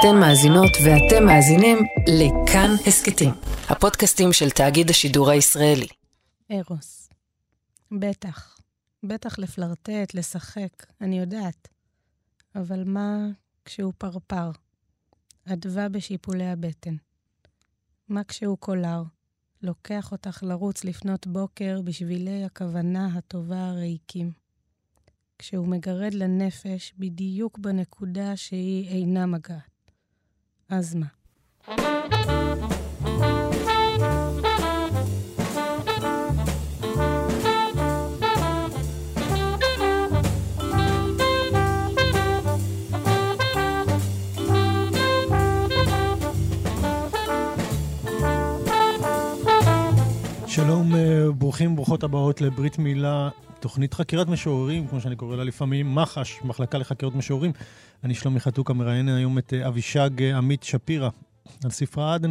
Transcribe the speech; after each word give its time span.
אתן 0.00 0.16
מאזינות 0.20 0.70
ואתם 0.84 1.26
מאזינים 1.26 1.78
לכאן 2.06 2.70
הסכתים, 2.86 3.30
הפודקאסטים 3.68 4.32
של 4.32 4.50
תאגיד 4.50 4.90
השידור 4.90 5.30
הישראלי. 5.30 5.86
ארוס. 6.52 7.08
בטח. 7.92 8.58
בטח 9.02 9.38
לפלרטט, 9.38 10.14
לשחק, 10.14 10.86
אני 11.00 11.18
יודעת. 11.18 11.68
אבל 12.54 12.84
מה 12.84 13.26
כשהוא 13.64 13.92
פרפר? 13.98 14.50
אדווה 15.52 15.88
בשיפולי 15.88 16.46
הבטן. 16.46 16.96
מה 18.08 18.24
כשהוא 18.24 18.58
קולר? 18.58 19.02
לוקח 19.62 20.12
אותך 20.12 20.42
לרוץ 20.42 20.84
לפנות 20.84 21.26
בוקר 21.26 21.80
בשבילי 21.84 22.44
הכוונה 22.44 23.06
הטובה 23.14 23.68
הריקים. 23.68 24.32
כשהוא 25.38 25.66
מגרד 25.66 26.14
לנפש 26.14 26.94
בדיוק 26.98 27.58
בנקודה 27.58 28.36
שהיא 28.36 28.88
אינה 28.88 29.26
מגעת. 29.26 29.77
אז 30.70 30.94
מה? 30.94 31.06
שלום, 50.46 50.94
אה, 50.94 51.32
ברוכים, 51.38 51.76
ברוכות 51.76 52.02
הבאות 52.02 52.40
לברית 52.40 52.78
מילה, 52.78 53.28
תוכנית 53.60 53.94
חקירת 53.94 54.28
משוררים, 54.28 54.88
כמו 54.88 55.00
שאני 55.00 55.16
קורא 55.16 55.36
לה 55.36 55.44
לפעמים, 55.44 55.94
מח"ש, 55.94 56.38
מחלקה 56.44 56.78
לחקירות 56.78 57.14
משוררים. 57.14 57.52
אני 58.04 58.14
שלומי 58.14 58.40
חתוקה, 58.40 58.72
מראיין 58.72 59.08
היום 59.08 59.38
את 59.38 59.52
אה, 59.52 59.68
אבישג 59.68 60.22
אה, 60.22 60.36
עמית 60.36 60.62
שפירא, 60.62 61.08
על 61.64 61.70
ספרה 61.70 62.14
עד. 62.14 62.26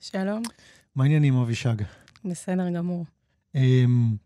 שלום. 0.00 0.42
מה 0.96 1.04
העניינים, 1.04 1.36
אבישג? 1.36 1.74
בסדר 2.24 2.70
גמור. 2.70 3.04
אמ, 3.54 4.16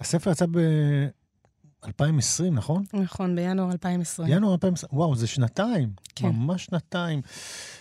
הספר 0.00 0.30
יצא 0.30 0.46
ב-2020, 0.46 2.44
נכון? 2.52 2.84
נכון, 2.92 3.36
בינואר 3.36 3.72
2020. 3.72 4.28
ינואר 4.32 4.52
2020, 4.52 4.90
וואו, 4.92 5.16
זה 5.16 5.26
שנתיים. 5.26 5.90
כן. 6.14 6.28
ממש 6.28 6.64
שנתיים. 6.64 7.20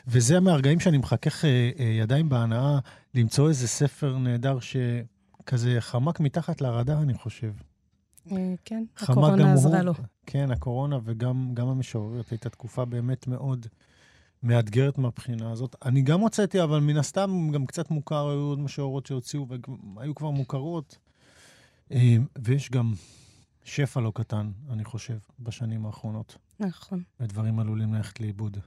וזה 0.07 0.39
מהרגעים 0.39 0.80
שאני 0.80 0.97
מחכך 0.97 1.45
אה, 1.45 1.69
ידיים 2.02 2.30
בהנאה, 2.30 2.80
למצוא 3.15 3.49
איזה 3.49 3.67
ספר 3.67 4.17
נהדר 4.17 4.59
שכזה 5.45 5.77
חמק 5.79 6.19
מתחת 6.19 6.61
לרדאר, 6.61 7.01
אני 7.01 7.13
חושב. 7.13 7.53
אה, 8.31 8.53
כן, 8.65 8.83
הקורונה 8.97 9.53
עזרה. 9.53 9.81
לו. 9.81 9.93
כן, 10.25 10.52
הקורונה 10.52 10.99
וגם 11.03 11.52
גם 11.53 11.67
המשוררת 11.67 12.29
הייתה 12.29 12.49
תקופה 12.49 12.85
באמת 12.85 13.27
מאוד 13.27 13.67
מאתגרת 14.43 14.97
מהבחינה 14.97 15.52
הזאת. 15.52 15.75
אני 15.85 16.02
גם 16.02 16.19
הוצאתי, 16.19 16.63
אבל 16.63 16.79
מן 16.79 16.97
הסתם 16.97 17.49
גם 17.53 17.65
קצת 17.65 17.91
מוכר, 17.91 18.29
היו 18.29 18.39
עוד 18.39 18.59
משוררות 18.59 19.05
שהוציאו 19.05 19.47
והיו 19.95 20.15
כבר 20.15 20.29
מוכרות. 20.29 20.97
אה, 21.91 22.15
ויש 22.37 22.71
גם 22.71 22.93
שפע 23.63 24.02
לא 24.02 24.11
קטן, 24.15 24.52
אני 24.69 24.83
חושב, 24.83 25.17
בשנים 25.39 25.85
האחרונות. 25.85 26.37
נכון. 26.59 27.03
ודברים 27.19 27.59
עלולים 27.59 27.93
ללכת 27.93 28.19
לאיבוד. 28.19 28.57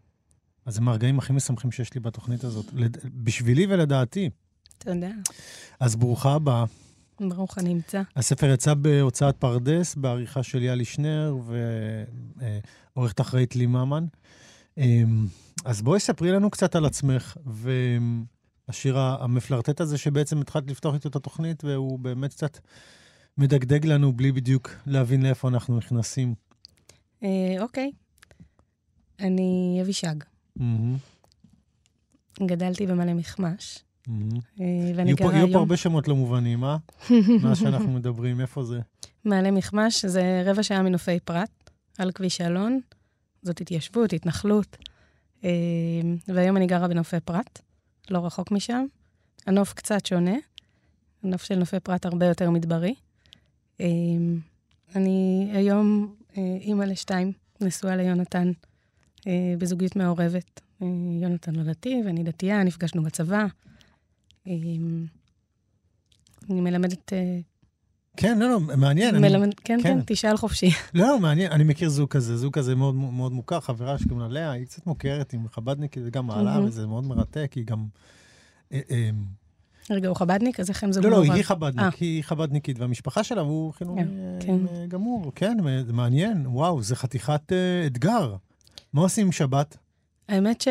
אז 0.66 0.74
זה 0.74 0.80
מהרגעים 0.80 1.18
הכי 1.18 1.32
משמחים 1.32 1.72
שיש 1.72 1.94
לי 1.94 2.00
בתוכנית 2.00 2.44
הזאת. 2.44 2.66
בשבילי 3.14 3.66
ולדעתי. 3.68 4.30
תודה. 4.78 5.10
אז 5.80 5.96
ברוכה 5.96 6.34
הבאה. 6.34 6.64
ברוך 7.20 7.58
הנמצא. 7.58 8.02
הספר 8.16 8.46
יצא 8.46 8.74
בהוצאת 8.74 9.36
פרדס, 9.36 9.94
בעריכה 9.94 10.42
של 10.42 10.62
יאלי 10.62 10.84
שנר 10.84 11.36
ועורכת 12.96 13.20
אחראית 13.20 13.56
לי 13.56 13.66
ממן. 13.66 14.06
אמ, 14.78 15.26
אז 15.64 15.82
בואי 15.82 16.00
ספרי 16.00 16.32
לנו 16.32 16.50
קצת 16.50 16.76
על 16.76 16.84
עצמך, 16.84 17.36
והשיר 17.46 18.98
המפלרטט 18.98 19.80
הזה 19.80 19.98
שבעצם 19.98 20.40
התחלת 20.40 20.70
לפתוח 20.70 20.94
איתו 20.94 21.08
את 21.08 21.16
התוכנית, 21.16 21.64
והוא 21.64 21.98
באמת 21.98 22.30
קצת 22.30 22.58
מדגדג 23.38 23.86
לנו 23.86 24.12
בלי 24.12 24.32
בדיוק 24.32 24.70
להבין 24.86 25.22
לאיפה 25.22 25.48
אנחנו 25.48 25.76
נכנסים. 25.76 26.34
אה, 27.22 27.56
אוקיי. 27.60 27.90
אני 29.20 29.78
אבישג. 29.82 30.14
גדלתי 32.46 32.86
במלא 32.86 33.14
מחמש, 33.14 33.78
ואני 34.96 35.14
גרה 35.14 35.32
יהיו 35.32 35.46
פה 35.46 35.48
היום... 35.48 35.56
הרבה 35.56 35.76
שמות 35.76 36.08
לא 36.08 36.16
מובנים, 36.16 36.64
אה? 36.64 36.76
מה 37.42 37.54
שאנחנו 37.54 37.92
מדברים, 37.92 38.40
איפה 38.40 38.64
זה? 38.64 38.80
מעלה 39.24 39.50
מחמש 39.50 40.04
זה 40.04 40.42
רבע 40.44 40.62
שעה 40.62 40.82
מנופי 40.82 41.20
פרת, 41.20 41.70
על 41.98 42.12
כביש 42.12 42.40
אלון. 42.40 42.80
זאת 43.42 43.60
התיישבות, 43.60 44.12
התנחלות. 44.12 44.76
אה, 45.44 45.50
והיום 46.28 46.56
אני 46.56 46.66
גרה 46.66 46.88
בנופי 46.88 47.20
פרת, 47.24 47.60
לא 48.10 48.26
רחוק 48.26 48.50
משם. 48.50 48.84
הנוף 49.46 49.72
קצת 49.72 50.06
שונה. 50.06 50.36
הנוף 51.24 51.42
של 51.42 51.54
נופי 51.54 51.80
פרת 51.80 52.06
הרבה 52.06 52.26
יותר 52.26 52.50
מדברי. 52.50 52.94
אה, 53.80 53.86
אני 54.96 55.50
היום 55.52 56.14
אה, 56.36 56.56
אימא 56.60 56.84
לשתיים, 56.84 57.32
נשואה 57.60 57.96
ליונתן, 57.96 58.52
בזוגיות 59.58 59.96
מעורבת. 59.96 60.60
יונתן 61.20 61.54
לא 61.54 61.62
דתי 61.62 62.02
ואני 62.06 62.22
דתייה, 62.22 62.64
נפגשנו 62.64 63.02
בצבא. 63.02 63.46
אה, 64.48 64.54
אני 66.50 66.60
מלמדת 66.60 67.12
אה, 67.12 67.38
כן, 68.16 68.38
לא, 68.38 68.48
לא, 68.48 68.60
מעניין. 68.60 69.14
אני- 69.14 69.28
מלמד, 69.28 69.54
כן, 69.54 69.78
כן. 69.82 69.94
כן, 69.94 69.98
תשאל 70.06 70.36
חופשי. 70.36 70.70
לא, 70.94 71.06
לא, 71.08 71.20
מעניין, 71.20 71.52
אני 71.52 71.64
מכיר 71.64 71.88
זוג 71.88 72.08
כזה, 72.08 72.36
זוג 72.36 72.54
כזה 72.54 72.74
מאוד 72.74 72.94
מאוד 72.94 73.32
מוכר, 73.32 73.60
חברה 73.60 73.98
שקוראים 73.98 74.20
לה 74.20 74.28
לאה, 74.28 74.50
היא 74.50 74.64
קצת 74.66 74.86
מוכרת, 74.86 75.30
היא 75.30 75.40
חב"דניקית 75.50 76.02
וגם 76.06 76.26
מעלה, 76.26 76.54
מהמם. 76.54 76.66
וזה 76.66 76.86
מאוד 76.86 77.04
מרתק, 77.04 77.52
היא 77.56 77.64
גם... 77.64 77.86
אה, 78.72 78.80
אה, 78.90 79.10
רגע, 79.90 80.08
הוא 80.08 80.16
חבדניק? 80.16 80.60
אז 80.60 80.68
איך 80.68 80.84
הם 80.84 80.92
זוג 80.92 81.04
לא, 81.06 81.10
לא? 81.10 81.32
היא 81.32 81.42
חב"דניק, 81.42 81.80
אה. 81.80 81.88
היא 82.00 82.22
חב"דניקית, 82.24 82.78
והמשפחה 82.78 83.24
שלה 83.24 83.40
הוא 83.40 83.72
חילוני 83.72 84.02
כן, 84.40 84.46
כן. 84.46 84.86
גמור, 84.88 85.32
כן, 85.34 85.56
זה 85.86 85.92
מעניין, 85.92 86.46
וואו, 86.46 86.82
זה 86.82 86.96
חתיכת 86.96 87.52
אתגר. 87.86 88.36
מה 88.92 89.00
עושים 89.00 89.26
עם 89.26 89.32
שבת? 89.32 89.76
האמת 90.28 90.60
ש... 90.60 90.68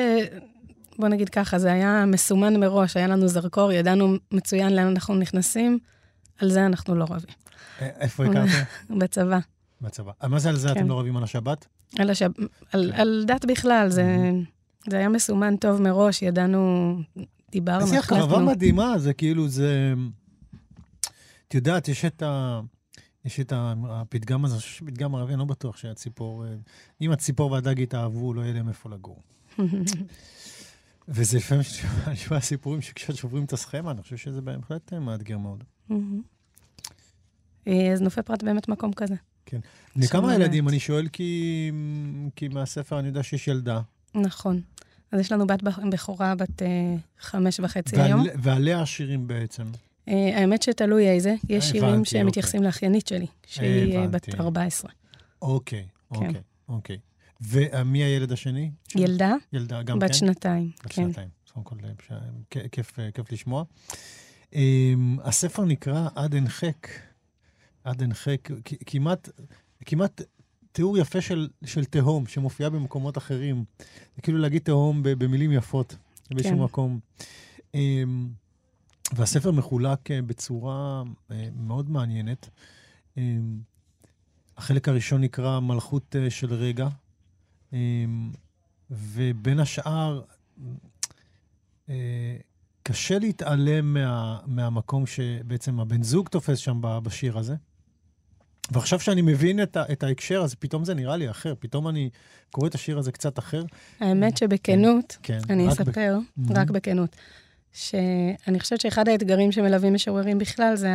בוא 0.99 1.07
נגיד 1.07 1.29
ככה, 1.29 1.59
זה 1.59 1.71
היה 1.71 2.05
מסומן 2.05 2.59
מראש, 2.59 2.97
היה 2.97 3.07
לנו 3.07 3.27
זרקור, 3.27 3.71
ידענו 3.71 4.15
מצוין 4.31 4.75
לאן 4.75 4.87
אנחנו 4.87 5.15
נכנסים, 5.15 5.79
על 6.37 6.49
זה 6.49 6.65
אנחנו 6.65 6.95
לא 6.95 7.03
רבים. 7.03 7.35
אה, 7.81 7.89
איפה 7.99 8.25
הכרתם? 8.25 8.63
בצבא. 8.99 9.39
בצבא. 9.81 10.11
אה, 10.23 10.27
מה 10.27 10.39
זה 10.39 10.49
על 10.49 10.55
זה 10.55 10.67
כן. 10.67 10.79
אתם 10.79 10.89
לא 10.89 10.99
רבים 10.99 11.17
על 11.17 11.23
השבת? 11.23 11.67
על, 11.99 12.09
השב... 12.09 12.29
על, 12.73 12.91
כן. 12.91 13.01
על 13.01 13.23
דת 13.27 13.45
בכלל, 13.45 13.89
זה, 13.89 14.31
זה 14.89 14.97
היה 14.97 15.09
מסומן 15.09 15.57
טוב 15.57 15.81
מראש, 15.81 16.21
ידענו, 16.21 16.93
דיברנו, 17.51 17.81
איזה 17.81 17.99
הקרבה 17.99 18.23
החלטנו. 18.23 18.45
מדהימה, 18.45 18.97
זה 18.97 19.13
כאילו, 19.13 19.47
זה... 19.47 19.93
את 21.47 21.53
יודעת, 21.53 21.87
יש 21.87 22.05
את 22.05 22.21
ה... 22.21 22.61
יש 23.25 23.39
את 23.39 23.53
הפתגם 23.89 24.45
הזה, 24.45 24.53
אני 24.53 24.61
חושב 24.61 24.73
שפתגם 24.73 25.15
ערבי, 25.15 25.33
אני 25.33 25.39
לא 25.39 25.45
בטוח 25.45 25.77
שהציפור... 25.77 26.45
אה, 26.45 26.49
אם 27.01 27.11
הציפור 27.11 27.51
והדג 27.51 27.79
יתאהבו, 27.79 28.33
לא 28.33 28.41
יהיה 28.41 28.53
להם 28.53 28.69
איפה 28.69 28.89
לגור. 28.89 29.21
וזה 31.07 31.38
לפעמים, 31.38 31.63
אני 32.07 32.16
שומע 32.16 32.40
סיפורים 32.40 32.81
שכשאת 32.81 33.16
שוברים 33.16 33.44
את 33.44 33.53
הסכמה, 33.53 33.91
אני 33.91 34.01
חושב 34.01 34.18
שזה 34.18 34.41
בהחלט 34.41 34.94
אה, 34.94 35.00
מאתגר 35.00 35.38
מאוד. 35.38 35.63
אה, 37.68 37.94
אז 37.94 38.01
נופי 38.01 38.22
פרט 38.22 38.44
באמת 38.44 38.68
מקום 38.68 38.94
כזה. 38.94 39.16
בני 39.95 40.07
כמה 40.07 40.28
באמת. 40.28 40.40
ילדים? 40.40 40.69
אני 40.69 40.79
שואל 40.79 41.07
כי, 41.07 41.72
כי 42.35 42.47
מהספר 42.47 43.00
אני 43.00 43.07
יודע 43.07 43.23
שיש 43.23 43.47
ילדה. 43.47 43.81
נכון. 44.16 44.62
אז 45.12 45.19
יש 45.19 45.31
לנו 45.31 45.47
בת 45.47 45.59
בכורה 45.91 46.35
בת 46.35 46.62
אה, 46.62 46.68
חמש 47.19 47.59
וחצי 47.59 48.01
היום. 48.01 48.19
ועל- 48.22 48.29
ועליה 48.39 48.81
השירים 48.81 49.28
בעצם. 49.28 49.63
האמת 50.07 50.62
שתלוי 50.62 51.09
איזה. 51.09 51.35
יש 51.50 51.66
שירים 51.66 52.06
שמתייחסים 52.06 52.63
לאחיינית 52.63 53.07
שלי, 53.07 53.25
שהיא 53.47 54.00
בת 54.00 54.28
הבנתי. 54.28 54.31
14. 54.44 54.91
אוקיי, 55.41 55.85
כן. 56.13 56.16
אוקיי, 56.16 56.41
אוקיי. 56.69 56.97
ומי 57.41 58.03
הילד 58.03 58.31
השני? 58.31 58.71
ילדה, 58.95 59.33
ילדה 59.53 59.83
גם 59.83 60.00
בת 60.00 60.07
כן? 60.07 60.13
שנתיים. 60.13 60.71
בת 60.83 60.91
כן. 60.91 61.03
שנתיים. 61.03 61.29
קודם 61.63 61.63
כל, 61.63 61.75
אה, 62.12 62.67
כיף, 62.71 63.00
כיף 63.13 63.31
לשמוע. 63.31 63.63
אמ, 64.53 65.17
הספר 65.23 65.65
נקרא 65.65 66.09
עד 66.15 66.33
אין 66.33 66.50
חק. 66.50 66.88
עד 67.83 68.01
אין 68.01 68.13
חק, 68.13 68.50
כמעט, 68.85 69.29
כמעט 69.85 70.21
תיאור 70.71 70.97
יפה 70.97 71.21
של, 71.21 71.47
של 71.65 71.85
תהום 71.85 72.27
שמופיעה 72.27 72.69
במקומות 72.69 73.17
אחרים. 73.17 73.65
זה 74.15 74.21
כאילו 74.21 74.38
להגיד 74.38 74.62
תהום 74.62 75.00
במילים 75.03 75.51
יפות, 75.51 75.95
באיזשהו 76.31 76.57
כן. 76.57 76.63
מקום. 76.63 77.00
אמ, 77.73 78.29
והספר 79.15 79.51
מחולק 79.51 80.12
אה, 80.12 80.21
בצורה 80.21 81.03
אה, 81.31 81.50
מאוד 81.56 81.89
מעניינת. 81.89 82.50
אמ, 83.17 83.59
החלק 84.57 84.88
הראשון 84.89 85.21
נקרא 85.21 85.59
מלכות 85.59 86.15
של 86.29 86.53
רגע, 86.53 86.88
ובין 88.91 89.59
השאר, 89.59 90.21
אה, 91.89 92.37
קשה 92.83 93.19
להתעלם 93.19 93.93
מה, 93.93 94.39
מהמקום 94.45 95.05
שבעצם 95.05 95.79
הבן 95.79 96.03
זוג 96.03 96.27
תופס 96.29 96.57
שם 96.57 96.77
ב- 96.81 96.99
בשיר 96.99 97.37
הזה. 97.37 97.55
ועכשיו 98.71 98.99
שאני 98.99 99.21
מבין 99.21 99.63
את, 99.63 99.77
ה, 99.77 99.83
את 99.91 100.03
ההקשר, 100.03 100.41
אז 100.43 100.55
פתאום 100.55 100.85
זה 100.85 100.93
נראה 100.93 101.17
לי 101.17 101.29
אחר. 101.29 101.53
פתאום 101.59 101.87
אני 101.87 102.09
קורא 102.51 102.67
את 102.67 102.75
השיר 102.75 102.97
הזה 102.97 103.11
קצת 103.11 103.39
אחר. 103.39 103.63
האמת 103.99 104.37
שבכנות, 104.37 105.17
כן, 105.23 105.39
אני 105.49 105.67
רק 105.67 105.81
ב- 105.81 105.81
אספר, 105.89 106.17
Mhm. 106.39 106.41
רק 106.55 106.69
בכנות, 106.69 107.15
שאני 107.73 108.59
חושבת 108.59 108.81
שאחד 108.81 109.07
האתגרים 109.07 109.51
שמלווים 109.51 109.93
משוררים 109.93 110.37
בכלל 110.37 110.75
זה 110.75 110.89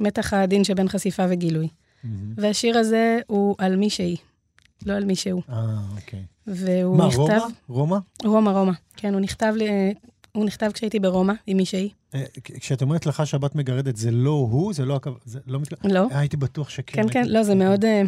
המתח 0.00 0.32
העדין 0.32 0.64
שבין 0.64 0.88
חשיפה 0.88 1.22
וגילוי. 1.30 1.68
מהמם. 2.04 2.34
והשיר 2.36 2.78
הזה 2.78 3.18
הוא 3.26 3.54
על 3.58 3.76
מי 3.76 3.90
שהיא, 3.90 4.16
לא 4.86 4.92
על 4.92 5.04
מי 5.04 5.16
שהוא. 5.16 5.42
אה, 5.50 5.76
אוקיי. 5.96 6.22
והוא 6.46 6.98
מה, 6.98 7.06
נכתב... 7.06 7.20
רומא? 7.20 7.46
רומא? 7.68 7.98
רומא, 8.24 8.50
רומא. 8.50 8.72
כן, 8.96 9.12
הוא 9.14 9.20
נכתב, 9.20 9.52
לי, 9.56 9.94
הוא 10.32 10.44
נכתב 10.44 10.70
כשהייתי 10.74 11.00
ברומא, 11.00 11.32
עם 11.46 11.56
מי 11.56 11.64
שהיא. 11.64 11.90
אה, 12.14 12.24
כשאת 12.44 12.82
אומרת 12.82 13.06
לך 13.06 13.26
שבת 13.26 13.54
מגרדת, 13.54 13.96
זה 13.96 14.10
לא 14.10 14.30
הוא? 14.30 14.72
זה 14.72 14.84
לא 14.84 14.96
הכו... 14.96 15.10
זה 15.24 15.38
לא 15.46 15.60
מתכוון... 15.60 15.90
לא? 15.90 16.06
אה, 16.12 16.18
הייתי 16.18 16.36
בטוח 16.36 16.68
שכן. 16.68 17.02
כן, 17.02 17.08
כן, 17.12 17.28
לא, 17.28 17.42
זה 17.42 17.54
מאוד... 17.54 17.84
אה, 17.84 18.02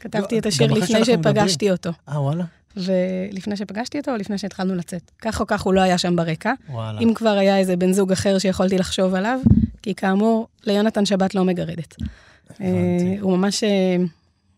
כתבתי 0.00 0.34
לא, 0.34 0.40
את 0.40 0.46
השיר 0.46 0.72
לפני. 0.72 1.04
שפגשתי 1.04 1.70
אותו. 1.70 1.90
אה, 2.08 2.22
וואלה? 2.22 2.44
ולפני 2.76 3.56
שפגשתי 3.56 3.98
אותו, 3.98 4.10
או 4.10 4.16
לפני 4.16 4.38
שהתחלנו 4.38 4.74
לצאת. 4.74 5.10
כך 5.18 5.40
או 5.40 5.46
כך 5.46 5.62
הוא 5.62 5.74
לא 5.74 5.80
היה 5.80 5.98
שם 5.98 6.16
ברקע. 6.16 6.52
וואלה. 6.70 7.00
אם 7.00 7.14
כבר 7.14 7.28
היה 7.28 7.58
איזה 7.58 7.76
בן 7.76 7.92
זוג 7.92 8.12
אחר 8.12 8.38
שיכולתי 8.38 8.78
לחשוב 8.78 9.14
עליו, 9.14 9.40
כי 9.82 9.94
כאמור, 9.94 10.48
ליונתן 10.64 11.06
שבת 11.06 11.34
לא 11.34 11.44
מגרדת. 11.44 11.94
הבנתי. 12.50 12.64
אה, 12.64 13.16
הוא 13.20 13.36
ממש, 13.36 13.64
אה, 13.64 13.96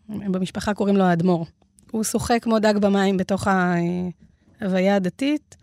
במשפחה 0.09 0.73
קוראים 0.73 0.97
לו 0.97 1.03
האדמו"ר. 1.03 1.45
הוא 1.91 2.03
שוחה 2.03 2.39
כמו 2.39 2.59
דג 2.59 2.73
במים 2.77 3.17
בתוך 3.17 3.47
ההוויה 4.61 4.95
הדתית, 4.95 5.55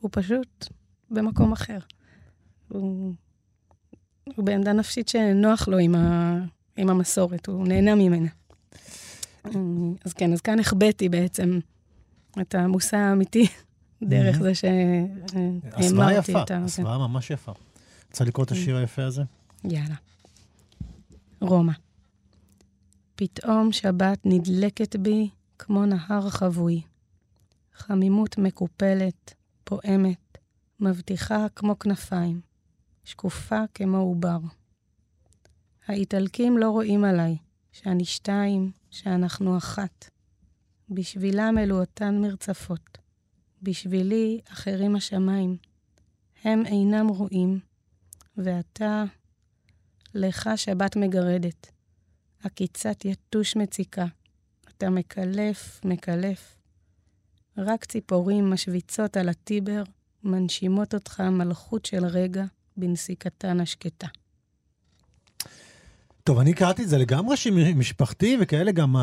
הוא 0.00 0.10
פשוט 0.12 0.68
במקום 1.10 1.52
אחר. 1.52 1.78
הוא, 2.68 3.14
הוא 4.36 4.44
בעמדה 4.44 4.72
נפשית 4.72 5.08
שנוח 5.08 5.68
לו 5.68 5.78
עם, 5.78 5.94
ה, 5.94 6.38
עם 6.76 6.90
המסורת, 6.90 7.46
הוא 7.46 7.68
נהנה 7.68 7.94
ממנה. 7.94 8.28
אז 10.04 10.12
כן, 10.12 10.32
אז 10.32 10.40
כאן 10.40 10.58
החבאתי 10.58 11.08
בעצם 11.08 11.58
את 12.40 12.54
המושא 12.54 12.96
האמיתי 12.96 13.46
דרך 14.02 14.34
מהמם. 14.34 14.42
זה 14.42 14.54
שהאמרתי 14.54 16.18
יפה, 16.18 16.42
את 16.42 16.50
ה... 16.50 16.58
הסוואה 16.64 16.98
ממש 16.98 17.30
יפה. 17.30 17.52
רוצה 18.10 18.24
לקרוא 18.24 18.44
את 18.44 18.52
השיר 18.52 18.76
היפה 18.76 19.04
הזה? 19.04 19.22
יאללה. 19.64 19.94
רומא. 21.40 21.72
פתאום 23.16 23.72
שבת 23.72 24.18
נדלקת 24.24 24.96
בי 24.96 25.30
כמו 25.58 25.86
נהר 25.86 26.30
חבוי. 26.30 26.82
חמימות 27.74 28.38
מקופלת, 28.38 29.34
פועמת, 29.64 30.38
מבטיחה 30.80 31.46
כמו 31.56 31.78
כנפיים, 31.78 32.40
שקופה 33.04 33.60
כמו 33.74 33.96
עובר. 33.96 34.38
האיטלקים 35.86 36.58
לא 36.58 36.70
רואים 36.70 37.04
עליי 37.04 37.36
שאני 37.72 38.04
שתיים, 38.04 38.70
שאנחנו 38.90 39.56
אחת. 39.56 40.10
בשבילם 40.88 41.58
אלו 41.58 41.80
אותן 41.80 42.20
מרצפות. 42.20 42.98
בשבילי 43.62 44.40
אחרים 44.52 44.96
השמיים. 44.96 45.56
הם 46.44 46.66
אינם 46.66 47.08
רואים, 47.08 47.60
ואתה, 48.36 49.04
לך 50.14 50.50
שבת 50.56 50.96
מגרדת. 50.96 51.71
עקיצת 52.44 53.04
יתוש 53.04 53.56
מציקה. 53.56 54.06
אתה 54.76 54.90
מקלף, 54.90 55.80
מקלף. 55.84 56.56
רק 57.58 57.84
ציפורים 57.84 58.50
משוויצות 58.50 59.16
על 59.16 59.28
הטיבר, 59.28 59.82
מנשימות 60.24 60.94
אותך 60.94 61.20
מלכות 61.20 61.84
של 61.86 62.04
רגע 62.04 62.44
בנסיקתן 62.76 63.60
השקטה. 63.60 64.06
טוב, 66.24 66.38
אני 66.38 66.54
קראתי 66.54 66.82
את 66.82 66.88
זה 66.88 66.98
לגמרי 66.98 67.36
משפחתי, 67.76 68.36
וכאלה 68.40 68.72
גם 68.72 68.96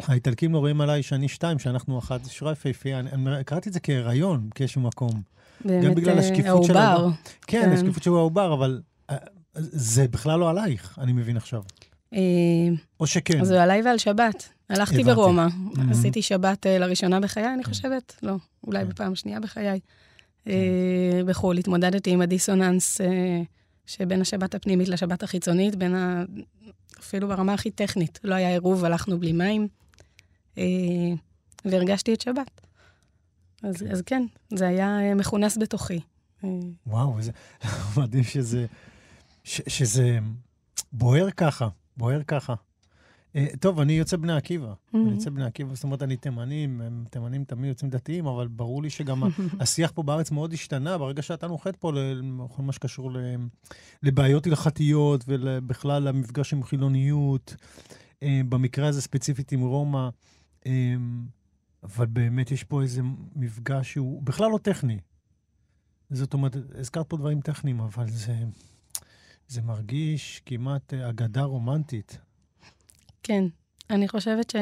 האיטלקים 0.00 0.52
לא 0.52 0.58
רואים 0.58 0.80
עליי 0.80 1.02
שאני 1.02 1.28
שתיים, 1.28 1.58
שאנחנו 1.58 1.98
אחת, 1.98 2.24
זה 2.24 2.30
שירה 2.30 2.52
יפהפייה. 2.52 2.98
אני- 2.98 3.44
קראתי 3.44 3.68
את 3.68 3.74
זה 3.74 3.80
כהיריון 3.80 4.50
באיזשהו 4.58 4.80
מקום. 4.80 5.22
באמת, 5.64 5.96
בגלל 5.96 6.14
אה, 6.18 6.20
השקיפות 6.24 6.64
של 6.64 6.76
העובר. 6.76 7.10
כן, 7.46 7.62
כן. 7.62 7.72
השקיפות 7.72 8.02
שהוא 8.02 8.18
העובר, 8.18 8.54
אבל 8.54 8.82
אה, 9.10 9.16
זה 9.54 10.08
בכלל 10.08 10.38
לא 10.40 10.50
עלייך, 10.50 10.98
אני 10.98 11.12
מבין 11.12 11.36
עכשיו. 11.36 11.62
אה, 12.14 12.18
או 13.00 13.06
שכן. 13.06 13.44
זה 13.44 13.62
עליי 13.62 13.82
ועל 13.82 13.98
שבת. 13.98 14.48
הלכתי 14.70 14.94
הבנתי. 14.94 15.14
ברומא, 15.14 15.46
Mhm. 15.46 15.80
עשיתי 15.90 16.22
שבת 16.22 16.66
אה, 16.66 16.78
לראשונה 16.78 17.20
בחיי, 17.20 17.54
אני 17.54 17.64
כן. 17.64 17.70
חושבת, 17.70 18.16
לא, 18.22 18.36
אולי 18.66 18.82
כן. 18.82 18.88
בפעם 18.88 19.14
שנייה 19.14 19.40
בחיי. 19.40 19.80
אה, 20.46 20.52
בחו"ל 21.26 21.58
התמודדתי 21.58 22.10
עם 22.10 22.20
הדיסוננס 22.20 23.00
שבין 23.86 24.20
השבת 24.20 24.54
הפנימית 24.54 24.88
לשבת 24.88 25.22
החיצונית, 25.22 25.76
בין 25.76 25.94
ה... 25.94 26.24
אפילו 27.00 27.28
ברמה 27.28 27.54
הכי 27.54 27.70
טכנית. 27.70 28.18
לא 28.24 28.34
היה 28.34 28.48
עירוב, 28.50 28.84
הלכנו 28.84 29.18
בלי 29.20 29.32
מים, 29.32 29.68
והרגשתי 31.64 32.14
את 32.14 32.20
שבת. 32.20 32.60
אז, 33.62 33.74
אז 33.92 34.02
כן, 34.06 34.22
זה 34.54 34.66
היה 34.68 35.14
מכונס 35.14 35.58
בתוכי. 35.58 36.00
וואו, 36.86 37.18
איזה 37.18 37.32
מדהים 37.96 38.24
שזה, 38.24 38.66
ש, 39.44 39.60
שזה 39.66 40.18
בוער 40.92 41.30
ככה, 41.30 41.68
בוער 41.96 42.22
ככה. 42.22 42.54
אה, 43.36 43.46
טוב, 43.60 43.80
אני 43.80 43.92
יוצא 43.92 44.16
בני 44.16 44.32
עקיבא. 44.32 44.74
אני 44.94 45.10
יוצא 45.10 45.30
בני 45.30 45.44
עקיבא, 45.44 45.74
זאת 45.74 45.84
אומרת, 45.84 46.02
אני 46.02 46.16
תימנים, 46.16 46.80
הם 46.80 47.04
תימנים 47.10 47.44
תמיד 47.44 47.68
יוצאים 47.68 47.90
דתיים, 47.90 48.26
אבל 48.26 48.48
ברור 48.48 48.82
לי 48.82 48.90
שגם 48.90 49.22
השיח 49.60 49.90
פה 49.94 50.02
בארץ 50.02 50.30
מאוד 50.30 50.52
השתנה 50.52 50.98
ברגע 50.98 51.22
שאתה 51.22 51.46
נוחת 51.46 51.76
פה 51.76 51.92
לכל 51.94 52.62
מה 52.62 52.72
שקשור 52.72 53.12
ל- 53.12 53.18
לבעיות 54.02 54.46
הלכתיות 54.46 55.24
ובכלל 55.28 56.02
למפגש 56.02 56.52
עם 56.52 56.62
חילוניות, 56.62 57.56
אה, 58.22 58.40
במקרה 58.48 58.88
הזה 58.88 59.02
ספציפית 59.02 59.52
עם 59.52 59.60
רומא. 59.60 60.08
אה, 60.66 60.94
אבל 61.82 62.06
באמת 62.06 62.50
יש 62.50 62.64
פה 62.64 62.82
איזה 62.82 63.02
מפגש 63.36 63.92
שהוא 63.92 64.22
בכלל 64.22 64.50
לא 64.50 64.58
טכני. 64.62 64.98
זאת 66.10 66.34
אומרת, 66.34 66.56
הזכרת 66.78 67.06
פה 67.08 67.16
דברים 67.16 67.40
טכניים, 67.40 67.80
אבל 67.80 68.08
זה, 68.08 68.36
זה 69.48 69.62
מרגיש 69.62 70.42
כמעט 70.46 70.94
אה, 70.94 71.08
אגדה 71.08 71.42
רומנטית. 71.42 72.18
כן, 73.22 73.44
אני 73.90 74.08
חושבת 74.08 74.52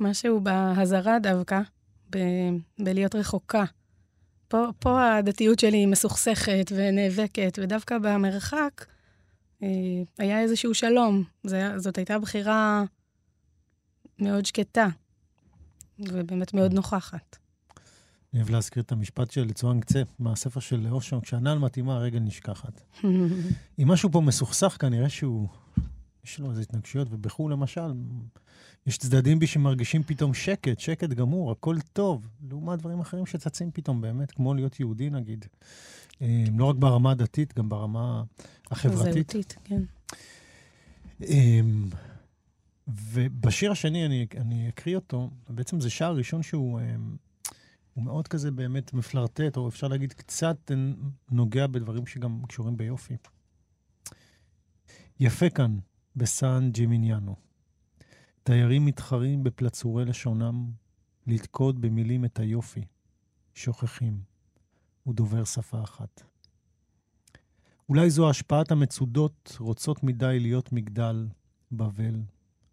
שמשהו 0.00 0.40
בהזרה 0.40 1.18
דווקא, 1.18 1.60
ב- 2.10 2.56
בלהיות 2.78 3.14
רחוקה. 3.14 3.64
פה, 4.48 4.66
פה 4.78 5.16
הדתיות 5.16 5.58
שלי 5.58 5.86
מסוכסכת 5.86 6.72
ונאבקת, 6.74 7.58
ודווקא 7.62 7.98
במרחק 7.98 8.84
אה, 9.62 9.68
היה 10.18 10.40
איזשהו 10.40 10.74
שלום. 10.74 11.24
זה, 11.44 11.78
זאת 11.78 11.98
הייתה 11.98 12.18
בחירה 12.18 12.84
מאוד 14.18 14.46
שקטה, 14.46 14.88
ובאמת 15.98 16.54
מאוד 16.54 16.72
נוכחת. 16.72 17.36
אני 18.32 18.40
אוהב 18.40 18.50
להזכיר 18.50 18.82
את 18.82 18.92
המשפט 18.92 19.30
של 19.30 19.52
צואן 19.52 19.80
קצה 19.80 20.02
מהספר 20.18 20.60
של 20.60 20.86
אושו, 20.90 21.22
כשהנעל 21.22 21.58
מתאימה, 21.58 21.94
הרגל 21.96 22.18
נשכחת. 22.18 22.82
אם 23.78 23.88
משהו 23.88 24.12
פה 24.12 24.20
מסוכסך, 24.20 24.76
כנראה 24.80 25.08
שהוא, 25.08 25.48
יש 26.24 26.38
לו 26.38 26.50
איזה 26.50 26.62
התנגשויות, 26.62 27.08
ובחו"ל 27.10 27.52
למשל, 27.52 27.92
יש 28.86 28.98
צדדים 28.98 29.38
בי 29.38 29.46
שמרגישים 29.46 30.02
פתאום 30.02 30.34
שקט, 30.34 30.78
שקט 30.78 31.08
גמור, 31.08 31.52
הכל 31.52 31.76
טוב, 31.92 32.28
לעומת 32.48 32.78
דברים 32.78 33.00
אחרים 33.00 33.26
שצצים 33.26 33.70
פתאום 33.70 34.00
באמת, 34.00 34.30
כמו 34.30 34.54
להיות 34.54 34.80
יהודי 34.80 35.10
נגיד. 35.10 35.44
אה, 36.22 36.44
לא 36.58 36.64
רק 36.64 36.76
ברמה 36.76 37.10
הדתית, 37.10 37.58
גם 37.58 37.68
ברמה 37.68 38.22
החברתית. 38.70 39.30
זהותית, 39.30 39.56
כן. 39.64 39.82
אמ, 41.22 41.88
ובשיר 42.88 43.72
השני, 43.72 44.06
אני, 44.06 44.26
אני 44.36 44.68
אקריא 44.68 44.96
אותו, 44.96 45.30
בעצם 45.48 45.80
זה 45.80 45.90
שער 45.90 46.16
ראשון 46.16 46.42
שהוא 46.42 46.80
אמ, 46.80 47.16
הוא 47.94 48.04
מאוד 48.04 48.28
כזה 48.28 48.50
באמת 48.50 48.92
מפלרטט, 48.94 49.56
או 49.56 49.68
אפשר 49.68 49.88
להגיד 49.88 50.12
קצת 50.12 50.70
נוגע 51.30 51.66
בדברים 51.66 52.06
שגם 52.06 52.42
קשורים 52.48 52.76
ביופי. 52.76 53.16
יפה 55.20 55.50
כאן, 55.50 55.78
בסן 56.16 56.70
ג'ימיניאנו. 56.72 57.36
תיירים 58.42 58.84
מתחרים 58.84 59.44
בפלצורי 59.44 60.04
לשונם 60.04 60.70
לתקוד 61.26 61.80
במילים 61.80 62.24
את 62.24 62.38
היופי, 62.38 62.84
שוכחים, 63.54 64.20
הוא 65.02 65.14
דובר 65.14 65.44
שפה 65.44 65.82
אחת. 65.82 66.22
אולי 67.88 68.10
זו 68.10 68.30
השפעת 68.30 68.70
המצודות 68.70 69.56
רוצות 69.60 70.02
מדי 70.02 70.38
להיות 70.40 70.72
מגדל, 70.72 71.28
בבל. 71.72 72.20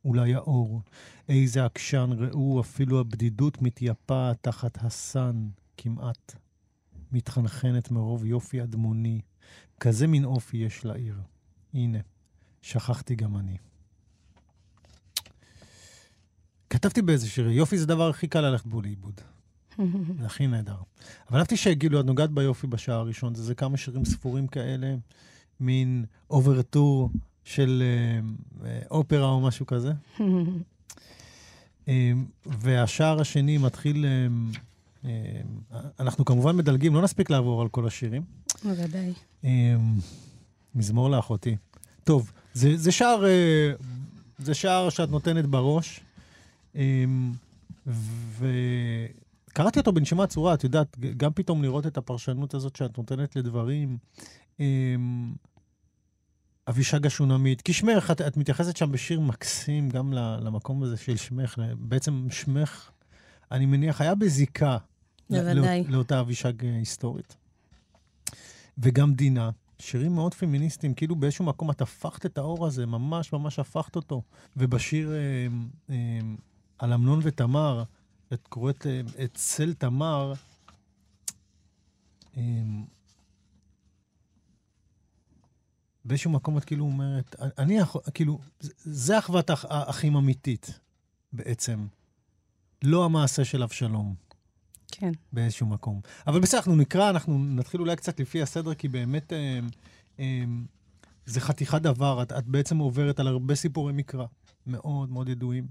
אולי 0.08 0.36
האור, 0.36 0.82
איזה 1.30 1.66
עקשן, 1.66 2.10
ראו, 2.18 2.62
אפילו 2.62 3.00
הבדידות 3.00 3.62
מתייפה 3.62 4.32
תחת 4.42 4.78
הסן 4.84 5.48
כמעט. 5.78 6.36
מתחנחנת 7.12 7.92
מרוב 7.92 8.26
יופי 8.26 8.64
אדמוני, 8.64 9.22
כזה 9.80 10.08
מין 10.08 10.26
אופי 10.26 10.58
יש 10.58 10.86
לעיר. 10.86 11.22
הנה, 11.74 11.98
שכחתי 12.62 13.16
גם 13.16 13.38
אני. 13.38 13.58
כתבתי 16.70 17.02
באיזה 17.02 17.30
שיר, 17.30 17.50
יופי 17.50 17.78
זה 17.78 17.84
הדבר 17.84 18.10
הכי 18.10 18.28
קל 18.28 18.42
ללכת 18.42 18.66
בו 18.66 18.82
לאיבוד. 18.82 19.22
זה 20.20 20.26
הכי 20.26 20.48
נהדר. 20.48 20.78
אבל 21.30 21.40
אהבתי 21.40 21.58
שגילו, 21.58 22.00
את 22.00 22.06
נוגעת 22.06 22.32
ביופי 22.32 22.68
בשעה 22.68 22.96
הראשון, 22.96 23.36
זה, 23.36 23.44
זה 23.44 23.56
כמה 23.56 23.78
שירים 23.78 24.06
ספורים 24.06 24.48
כאלה, 24.48 24.96
מין 25.60 26.06
אוברטור 26.30 27.10
של 27.48 27.84
אה, 28.66 28.80
אופרה 28.92 29.26
או 29.26 29.42
משהו 29.42 29.66
כזה. 29.66 29.92
אה, 31.88 32.12
והשער 32.46 33.22
השני 33.22 33.58
מתחיל... 33.58 34.06
אה, 35.06 35.12
אנחנו 36.00 36.26
כמובן 36.26 36.56
מדלגים, 36.58 36.96
לא 36.96 37.02
נספיק 37.02 37.30
לעבור 37.30 37.62
על 37.62 37.68
כל 37.70 37.88
השירים. 37.88 38.22
בוודאי. 38.64 39.14
מזמור 40.76 41.10
לאחותי. 41.10 41.56
טוב, 42.04 42.32
זה, 42.54 42.78
זה 42.78 42.92
שער, 42.92 43.24
זה 44.38 44.54
שער 44.54 44.90
שאת 44.90 45.10
נותנת 45.10 45.46
בראש, 45.46 46.00
וקראתי 48.38 49.80
אותו 49.80 49.92
בנשימה 49.92 50.24
עצורה, 50.24 50.54
את 50.54 50.64
יודעת, 50.64 50.98
גם 51.18 51.32
פתאום 51.34 51.64
לראות 51.64 51.88
את 51.88 51.98
הפרשנות 51.98 52.54
הזאת 52.54 52.76
שאת 52.76 52.98
נותנת 52.98 53.36
לדברים. 53.36 53.98
אבישג 56.70 57.06
השונמית, 57.06 57.62
כי 57.62 57.74
שמך, 57.74 58.12
את, 58.12 58.22
את 58.22 58.38
מתייחסת 58.38 58.78
שם 58.78 58.92
בשיר 58.92 59.20
מקסים 59.20 59.90
גם 59.90 60.14
למקום 60.14 60.84
הזה 60.84 60.98
של 60.98 61.18
שמך, 61.18 61.62
בעצם 61.78 62.28
שמך, 62.32 62.90
אני 63.52 63.66
מניח, 63.66 64.02
היה 64.02 64.16
בזיקה 64.16 64.78
בוודאי. 65.30 65.84
לא, 65.84 65.90
לאותה 65.90 66.20
אבישג 66.20 66.66
אה, 66.66 66.76
היסטורית. 66.76 67.36
וגם 68.78 69.14
דינה, 69.14 69.50
שירים 69.80 70.16
מאוד 70.16 70.34
פמיניסטיים, 70.34 70.94
כאילו 70.94 71.16
באיזשהו 71.16 71.46
מקום 71.46 71.72
את 71.72 71.82
הפכת 71.82 72.26
את 72.26 72.38
האור 72.38 72.68
הזה, 72.68 72.86
ממש 72.86 73.34
ממש 73.34 73.60
הפכת 73.60 73.96
אותו. 73.96 74.22
ובשיר 74.58 75.14
אה, 75.14 75.48
אה, 75.90 76.20
על 76.80 76.94
אמנון 76.94 77.20
ותמר, 77.24 77.84
את 78.34 78.48
קוראת 78.48 78.88
אה, 78.88 79.02
את 79.24 79.34
צל 79.34 79.74
תמר, 79.74 80.34
אה, 82.38 82.42
באיזשהו 86.08 86.32
מקום 86.32 86.58
את 86.58 86.66
כאילו 86.66 86.86
אומרת, 86.86 87.36
אני 87.58 87.78
יכול, 87.78 88.02
כאילו, 88.14 88.40
זה 88.84 89.20
אחוות 89.20 89.50
האחים 89.50 90.16
אמיתית, 90.16 90.80
בעצם. 91.34 91.88
לא 92.84 93.06
המעשה 93.06 93.46
של 93.46 93.64
אבשלום. 93.64 94.16
כן. 94.92 95.12
באיזשהו 95.34 95.68
מקום. 95.68 96.02
אבל 96.28 96.40
בסדר, 96.40 96.58
אנחנו 96.58 96.76
נקרא, 96.76 97.10
אנחנו 97.10 97.38
נתחיל 97.40 97.82
אולי 97.82 97.96
קצת 97.96 98.20
לפי 98.20 98.42
הסדר, 98.42 98.74
כי 98.74 98.88
באמת 98.88 99.34
אה, 99.34 99.60
אה, 100.20 100.44
זה 101.26 101.42
חתיכת 101.42 101.82
דבר. 101.82 102.22
את, 102.24 102.32
את 102.32 102.48
בעצם 102.48 102.78
עוברת 102.78 103.20
על 103.20 103.28
הרבה 103.28 103.56
סיפורי 103.56 103.94
מקרא, 103.94 104.26
מאוד 104.68 105.10
מאוד 105.10 105.30
ידועים. 105.30 105.68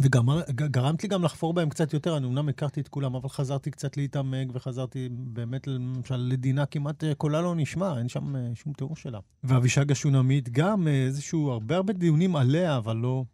וגרמת 0.00 1.02
לי 1.02 1.08
גם 1.08 1.24
לחפור 1.24 1.54
בהם 1.54 1.68
קצת 1.68 1.92
יותר, 1.92 2.16
אני 2.16 2.26
אמנם 2.26 2.48
הכרתי 2.48 2.80
את 2.80 2.88
כולם, 2.88 3.14
אבל 3.14 3.28
חזרתי 3.28 3.70
קצת 3.70 3.96
להתעמק, 3.96 4.48
וחזרתי 4.52 5.08
באמת, 5.10 5.66
למשל, 5.66 6.16
לדינה 6.16 6.66
כמעט 6.66 7.04
אה, 7.04 7.14
קולה 7.14 7.40
לא 7.40 7.54
נשמע, 7.54 7.98
אין 7.98 8.08
שם 8.08 8.36
אה, 8.36 8.50
שום 8.54 8.72
תיאור 8.72 8.96
שלה. 8.96 9.18
ואבישג 9.44 9.92
השונמית, 9.92 10.48
גם 10.48 10.88
אה, 10.88 10.92
איזשהו, 10.92 11.50
הרבה 11.50 11.76
הרבה 11.76 11.92
דיונים 11.92 12.36
עליה, 12.36 12.76
אבל 12.76 12.96
לא, 12.96 13.24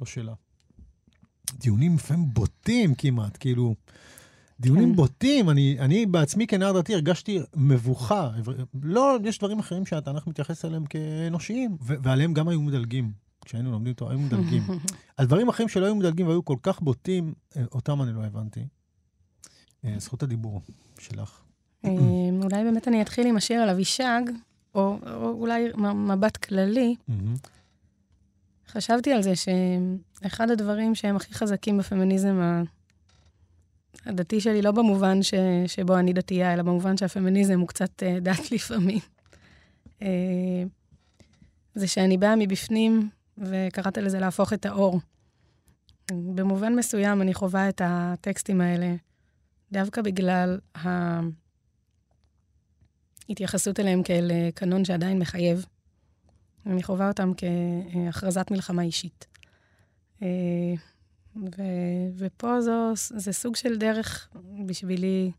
לא 0.00 0.06
שלה. 0.06 0.32
דיונים 1.58 1.94
לפעמים 1.94 2.34
בוטים 2.34 2.94
כמעט, 2.94 3.36
כאילו, 3.40 3.74
דיונים 4.60 4.90
כן. 4.90 4.96
בוטים. 4.96 5.50
אני, 5.50 5.76
אני 5.78 6.06
בעצמי 6.06 6.46
כנער 6.46 6.80
דתי 6.80 6.94
הרגשתי 6.94 7.38
מבוכה. 7.56 8.30
לא, 8.82 9.16
יש 9.24 9.38
דברים 9.38 9.58
אחרים 9.58 9.86
שהתנ"ך 9.86 10.26
מתייחס 10.26 10.64
אליהם 10.64 10.84
כאנושיים, 10.86 11.76
ועליהם 11.80 12.34
גם 12.34 12.48
היו 12.48 12.62
מדלגים. 12.62 13.29
כשהיינו 13.50 13.70
לומדים 13.70 13.92
אותו, 13.92 14.10
היו 14.10 14.18
מדלגים. 14.18 14.62
על 15.16 15.26
דברים 15.26 15.48
אחרים 15.48 15.68
שלא 15.68 15.84
היו 15.84 15.94
מדלגים 15.94 16.26
והיו 16.26 16.44
כל 16.44 16.56
כך 16.62 16.80
בוטים, 16.80 17.34
אה, 17.56 17.62
אותם 17.72 18.02
אני 18.02 18.12
לא 18.12 18.24
הבנתי. 18.24 18.66
אה, 19.84 19.94
זכות 19.98 20.22
הדיבור 20.22 20.60
שלך. 20.98 21.40
אה, 21.84 21.90
אולי 22.42 22.64
באמת 22.64 22.88
אני 22.88 23.02
אתחיל 23.02 23.26
עם 23.26 23.36
השיר 23.36 23.60
על 23.60 23.68
אבישג, 23.68 24.20
או, 24.74 24.98
או 25.06 25.30
אולי 25.30 25.68
מבט 25.94 26.36
כללי. 26.36 26.94
חשבתי 28.68 29.12
על 29.12 29.22
זה 29.22 29.32
שאחד 29.36 30.50
הדברים 30.50 30.94
שהם 30.94 31.16
הכי 31.16 31.34
חזקים 31.34 31.78
בפמיניזם 31.78 32.62
הדתי 34.06 34.40
שלי, 34.40 34.62
לא 34.62 34.70
במובן 34.70 35.22
ש, 35.22 35.34
שבו 35.66 35.98
אני 35.98 36.12
דתייה, 36.12 36.54
אלא 36.54 36.62
במובן 36.62 36.96
שהפמיניזם 36.96 37.60
הוא 37.60 37.68
קצת 37.68 38.02
דת 38.22 38.52
לפעמים, 38.52 39.00
זה 41.74 41.86
שאני 41.86 42.18
באה 42.18 42.36
מבפנים 42.36 43.10
וקראת 43.40 43.98
לזה 43.98 44.20
להפוך 44.20 44.52
את 44.52 44.66
האור. 44.66 45.00
במובן 46.10 46.74
מסוים 46.74 47.22
אני 47.22 47.34
חווה 47.34 47.68
את 47.68 47.80
הטקסטים 47.84 48.60
האלה 48.60 48.94
דווקא 49.72 50.02
בגלל 50.02 50.58
ההתייחסות 53.28 53.80
אליהם 53.80 54.02
כאל 54.02 54.30
קנון 54.54 54.84
שעדיין 54.84 55.18
מחייב. 55.18 55.66
אני 56.66 56.82
חווה 56.82 57.08
אותם 57.08 57.32
כהכרזת 57.36 58.50
מלחמה 58.50 58.82
אישית. 58.82 59.26
ו- 61.36 62.08
ופה 62.16 62.60
זו, 62.60 62.92
זה 62.94 63.32
סוג 63.32 63.56
של 63.56 63.78
דרך 63.78 64.28
בשבילי 64.66 65.30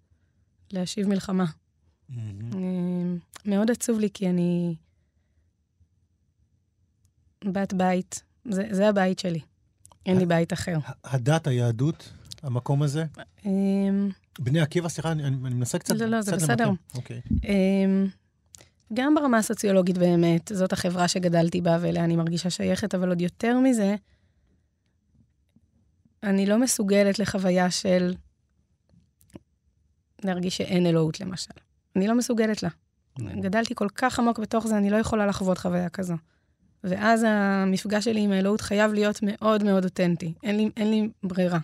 להשיב 0.72 1.08
מלחמה. 1.08 1.46
Mm-hmm. 2.12 2.15
מאוד 3.46 3.72
עצוב 3.72 4.00
לי, 4.00 4.10
כי 4.13 4.29
אני 4.29 4.75
בת 7.45 7.74
בית, 7.74 8.24
זה, 8.45 8.63
זה 8.71 8.89
הבית 8.89 9.19
שלי. 9.19 9.39
אין 10.05 10.17
לי 10.17 10.25
בית 10.25 10.53
אחר. 10.53 10.77
הדת, 11.03 11.48
היהדות, 11.48 12.13
המקום 12.43 12.83
הזה? 12.83 13.05
אמ, 13.45 14.10
בני 14.39 14.62
עקיבא, 14.62 14.89
סליחה, 14.89 15.12
אני, 15.12 15.24
אני 15.24 15.36
מנסה 15.36 15.79
קצת... 15.79 15.95
לא, 15.95 16.05
לא, 16.05 16.21
זה 16.21 16.36
בסדר. 16.36 16.69
אוקיי. 16.95 17.21
אמ, 17.43 18.07
גם 18.93 19.15
ברמה 19.15 19.38
הסוציולוגית 19.38 19.98
באמת, 19.98 20.51
זאת 20.53 20.74
החברה 20.74 21.07
שגדלתי 21.07 21.62
בה 21.62 21.77
ואליה 21.81 22.03
אני 22.03 22.15
מרגישה 22.15 22.50
שייכת, 22.50 22.95
אבל 22.95 23.10
עוד 23.10 23.21
יותר 23.21 23.60
מזה, 23.60 23.95
אני 26.24 26.45
לא 26.45 26.60
מסוגלת 26.60 27.19
לחוויה 27.19 27.71
של 27.71 28.13
להרגיש 30.24 30.57
שאין 30.57 30.86
אלוהות, 30.86 31.19
למשל. 31.19 31.53
אני 31.95 32.07
לא 32.07 32.17
מסוגלת 32.17 32.63
לה. 32.63 32.69
גדלתי 33.19 33.75
כל 33.75 33.88
כך 33.95 34.19
עמוק 34.19 34.39
בתוך 34.39 34.67
זה, 34.67 34.77
אני 34.77 34.89
לא 34.89 34.98
יכולה 34.98 35.25
לחוות 35.25 35.57
חוויה 35.57 35.89
כזו. 35.89 36.15
ואז 36.83 37.25
המפגש 37.27 38.05
שלי 38.05 38.21
עם 38.21 38.31
האלוהות 38.31 38.61
חייב 38.61 38.93
להיות 38.93 39.19
מאוד 39.23 39.63
מאוד 39.63 39.83
אותנטי. 39.83 40.33
אין 40.43 40.57
לי, 40.57 40.69
אין 40.77 40.91
לי 40.91 41.09
ברירה. 41.23 41.59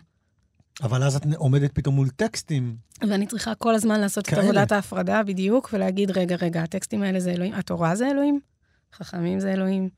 אבל 0.83 1.03
אז 1.03 1.15
את 1.15 1.25
עומדת 1.35 1.71
פתאום 1.73 1.95
מול 1.95 2.09
טקסטים. 2.09 2.75
ואני 3.01 3.27
צריכה 3.27 3.55
כל 3.55 3.75
הזמן 3.75 3.99
לעשות 3.99 4.27
כאלה. 4.27 4.41
את 4.41 4.43
עבודת 4.43 4.71
ההפרדה 4.71 5.23
בדיוק, 5.23 5.69
ולהגיד, 5.73 6.11
רגע, 6.11 6.35
רגע, 6.35 6.63
הטקסטים 6.63 7.01
האלה 7.01 7.19
זה 7.19 7.31
אלוהים, 7.31 7.53
התורה 7.53 7.95
זה 7.95 8.11
אלוהים, 8.11 8.39
חכמים 8.93 9.39
זה 9.39 9.53
אלוהים, 9.53 9.89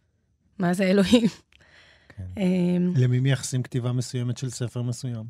מה 0.60 0.74
זה 0.74 0.84
אלוהים? 0.84 1.28
כן. 2.10 2.42
אמ, 2.42 2.94
למי 2.96 3.20
מייחסים 3.20 3.64
כתיבה 3.64 3.92
מסוימת 3.92 4.38
של 4.38 4.50
ספר 4.50 4.82
מסוים? 4.82 5.26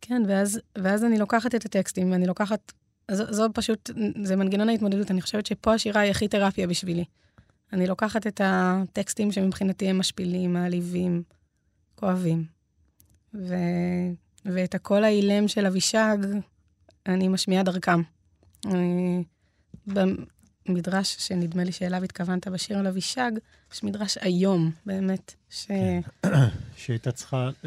כן, 0.00 0.22
ואז, 0.28 0.60
ואז 0.78 1.04
אני 1.04 1.18
לוקחת 1.18 1.54
את 1.54 1.64
הטקסטים, 1.64 2.12
ואני 2.12 2.26
לוקחת, 2.26 2.72
זו, 3.10 3.32
זו 3.32 3.48
פשוט, 3.54 3.90
זה 4.22 4.36
מנגנון 4.36 4.68
ההתמודדות, 4.68 5.10
אני 5.10 5.22
חושבת 5.22 5.46
שפה 5.46 5.74
השירה 5.74 6.00
היא 6.00 6.10
הכי 6.10 6.28
תרפיה 6.28 6.66
בשבילי. 6.66 7.04
אני 7.72 7.86
לוקחת 7.86 8.26
את 8.26 8.40
הטקסטים 8.44 9.32
שמבחינתי 9.32 9.88
הם 9.88 9.98
משפילים, 9.98 10.52
מעליבים, 10.52 11.22
כואבים. 11.94 12.44
ו... 13.34 13.54
ואת 14.44 14.74
הקול 14.74 15.04
האילם 15.04 15.48
של 15.48 15.66
אבישג, 15.66 16.18
אני 17.06 17.28
משמיעה 17.28 17.62
דרכם. 17.62 18.02
במדרש 20.66 21.16
שנדמה 21.18 21.64
לי 21.64 21.72
שאליו 21.72 22.04
התכוונת 22.04 22.48
בשיר 22.48 22.78
על 22.78 22.86
אבישג, 22.86 23.30
יש 23.72 23.82
מדרש 23.82 24.18
איום, 24.18 24.70
באמת, 24.86 25.34
ש... 25.50 25.66
כן. 25.66 26.00
שהייתה 26.76 27.12
צריכה 27.12 27.50
um, 27.62 27.66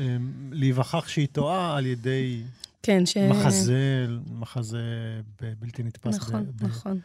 להיווכח 0.51 1.07
שהיא 1.07 1.27
טועה 1.31 1.77
על 1.77 1.85
ידי 1.85 2.43
כן, 2.83 3.05
ש... 3.05 3.17
מחזה, 3.17 4.07
מחזה 4.31 4.81
בלתי 5.59 5.83
נתפס. 5.83 6.15
נכון, 6.15 6.45
ב... 6.55 6.63
נכון. 6.63 6.99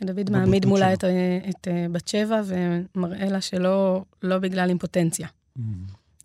שדוד 0.00 0.30
מעמיד 0.30 0.66
מולה 0.66 0.92
את, 0.92 1.04
את 1.50 1.68
אה, 1.68 1.86
בת 1.92 2.08
שבע 2.08 2.40
ומראה 2.44 3.28
לה 3.28 3.40
שלא 3.40 4.04
לא 4.22 4.38
בגלל 4.38 4.68
אימפוטנציה. 4.68 5.28
Mm-hmm. 5.28 5.60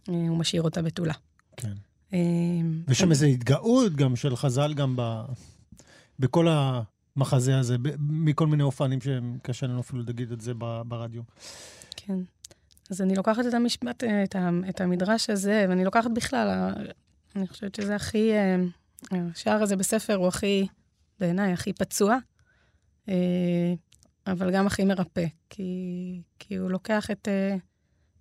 אה, 0.10 0.14
הוא 0.14 0.38
משאיר 0.38 0.62
אותה 0.62 0.82
בתולה. 0.82 1.14
כן. 1.58 1.74
אה, 2.14 2.20
ויש 2.88 3.00
שם 3.00 3.12
איזו 3.12 3.26
התגאות 3.26 3.96
גם 3.96 4.16
של 4.16 4.36
חז"ל 4.36 4.74
גם 4.74 4.96
ב, 4.98 5.22
בכל 6.20 6.48
המחזה 6.50 7.60
הזה, 7.60 7.78
ב, 7.78 7.90
מכל 8.00 8.48
מיני 8.48 8.64
אופנים 8.64 9.00
שקשה 9.02 9.68
לנו 9.68 9.80
אפילו 9.80 10.04
להגיד 10.08 10.32
את 10.32 10.42
זה 10.42 10.54
ברדיו. 10.86 11.22
כן. 11.96 12.18
אז 12.92 13.02
אני 13.02 13.16
לוקחת 13.16 13.46
את 13.50 13.54
המשפט, 13.54 14.04
את, 14.24 14.36
ה, 14.36 14.50
את 14.70 14.82
המדרש 14.82 15.30
הזה, 15.30 15.66
ואני 15.70 15.86
לוקחת 15.86 16.12
בכלל, 16.16 16.74
אני 17.36 17.48
חושבת 17.48 17.76
שזה 17.76 17.96
הכי, 17.96 18.32
השער 19.12 19.64
הזה 19.64 19.76
בספר 19.76 20.16
הוא 20.16 20.28
הכי, 20.28 20.68
בעיניי, 21.20 21.54
הכי 21.54 21.74
פצוע. 21.74 22.18
אה, 23.10 23.74
אבל 24.28 24.52
גם 24.52 24.68
הכי 24.68 24.86
מרפא, 24.86 25.26
כי, 25.50 26.22
כי 26.40 26.56
הוא 26.56 26.70
לוקח 26.70 27.12
את 27.12 27.28
uh, 27.28 27.60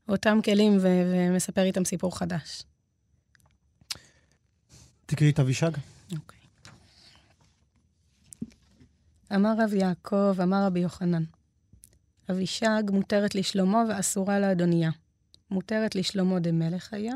אותם 0.08 0.38
כלים 0.44 0.76
ו- 0.80 1.28
ומספר 1.30 1.62
איתם 1.62 1.84
סיפור 1.84 2.18
חדש. 2.18 2.62
תקראי 5.06 5.30
את 5.30 5.40
אבישג. 5.40 5.70
אוקיי. 6.16 6.38
אמר 9.34 9.54
רב 9.58 9.74
יעקב, 9.74 10.40
אמר 10.42 10.66
רבי 10.66 10.80
יוחנן, 10.80 11.24
אבישג 12.30 12.82
מותרת 12.92 13.34
לשלמה 13.34 13.84
ואסורה 13.88 14.40
לאדוניה. 14.40 14.90
מותרת 15.50 15.94
לשלמה 15.94 16.40
דמלך 16.40 16.94
היה, 16.94 17.14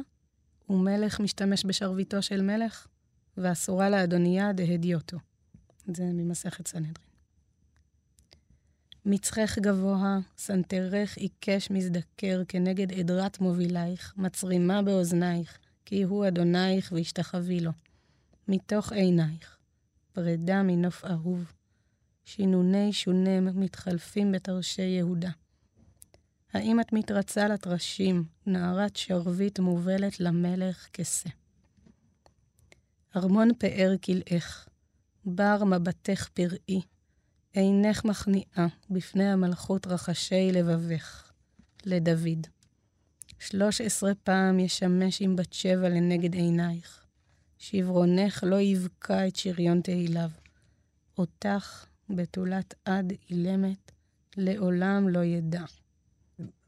ומלך 0.68 1.20
משתמש 1.20 1.64
בשרביטו 1.64 2.22
של 2.22 2.42
מלך, 2.42 2.86
ואסורה 3.36 3.90
לאדוניה 3.90 4.52
דהדיוטו. 4.52 5.16
זה 5.86 6.04
ממסכת 6.04 6.68
סנהדרין. 6.68 7.11
מצחך 9.04 9.58
גבוה, 9.58 10.18
סנטרך 10.38 11.16
עיקש 11.16 11.70
מזדקר 11.70 12.42
כנגד 12.48 12.92
עדרת 12.92 13.40
מובילייך, 13.40 14.14
מצרימה 14.16 14.82
באוזנייך, 14.82 15.58
כי 15.84 16.02
הוא 16.02 16.28
אדונייך 16.28 16.92
והשתחווי 16.92 17.60
לו. 17.60 17.70
מתוך 18.48 18.92
עינייך, 18.92 19.58
פרידה 20.12 20.62
מנוף 20.62 21.04
אהוב, 21.04 21.52
שינוני 22.24 22.92
שונם 22.92 23.60
מתחלפים 23.60 24.32
בתרשי 24.32 24.82
יהודה. 24.82 25.30
האם 26.52 26.80
את 26.80 26.92
מתרצה 26.92 27.48
לתרשים, 27.48 28.24
נערת 28.46 28.96
שרביט 28.96 29.58
מובלת 29.58 30.20
למלך 30.20 30.88
כסה? 30.92 31.28
ארמון 33.16 33.48
פאר 33.58 33.94
כלאך, 34.04 34.68
בר 35.24 35.64
מבטך 35.64 36.28
פראי, 36.28 36.80
עינך 37.52 38.04
מכניעה 38.04 38.66
בפני 38.90 39.32
המלכות 39.32 39.86
רחשי 39.86 40.52
לבבך, 40.52 41.30
לדוד. 41.84 42.46
שלוש 43.38 43.80
עשרה 43.80 44.14
פעם 44.14 44.60
ישמש 44.60 45.22
עם 45.22 45.36
בת 45.36 45.52
שבע 45.52 45.88
לנגד 45.88 46.34
עינייך. 46.34 47.04
שברונך 47.58 48.44
לא 48.46 48.60
יבקע 48.60 49.28
את 49.28 49.36
שריון 49.36 49.80
תהיליו. 49.80 50.30
אותך, 51.18 51.86
בתולת 52.10 52.74
עד 52.84 53.12
אילמת, 53.30 53.92
לעולם 54.36 55.08
לא 55.08 55.24
ידע. 55.24 55.64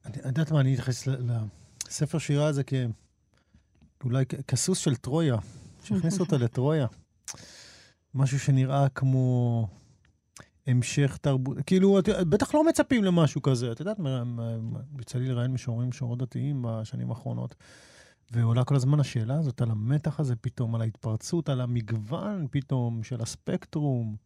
אני 0.05 0.17
יודעת 0.25 0.51
מה, 0.51 0.61
אני 0.61 0.73
אתייחס 0.73 1.07
לספר 1.07 2.19
שירה 2.19 2.47
הזה 2.47 2.63
כאולי 4.01 4.25
כסוס 4.27 4.79
של 4.79 4.97
טרויה, 4.97 5.37
שהכניסו 5.83 6.21
אותה 6.21 6.37
לטרויה. 6.37 6.87
משהו 8.15 8.39
שנראה 8.39 8.89
כמו 8.89 9.69
המשך 10.67 11.19
תרבות, 11.21 11.57
כאילו, 11.67 11.99
את, 11.99 12.09
בטח 12.09 12.55
לא 12.55 12.65
מצפים 12.65 13.05
למשהו 13.05 13.43
כזה. 13.43 13.73
את 13.73 13.81
יודעת, 13.81 13.97
יצא 15.01 15.19
לי 15.19 15.29
לראיין 15.29 15.53
משוררים, 15.53 15.89
משוררות 15.89 16.19
דתיים 16.19 16.65
בשנים 16.69 17.11
האחרונות, 17.11 17.55
ועולה 18.31 18.65
כל 18.65 18.77
הזמן 18.77 19.01
השאלה 19.01 19.39
הזאת 19.39 19.63
על 19.63 19.71
המתח 19.71 20.21
הזה 20.21 20.37
פתאום, 20.37 20.75
על 20.75 20.81
ההתפרצות, 20.81 21.49
על 21.49 21.61
המגוון 21.61 22.47
פתאום 22.51 23.03
של 23.03 23.21
הספקטרום. 23.21 24.17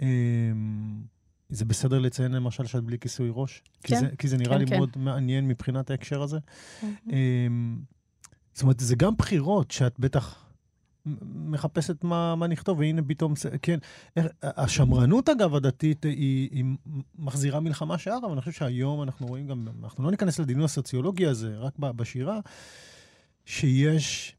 אמ, 0.00 1.02
זה 1.48 1.64
בסדר 1.64 1.98
לציין 1.98 2.32
למשל 2.32 2.66
שאת 2.66 2.84
בלי 2.84 2.98
כיסוי 2.98 3.30
ראש? 3.32 3.62
כן. 3.82 3.94
כי 3.94 4.00
זה, 4.00 4.16
כי 4.18 4.28
זה 4.28 4.36
נראה 4.36 4.54
כן, 4.54 4.60
לי 4.60 4.66
כן. 4.66 4.76
מאוד 4.76 4.90
מעניין 4.96 5.48
מבחינת 5.48 5.90
ההקשר 5.90 6.22
הזה. 6.22 6.38
Mm-hmm. 6.38 7.12
זאת 8.54 8.62
אומרת, 8.62 8.80
זה 8.80 8.96
גם 8.96 9.16
בחירות 9.16 9.70
שאת 9.70 10.00
בטח 10.00 10.41
מחפשת 11.34 12.04
מה, 12.04 12.34
מה 12.34 12.46
נכתוב, 12.46 12.78
והנה 12.78 13.02
פתאום, 13.06 13.34
כן. 13.62 13.78
השמרנות, 14.42 15.28
אגב, 15.28 15.54
הדתית, 15.54 16.04
היא, 16.04 16.48
היא 16.52 16.64
מחזירה 17.18 17.60
מלחמה 17.60 17.98
שער, 17.98 18.18
אבל 18.22 18.32
אני 18.32 18.40
חושב 18.40 18.52
שהיום 18.52 19.02
אנחנו 19.02 19.26
רואים 19.26 19.46
גם, 19.46 19.68
אנחנו 19.82 20.04
לא 20.04 20.10
ניכנס 20.10 20.38
לדיון 20.38 20.62
הסוציולוגי 20.62 21.26
הזה, 21.26 21.56
רק 21.56 21.78
בשירה, 21.78 22.40
שיש 23.44 24.36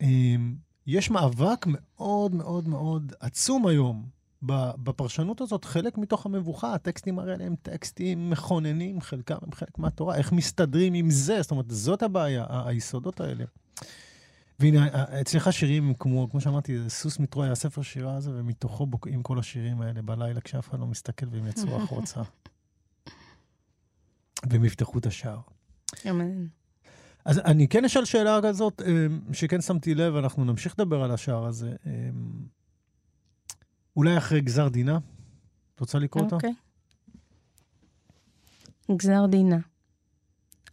אמ, 0.00 0.54
יש 0.86 1.10
מאבק 1.10 1.66
מאוד 1.66 2.34
מאוד 2.34 2.68
מאוד 2.68 3.12
עצום 3.20 3.66
היום 3.66 4.06
בפרשנות 4.42 5.40
הזאת, 5.40 5.64
חלק 5.64 5.98
מתוך 5.98 6.26
המבוכה, 6.26 6.74
הטקסטים 6.74 7.18
האלה 7.18 7.44
הם 7.44 7.54
טקסטים 7.62 8.30
מכוננים, 8.30 9.00
חלקם 9.00 9.36
הם 9.42 9.52
חלק 9.52 9.78
מהתורה, 9.78 10.16
איך 10.16 10.32
מסתדרים 10.32 10.94
עם 10.94 11.10
זה? 11.10 11.42
זאת 11.42 11.50
אומרת, 11.50 11.70
זאת 11.70 12.02
הבעיה, 12.02 12.46
היסודות 12.48 13.20
האלה. 13.20 13.44
והנה, 14.62 14.88
אצלך 15.20 15.52
שירים 15.52 15.94
כמו, 15.98 16.30
כמו 16.30 16.40
שאמרתי, 16.40 16.78
סוס 16.88 17.18
מטרוי, 17.18 17.50
הספר 17.50 17.82
שירה 17.82 18.16
הזה, 18.16 18.30
ומתוכו 18.34 18.86
בוקעים 18.86 19.22
כל 19.22 19.38
השירים 19.38 19.80
האלה 19.80 20.02
בלילה, 20.02 20.40
כשאף 20.40 20.68
אחד 20.68 20.80
לא 20.80 20.86
מסתכל 20.86 21.26
והם 21.30 21.46
יצאו 21.46 21.82
החוצה. 21.82 22.22
והם 24.50 24.64
יפתחו 24.64 24.98
את 24.98 25.06
השער. 25.06 25.40
אמן. 26.10 26.46
אז 27.24 27.38
אני 27.38 27.68
כן 27.68 27.84
אשאל 27.84 28.04
שאלה 28.04 28.40
כזאת, 28.42 28.82
אמ, 28.82 29.20
שכן 29.32 29.60
שמתי 29.60 29.94
לב, 29.94 30.16
אנחנו 30.16 30.44
נמשיך 30.44 30.74
לדבר 30.78 31.02
על 31.02 31.10
השער 31.10 31.46
הזה. 31.46 31.74
אמ, 31.86 31.92
אולי 33.96 34.18
אחרי 34.18 34.40
גזר 34.40 34.68
דינה? 34.68 34.98
את 35.74 35.80
רוצה 35.80 35.98
לקרוא 35.98 36.24
אותה? 36.24 36.36
אוקיי. 36.36 36.54
גזר 38.96 39.26
דינה. 39.26 39.58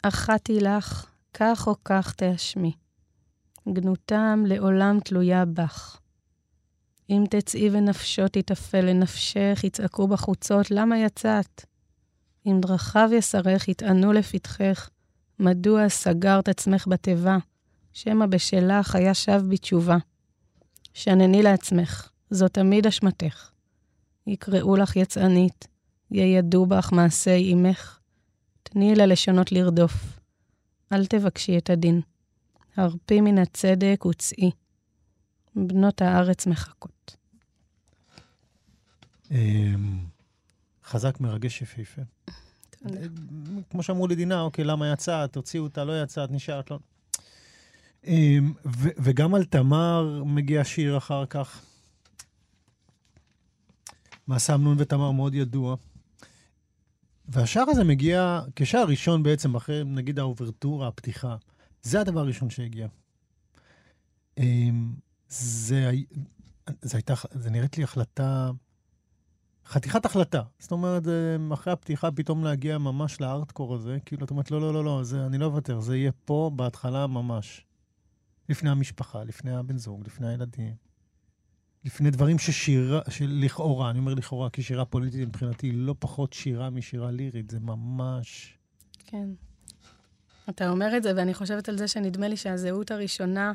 אחתי 0.04 0.60
לך, 0.60 1.06
כך 1.34 1.68
או 1.68 1.76
כך 1.86 2.14
תאשמי. 2.14 2.74
גנותם 3.74 4.44
לעולם 4.48 5.00
תלויה 5.04 5.46
בך. 5.46 6.00
אם 7.10 7.24
תצאי 7.30 7.70
ונפשו 7.72 8.28
תתאפל 8.28 8.82
לנפשך, 8.82 9.62
יצעקו 9.64 10.08
בחוצות, 10.08 10.72
למה 10.72 10.98
יצאת? 10.98 11.66
אם 12.48 12.60
דרכיו 12.62 13.10
יסרך, 13.14 13.68
יטענו 13.68 14.14
לפתחך, 14.14 14.90
מדוע 15.40 15.90
סגרת 15.90 16.50
עצמך 16.50 16.88
בתיבה, 16.88 17.38
שמא 17.94 18.26
בשלך 18.26 18.96
היה 18.96 19.14
שב 19.14 19.42
בתשובה. 19.50 19.98
שנני 20.94 21.44
לעצמך, 21.44 22.10
זו 22.30 22.48
תמיד 22.48 22.88
אשמתך. 22.88 23.52
יקראו 24.28 24.76
לך 24.76 24.96
יצאנית, 24.96 25.68
יידו 26.12 26.66
בך 26.66 26.90
מעשי 26.92 27.54
אמך. 27.54 28.00
תני 28.64 28.96
ללשונות 28.96 29.52
לרדוף, 29.52 30.20
אל 30.92 31.06
תבקשי 31.06 31.58
את 31.58 31.70
הדין. 31.70 32.02
הרפי 32.78 33.22
מן 33.22 33.38
הצדק 33.38 34.06
וצאי. 34.06 34.52
בנות 35.56 36.02
הארץ 36.02 36.48
מחכות. 36.48 37.16
אמ, 39.32 40.00
חזק, 40.86 41.20
מרגש, 41.20 41.62
יפהפה. 41.62 42.02
כמו 43.70 43.84
שאמרו 43.84 44.08
לדינה, 44.08 44.42
אוקיי, 44.42 44.64
למה 44.64 44.92
יצאת? 44.94 45.34
תוציאו 45.34 45.64
אותה, 45.64 45.84
לא 45.84 46.04
יצאת, 46.04 46.32
נשארת, 46.32 46.72
לא... 46.72 46.80
אמ, 48.08 48.54
וגם 48.98 49.36
על 49.36 49.46
תמר 49.46 50.24
מגיע 50.26 50.64
שיר 50.64 50.98
אחר 50.98 51.26
כך. 51.26 51.62
מעשה 54.28 54.56
אמנון 54.56 54.78
ותמר 54.80 55.12
מאוד 55.12 55.36
ידוע. 55.36 55.76
והשער 57.28 57.66
הזה 57.68 57.84
מגיע 57.84 58.42
כשער 58.56 58.86
ראשון 58.88 59.24
בעצם, 59.24 59.56
אחרי 59.56 59.84
נגיד 59.86 60.20
האוברטורה, 60.20 60.88
הפתיחה. 60.88 61.36
זה 61.84 62.02
הדבר 62.02 62.20
הראשון 62.20 62.50
שהגיע. 62.50 62.88
אמ, 64.38 64.94
זה, 65.28 65.92
זה 66.82 66.98
הייתה, 66.98 67.14
זה 67.32 67.50
נראית 67.50 67.78
לי 67.78 67.84
החלטה, 67.84 68.52
חתיכת 69.66 70.06
החלטה. 70.06 70.42
זאת 70.60 70.72
אומרת, 70.72 71.04
אחרי 71.54 71.74
הפתיחה 71.74 72.12
פתאום 72.12 72.44
להגיע 72.44 72.78
ממש 72.78 73.22
לארטקור 73.22 73.76
הזה, 73.76 73.98
כאילו, 74.06 74.26
את 74.26 74.30
אומרת, 74.30 74.52
לא, 74.52 74.62
לא, 74.62 74.74
לא, 74.74 74.84
לא, 74.84 75.04
זה, 75.04 75.26
אני 75.26 75.38
לא 75.38 75.46
אוותר, 75.46 75.80
זה 75.80 75.98
יהיה 75.98 76.12
פה 76.26 76.52
בהתחלה 76.56 77.08
ממש. 77.08 77.66
לפני 78.50 78.70
המשפחה, 78.70 79.24
לפני 79.24 79.56
הבן 79.56 79.78
זוג, 79.78 80.04
לפני 80.06 80.28
הילדים. 80.28 80.76
לפני 81.86 82.12
דברים 82.12 82.40
ששירה, 82.40 83.02
שלכאורה, 83.10 83.90
אני 83.90 84.00
אומר 84.00 84.14
לכאורה, 84.14 84.50
כי 84.50 84.64
שירה 84.64 84.86
פוליטית 84.86 85.28
מבחינתי 85.28 85.68
היא 85.68 85.74
לא 85.74 85.96
פחות 86.00 86.34
שירה 86.34 86.70
משירה 86.70 87.12
לירית, 87.12 87.50
זה 87.50 87.60
ממש... 87.60 88.58
כן. 89.06 89.30
אתה 90.50 90.70
אומר 90.70 90.98
את 90.98 91.04
זה, 91.04 91.14
ואני 91.16 91.34
חושבת 91.34 91.70
על 91.70 91.78
זה 91.78 91.88
שנדמה 91.88 92.28
לי 92.28 92.38
שהזהות 92.38 92.92
הראשונה 92.92 93.54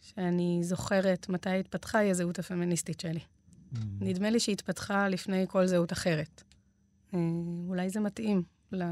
שאני 0.00 0.58
זוכרת 0.62 1.28
מתי 1.28 1.50
התפתחה 1.50 1.98
היא 1.98 2.10
הזהות 2.10 2.38
הפמיניסטית 2.38 3.00
שלי. 3.00 3.20
Mm. 3.20 3.78
נדמה 4.00 4.30
לי 4.30 4.40
שהיא 4.40 4.52
התפתחה 4.52 5.08
לפני 5.08 5.44
כל 5.48 5.66
זהות 5.66 5.92
אחרת. 5.92 6.42
אה, 7.14 7.18
אולי 7.68 7.90
זה 7.90 8.00
מתאים 8.00 8.42
ל... 8.72 8.82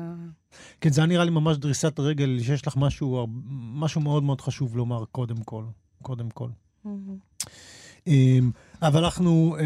כן, 0.80 0.90
זה 0.90 1.06
נראה 1.06 1.24
לי 1.24 1.30
ממש 1.30 1.56
דריסת 1.56 2.00
רגל, 2.00 2.38
שיש 2.42 2.66
לך 2.66 2.76
משהו, 2.76 3.26
משהו 3.74 4.00
מאוד 4.00 4.22
מאוד 4.22 4.40
חשוב 4.40 4.76
לומר 4.76 5.04
קודם 5.04 5.42
כל. 5.42 5.64
קודם 6.02 6.30
כל. 6.30 6.48
Mm-hmm. 6.86 8.08
אבל 8.82 9.04
אנחנו, 9.04 9.56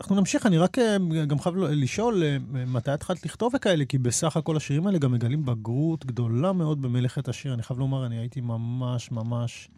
אנחנו 0.00 0.16
נמשיך, 0.16 0.46
אני 0.46 0.58
רק 0.58 0.78
אה, 0.78 0.96
גם 1.26 1.38
חייב 1.38 1.56
לשאול, 1.56 2.22
אה, 2.24 2.36
מתי 2.66 2.90
התחלת 2.90 3.26
לכתוב 3.26 3.54
וכאלה? 3.54 3.84
כי 3.84 3.98
בסך 3.98 4.36
הכל 4.36 4.56
השירים 4.56 4.86
האלה 4.86 4.98
גם 4.98 5.12
מגלים 5.12 5.44
בגרות 5.44 6.06
גדולה 6.06 6.52
מאוד 6.52 6.82
במלאכת 6.82 7.28
השיר. 7.28 7.54
אני 7.54 7.62
חייב 7.62 7.78
לומר, 7.78 8.06
אני 8.06 8.18
הייתי 8.18 8.40
ממש 8.40 9.10
ממש, 9.10 9.68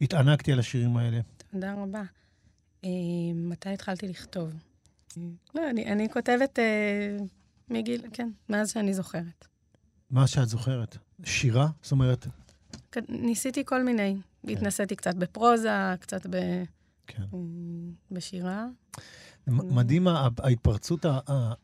התענקתי 0.00 0.52
על 0.52 0.58
השירים 0.58 0.96
האלה. 0.96 1.20
תודה 1.50 1.74
רבה. 1.74 2.02
אה, 2.84 2.90
מתי 3.34 3.68
התחלתי 3.68 4.08
לכתוב? 4.08 4.50
לא, 5.54 5.70
אני, 5.70 5.92
אני 5.92 6.08
כותבת 6.12 6.58
מגיל, 7.70 8.02
כן, 8.12 8.30
מאז 8.48 8.70
שאני 8.72 8.94
זוכרת. 8.94 9.46
מה 10.10 10.26
שאת 10.26 10.48
זוכרת? 10.48 10.96
שירה? 11.24 11.68
זאת 11.82 11.92
אומרת... 11.92 12.26
ניסיתי 13.08 13.64
כל 13.64 13.82
מיני. 13.82 14.16
כן. 14.46 14.52
התנסיתי 14.52 14.96
קצת 14.96 15.14
בפרוזה, 15.14 15.94
קצת 16.00 16.26
ב... 16.30 16.36
כן. 17.06 17.22
בשירה. 18.10 18.66
מ- 19.46 19.76
מדהים 19.76 20.08
ההתפרצות 20.08 21.06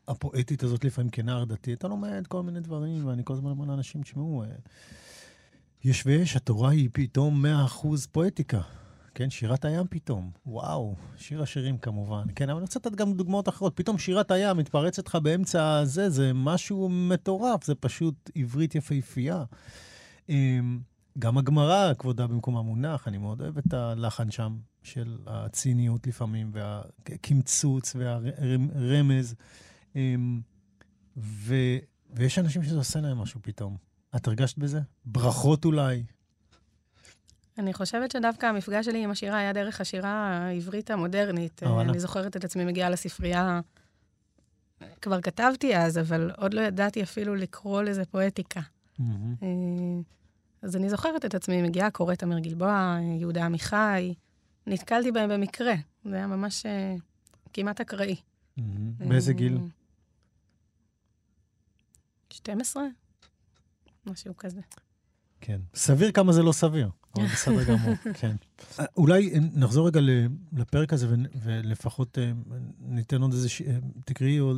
הפואטית 0.07 0.63
הזאת 0.63 0.83
לפעמים 0.83 1.09
כנער 1.09 1.45
דתי. 1.45 1.73
אתה 1.73 1.87
לומד 1.87 2.23
כל 2.27 2.43
מיני 2.43 2.59
דברים, 2.59 3.07
ואני 3.07 3.21
כל 3.25 3.33
הזמן 3.33 3.49
אומר 3.49 3.65
לאנשים, 3.65 4.01
תשמעו, 4.01 4.43
אה, 4.43 4.47
יש 5.83 6.05
ויש, 6.05 6.35
התורה 6.35 6.69
היא 6.69 6.89
פתאום 6.93 7.45
100% 7.45 8.07
פואטיקה. 8.11 8.61
כן, 9.15 9.29
שירת 9.29 9.65
הים 9.65 9.85
פתאום, 9.89 10.31
וואו, 10.45 10.95
שיר 11.17 11.41
השירים 11.41 11.77
כמובן. 11.77 12.23
כן, 12.35 12.49
אבל 12.49 12.57
אני 12.57 12.61
רוצה 12.61 12.79
לתת 12.79 12.95
גם 12.95 13.13
דוגמאות 13.13 13.49
אחרות. 13.49 13.73
פתאום 13.75 13.97
שירת 13.97 14.31
הים 14.31 14.57
מתפרצת 14.57 15.07
לך 15.07 15.15
באמצע 15.15 15.77
הזה, 15.77 16.09
זה 16.09 16.31
משהו 16.33 16.89
מטורף, 16.89 17.63
זה 17.63 17.75
פשוט 17.75 18.29
עברית 18.35 18.75
יפהפייה. 18.75 19.43
אמ, 20.29 20.79
גם 21.19 21.37
הגמרא, 21.37 21.93
כבודה 21.93 22.27
במקומה 22.27 22.61
מונח, 22.61 23.07
אני 23.07 23.17
מאוד 23.17 23.41
אוהב 23.41 23.57
את 23.57 23.73
הלחן 23.73 24.31
שם 24.31 24.57
של 24.83 25.17
הציניות 25.27 26.07
לפעמים, 26.07 26.51
והקמצוץ 26.53 27.95
והרמז. 27.95 29.35
אמ, 29.95 30.41
ו, 31.17 31.55
ויש 32.13 32.39
אנשים 32.39 32.63
שזה 32.63 32.77
עושה 32.77 32.99
להם 32.99 33.17
משהו 33.17 33.39
פתאום. 33.43 33.77
את 34.15 34.27
הרגשת 34.27 34.57
בזה? 34.57 34.79
ברכות 35.05 35.65
אולי? 35.65 36.03
אני 37.57 37.73
חושבת 37.73 38.11
שדווקא 38.11 38.45
המפגש 38.45 38.85
שלי 38.85 39.03
עם 39.03 39.11
השירה 39.11 39.37
היה 39.37 39.53
דרך 39.53 39.81
השירה 39.81 40.11
העברית 40.11 40.91
המודרנית. 40.91 41.63
אה, 41.63 41.73
וואלה. 41.73 41.89
אני 41.89 41.99
זוכרת 41.99 42.37
את 42.37 42.45
עצמי 42.45 42.65
מגיעה 42.65 42.89
לספרייה, 42.89 43.59
כבר 45.01 45.21
כתבתי 45.21 45.77
אז, 45.77 45.97
אבל 45.97 46.31
עוד 46.37 46.53
לא 46.53 46.61
ידעתי 46.61 47.03
אפילו 47.03 47.35
לקרוא 47.35 47.81
לזה 47.81 48.05
פואטיקה. 48.05 48.61
אה, 48.99 49.05
אז 50.61 50.75
אני 50.75 50.89
זוכרת 50.89 51.25
את 51.25 51.35
עצמי 51.35 51.61
מגיעה, 51.61 51.91
קוראת 51.91 52.23
אמיר 52.23 52.39
גלבוע, 52.39 52.97
יהודה 53.19 53.45
עמיחי, 53.45 54.13
נתקלתי 54.69 55.11
בהם 55.11 55.29
במקרה. 55.29 55.73
זה 56.05 56.15
היה 56.15 56.27
ממש 56.27 56.65
אה, 56.65 56.95
כמעט 57.53 57.81
אקראי. 57.81 58.15
מהמם. 58.57 58.91
באיזה 58.97 59.33
גיל? 59.33 59.57
אה, 59.57 59.61
12? 62.33 62.83
משהו 64.05 64.37
כזה. 64.37 64.61
כן. 65.41 65.61
סביר 65.75 66.11
כמה 66.11 66.33
זה 66.33 66.43
לא 66.43 66.51
סביר, 66.51 66.89
אבל 67.15 67.25
בסדר 67.33 67.63
גמור, 67.63 67.95
כן. 68.13 68.35
אה, 68.79 68.85
אולי 68.97 69.33
אה, 69.33 69.39
נחזור 69.53 69.87
רגע 69.87 69.99
לפרק 70.53 70.93
הזה 70.93 71.07
ולפחות 71.43 72.17
אה, 72.17 72.31
ניתן 72.79 73.21
עוד 73.21 73.31
איזה... 73.33 73.49
ש- 73.49 73.61
אה, 73.61 73.77
תקראי, 74.05 74.39
או... 74.39 74.53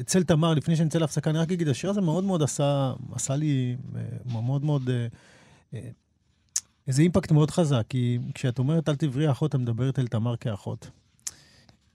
אצל 0.00 0.22
תמר, 0.22 0.54
לפני 0.54 0.76
שנצא 0.76 0.98
להפסקה, 0.98 1.30
אני 1.30 1.38
רק 1.38 1.52
אגיד, 1.52 1.68
השיר 1.68 1.90
הזה 1.90 2.00
מאוד 2.00 2.24
מאוד 2.24 2.42
עשה, 2.42 2.92
עשה 3.12 3.36
לי 3.36 3.76
אה, 3.96 4.02
מאוד 4.32 4.64
מאוד... 4.64 4.90
איזה 6.88 7.02
אימפקט 7.02 7.32
מאוד 7.32 7.50
חזק, 7.50 7.84
כי 7.88 8.18
כשאת 8.34 8.58
אומרת 8.58 8.88
אל 8.88 8.96
תברי 8.96 9.30
אחות, 9.30 9.54
את 9.54 9.60
מדברת 9.60 9.98
אל 9.98 10.06
תמר 10.06 10.36
כאחות. 10.36 10.90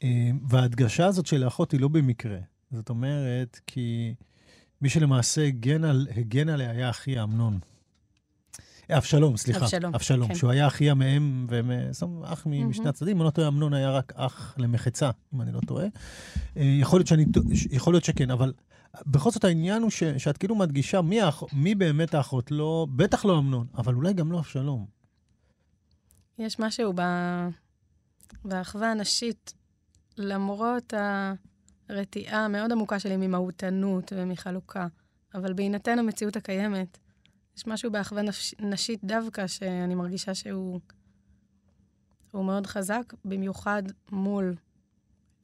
אה, 0.03 0.29
וההדגשה 0.47 1.06
הזאת 1.06 1.25
של 1.25 1.43
האחות 1.43 1.71
היא 1.71 1.79
לא 1.79 1.88
במקרה. 1.88 2.38
זאת 2.71 2.89
אומרת, 2.89 3.60
כי 3.67 4.13
מי 4.82 4.89
שלמעשה 4.89 5.47
הגן, 5.47 5.84
על, 5.84 6.08
הגן 6.15 6.49
עליה 6.49 6.71
היה 6.71 6.89
אחי 6.89 7.23
אמנון. 7.23 7.60
אה, 8.91 8.97
אבשלום, 8.97 9.38
סליחה. 9.38 9.65
אבשלום, 9.65 9.95
אבשלום, 9.95 10.27
כן. 10.27 10.36
שהוא 10.36 10.51
היה 10.51 10.67
אחיה 10.67 10.93
מהם, 10.93 11.45
והם 11.49 11.71
זאת 11.91 12.01
אומרת, 12.01 12.32
אח 12.32 12.47
משני. 12.47 12.89
הצדדים. 12.89 13.15
אם 13.15 13.21
אני 13.21 13.25
לא 13.25 13.32
טועה, 13.32 13.47
אמנון 13.47 13.73
היה 13.73 13.91
רק 13.91 14.13
אח 14.15 14.56
למחצה, 14.58 15.10
אם 15.34 15.41
אני 15.41 15.51
לא 15.51 15.60
טועה. 15.67 15.86
אה, 16.58 16.77
יכול 16.79 16.99
להיות, 16.99 17.08
שאני, 17.08 17.25
יכול 17.71 17.93
להיות 17.93 18.03
שכן, 18.03 18.32
אבל 18.32 18.53
בכל 19.01 19.32
זאת 19.32 19.43
העניין 19.43 19.82
הוא 19.82 19.89
ש, 19.89 20.03
שאת 20.03 20.38
כאילו 20.38 20.56
מדגישה 20.56 21.01
מי, 21.01 21.21
האח, 21.21 21.43
מי 21.53 21.75
באמת 21.75 22.13
האחות, 22.13 22.51
לא, 22.51 22.88
בטח 22.95 23.25
לא 23.25 23.39
אמנון, 23.39 23.67
אבל 23.75 23.95
אולי 23.95 24.13
גם 24.13 24.32
לא 24.32 24.39
אבשלום. 24.39 24.86
יש 26.38 26.60
משהו 26.60 26.93
ב... 26.95 27.01
באחווה 28.45 28.91
הנשית, 28.91 29.53
למרות 30.17 30.93
הרתיעה 31.89 32.45
המאוד 32.45 32.71
עמוקה 32.71 32.99
שלי 32.99 33.17
ממהותנות 33.17 34.13
ומחלוקה, 34.15 34.88
אבל 35.34 35.53
בהינתן 35.53 35.99
המציאות 35.99 36.36
הקיימת, 36.36 36.97
יש 37.58 37.67
משהו 37.67 37.91
באחווה 37.91 38.21
נפש... 38.21 38.56
נשית 38.60 39.03
דווקא 39.03 39.47
שאני 39.47 39.95
מרגישה 39.95 40.34
שהוא 40.34 40.79
הוא 42.32 42.45
מאוד 42.45 42.67
חזק, 42.67 43.13
במיוחד 43.25 43.84
מול, 44.12 44.56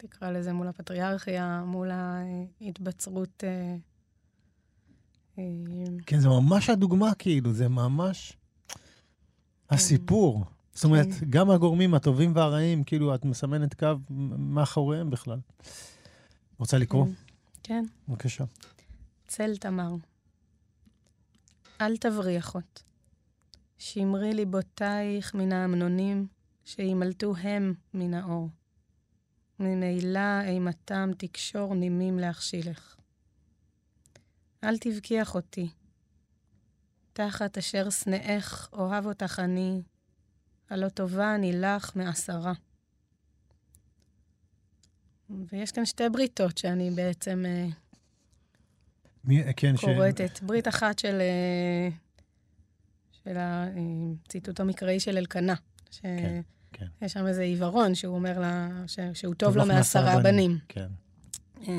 תקרא 0.02 0.32
לזה, 0.32 0.54
מול 0.54 0.68
הפטריארכיה, 0.68 1.64
מול 1.66 1.90
ההתבצרות. 1.92 3.44
אה, 3.44 3.76
אה, 5.38 5.44
כן, 6.06 6.20
זה 6.20 6.28
ממש 6.28 6.70
הדוגמה, 6.70 7.16
כאילו, 7.16 7.54
זה 7.54 7.68
ממש 7.68 8.38
הסיפור. 9.70 10.46
זאת 10.74 10.84
אומרת, 10.84 11.08
כן. 11.20 11.26
גם 11.30 11.50
הגורמים 11.50 11.94
הטובים 11.94 12.36
והרעים, 12.36 12.84
כאילו, 12.84 13.16
את 13.16 13.26
מסמנת 13.26 13.74
קו 13.74 13.88
מאחוריהם 14.38 15.10
בכלל. 15.10 15.40
רוצה 16.60 16.78
לקרוא? 16.78 17.06
כן. 17.64 17.86
בבקשה. 18.08 18.44
צל 19.28 19.58
תמר. 19.58 19.96
אל 21.82 21.98
תברי 21.98 22.38
אחות. 22.38 22.84
שמרי 23.78 24.34
ליבותייך 24.34 25.36
מן 25.36 25.52
האמנונים, 25.52 26.28
שימלטו 26.66 27.36
הם 27.36 27.74
מן 27.94 28.14
האור. 28.14 28.50
ממילא 29.60 30.42
אימתם 30.42 31.12
תקשור 31.18 31.76
נימים 31.76 32.20
להכשילך. 32.20 32.96
אל 34.64 34.78
תבכי 34.78 35.22
אחותי. 35.22 35.70
תחת 37.14 37.58
אשר 37.58 37.90
שנאך 37.90 38.70
אוהב 38.74 39.06
אותך 39.06 39.40
אני, 39.44 39.82
הלא 40.70 40.90
טובה 40.90 41.36
אני 41.36 41.52
לך 41.54 41.96
מעשרה. 41.96 42.54
ויש 45.30 45.72
כאן 45.72 45.86
שתי 45.86 46.10
בריתות 46.12 46.58
שאני 46.58 46.92
בעצם 46.92 47.46
אה, 47.46 47.68
מי, 49.24 49.44
כן, 49.58 49.78
ש... 49.78 49.86
כורתת. 49.86 50.40
ברית 50.42 50.68
אחת 50.68 51.00
של, 51.00 51.22
אה, 51.22 51.90
של 53.24 53.38
הציטוט 53.40 54.60
המקראי 54.60 55.00
של 55.00 55.18
אלקנה. 55.18 55.56
ש... 55.92 56.00
כן, 56.00 56.42
כן. 56.80 56.86
יש 57.02 57.14
שם 57.14 57.28
איזה 57.28 57.42
עיוורון 57.42 57.96
שהוא 57.96 58.16
אומר 58.16 58.40
לה 58.40 58.70
ש... 58.88 59.00
שהוא 59.14 59.36
טוב 59.36 59.58
לו 59.58 59.66
מעשרה 59.66 60.20
בנים. 60.20 60.58
כן. 60.68 60.88
אה, 61.68 61.74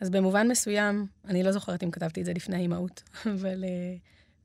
אז 0.00 0.10
במובן 0.10 0.48
מסוים, 0.48 1.06
אני 1.24 1.42
לא 1.42 1.52
זוכרת 1.52 1.82
אם 1.82 1.90
כתבתי 1.90 2.20
את 2.20 2.26
זה 2.26 2.32
לפני 2.32 2.56
האימהות, 2.56 3.02
אבל 3.34 3.64
אה, 3.64 3.96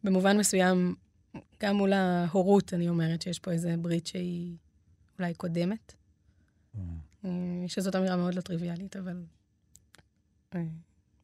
במובן 0.03 0.37
מסוים, 0.37 0.95
גם 1.63 1.75
מול 1.75 1.93
ההורות, 1.93 2.73
אני 2.73 2.89
אומרת 2.89 3.21
שיש 3.21 3.39
פה 3.39 3.51
איזה 3.51 3.75
ברית 3.77 4.07
שהיא 4.07 4.55
אולי 5.19 5.33
קודמת. 5.33 5.93
אה, 7.25 7.29
שזאת 7.67 7.95
אמירה 7.95 8.15
מאוד 8.15 8.35
לא 8.35 8.41
טריוויאלית, 8.41 8.95
אבל 8.95 9.23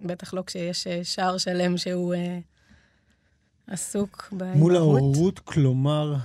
בטח 0.01 0.33
לא 0.33 0.43
כשיש 0.45 0.87
שער 1.03 1.37
שלם 1.37 1.77
שהוא 1.77 2.15
עסוק 3.67 4.29
באימהות. 4.31 4.59
מול 4.59 4.75
ההורות, 4.75 5.39
כלומר, 5.39 6.15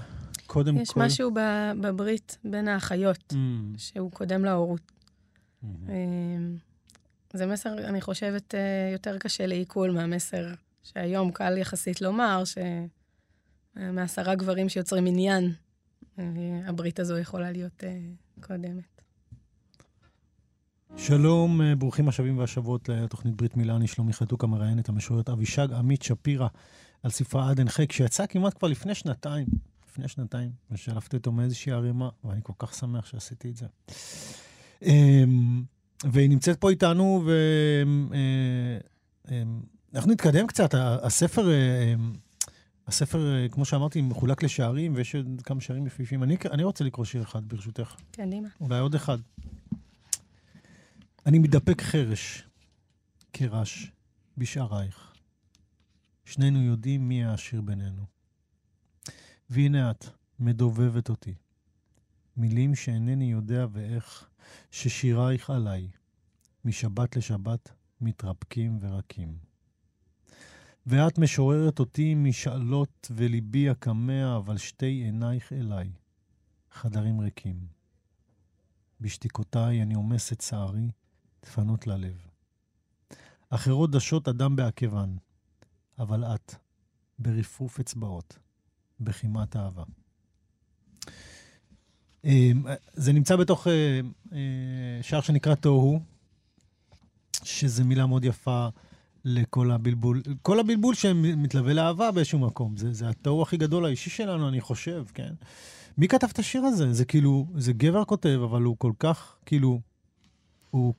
קודם 0.51 0.77
יש 0.77 0.91
כל... 0.91 1.01
משהו 1.01 1.31
ב- 1.35 1.73
בברית 1.81 2.39
בין 2.45 2.69
האחיות, 2.69 3.33
Mm, 3.33 3.37
שהוא 3.79 4.11
קודם 4.13 4.45
להורות. 4.45 4.93
mm, 5.63 5.67
אה, 5.89 5.95
זה 7.33 7.47
מסר, 7.47 7.89
אני 7.89 8.01
חושבת, 8.01 8.55
אה, 8.55 8.61
יותר 8.93 9.19
קשה 9.19 9.47
לעיכול 9.47 9.91
מהמסר 9.91 10.47
שהיום 10.83 11.31
קל 11.31 11.59
יחסית 11.59 12.01
לומר, 12.01 12.43
שמעשרה 13.77 14.35
גברים 14.35 14.69
שיוצרים 14.69 15.07
עניין, 15.07 15.53
אה, 16.19 16.25
הברית 16.67 17.01
הזו 17.01 17.19
יכולה 17.19 17.53
להיות 17.53 17.85
אה, 17.85 17.99
קודמת. 18.41 19.03
שלום, 20.97 21.61
ברוכים 21.79 22.09
השבים 22.09 22.39
והשבות 22.39 22.89
לתוכנית 22.89 23.35
ברית 23.35 23.57
מילה, 23.57 23.77
אני 23.77 23.87
שלומי 23.87 24.13
חתוק 24.13 24.45
המראיין 24.45 24.79
את 24.79 24.89
המשוררת 24.89 25.29
אבישג 25.29 25.73
עמית 25.73 26.03
שפירא 26.03 26.49
על 27.03 27.11
ספרה 27.11 27.51
עד 27.51 27.59
אין 27.59 27.69
חק, 27.69 27.93
שיצא 27.93 28.27
כמעט 28.27 28.59
כבר 28.59 28.69
לפני 28.69 28.95
שנתיים, 28.95 29.47
לפני 29.91 30.09
שנתיים, 30.09 30.51
ושלפתי 30.71 31.17
אותו 31.17 31.33
מאיזושהי 31.33 31.73
ערימה, 31.73 32.09
ואני 32.25 32.41
כל 32.43 32.53
כך 32.59 32.75
שמח 32.75 33.07
שעשיתי 33.07 33.51
את 33.51 33.57
זה. 33.57 33.67
אמ, 34.83 35.63
והיא 36.05 36.31
נמצאת 36.31 36.61
פה 36.61 36.71
איתנו, 36.71 37.25
ואנחנו 39.93 40.13
נתקדם 40.13 40.47
קצת. 40.47 40.75
הספר, 40.75 41.51
אה, 41.51 41.93
אמ, 41.95 42.13
הספר, 42.87 43.37
אה, 43.37 43.49
כמו 43.49 43.65
שאמרתי, 43.65 44.01
מחולק 44.01 44.43
לשערים, 44.43 44.95
ויש 44.95 45.15
עוד 45.15 45.43
כמה 45.45 45.61
שערים 45.61 45.87
יפהפים. 45.87 46.23
אני, 46.23 46.37
אני 46.51 46.65
רוצה 46.65 46.85
לקרוא 46.85 47.05
שיר 47.05 47.23
אחד, 47.23 47.49
ברשותך. 47.49 47.97
קדימה. 48.11 48.49
אולי 48.61 48.79
עוד 48.79 48.95
אחד. 48.95 49.19
אני 51.27 51.39
מתדפק 51.39 51.83
חרש, 51.83 52.45
כרש, 53.33 53.93
בשערייך. 54.37 55.15
שנינו 56.25 56.63
יודעים 56.63 57.09
מי 57.09 57.25
העשיר 57.25 57.61
בינינו. 57.61 58.20
והנה 59.51 59.91
את, 59.91 60.05
מדובבת 60.39 61.09
אותי. 61.09 61.35
מילים 62.37 62.75
שאינני 62.75 63.31
יודע 63.33 63.67
ואיך, 63.73 64.29
ששירייך 64.71 65.51
עליי, 65.51 65.89
משבת 66.65 67.17
לשבת 67.17 67.71
מתרפקים 68.01 68.79
ורקים. 68.81 69.39
ואת 70.87 71.19
משוררת 71.19 71.79
אותי 71.79 72.15
משאלות 72.15 73.11
וליבי 73.15 73.69
הקמע, 73.69 74.37
אבל 74.37 74.57
שתי 74.57 74.87
עינייך 74.87 75.53
אליי, 75.53 75.91
חדרים 76.71 77.21
ריקים. 77.21 77.67
בשתיקותיי 79.01 79.83
אני 79.83 79.95
עומס 79.95 80.33
את 80.33 80.39
צערי, 80.39 80.91
דפנות 81.43 81.87
ללב. 81.87 82.27
אחרות 83.51 83.91
דשות 83.91 84.29
אדם 84.29 84.57
בעקבן, 84.57 85.17
אבל 85.99 86.25
את, 86.25 86.55
ברפרוף 87.19 87.81
אצבעות, 87.81 88.39
בכמעט 89.01 89.57
אהבה. 89.57 89.83
אמ, 92.25 92.63
זה 92.93 93.13
נמצא 93.13 93.37
בתוך 93.37 93.67
אה, 93.67 94.01
אה, 94.33 94.39
שער 95.03 95.21
שנקרא 95.21 95.55
תוהו, 95.55 96.01
שזו 97.45 97.85
מילה 97.85 98.07
מאוד 98.07 98.25
יפה 98.25 98.69
לכל 99.25 99.71
הבלבול, 99.71 100.23
כל 100.43 100.61
הבלבול 100.61 100.95
שמתלווה 100.95 101.73
לאהבה 101.73 102.13
באיזשהו 102.13 102.39
מקום. 102.39 102.77
זה, 102.77 102.93
זה 102.93 103.09
התוהו 103.09 103.43
הכי 103.43 103.57
גדול 103.57 103.85
האישי 103.85 104.11
שלנו, 104.11 104.49
אני 104.49 104.61
חושב, 104.61 105.05
כן? 105.15 105.33
מי 105.99 106.09
כתב 106.09 106.27
את 106.33 106.39
השיר 106.39 106.63
הזה? 106.63 106.93
זה 106.93 107.05
כאילו, 107.05 107.47
זה 107.57 107.73
גבר 107.73 108.05
כותב, 108.05 108.41
אבל 108.45 108.63
הוא 108.63 108.77
כל 108.79 108.93
כך, 108.99 109.37
כאילו, 109.47 109.81
הוא, 110.71 110.95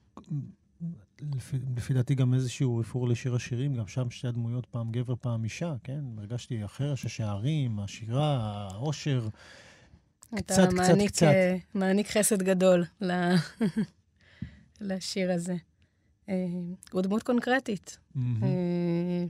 לפי, 1.36 1.58
לפי 1.78 1.94
דעתי 1.94 2.16
גם 2.16 2.34
איזשהו 2.34 2.78
רפור 2.78 3.08
לשיר 3.08 3.36
השירים, 3.36 3.76
גם 3.76 3.88
שם 3.88 4.10
שתי 4.10 4.28
הדמויות, 4.28 4.66
פעם 4.66 4.92
גבר, 4.92 5.16
פעם 5.16 5.44
אישה, 5.44 5.76
כן? 5.84 6.04
הרגשתי 6.18 6.66
אחר, 6.66 6.94
השערים, 6.94 7.80
השירה, 7.80 8.38
העושר. 8.72 9.28
קצת, 10.36 10.70
קצת, 10.70 10.94
קצת. 11.08 11.28
אתה 11.28 11.80
מעניק 11.80 12.08
חסד 12.08 12.44
גדול 12.44 12.86
לשיר 14.82 15.32
הזה. 15.32 15.56
אה, 16.30 16.36
הוא 16.92 17.02
דמות 17.02 17.24
קונקרטית. 17.24 17.98
אה, 18.18 19.26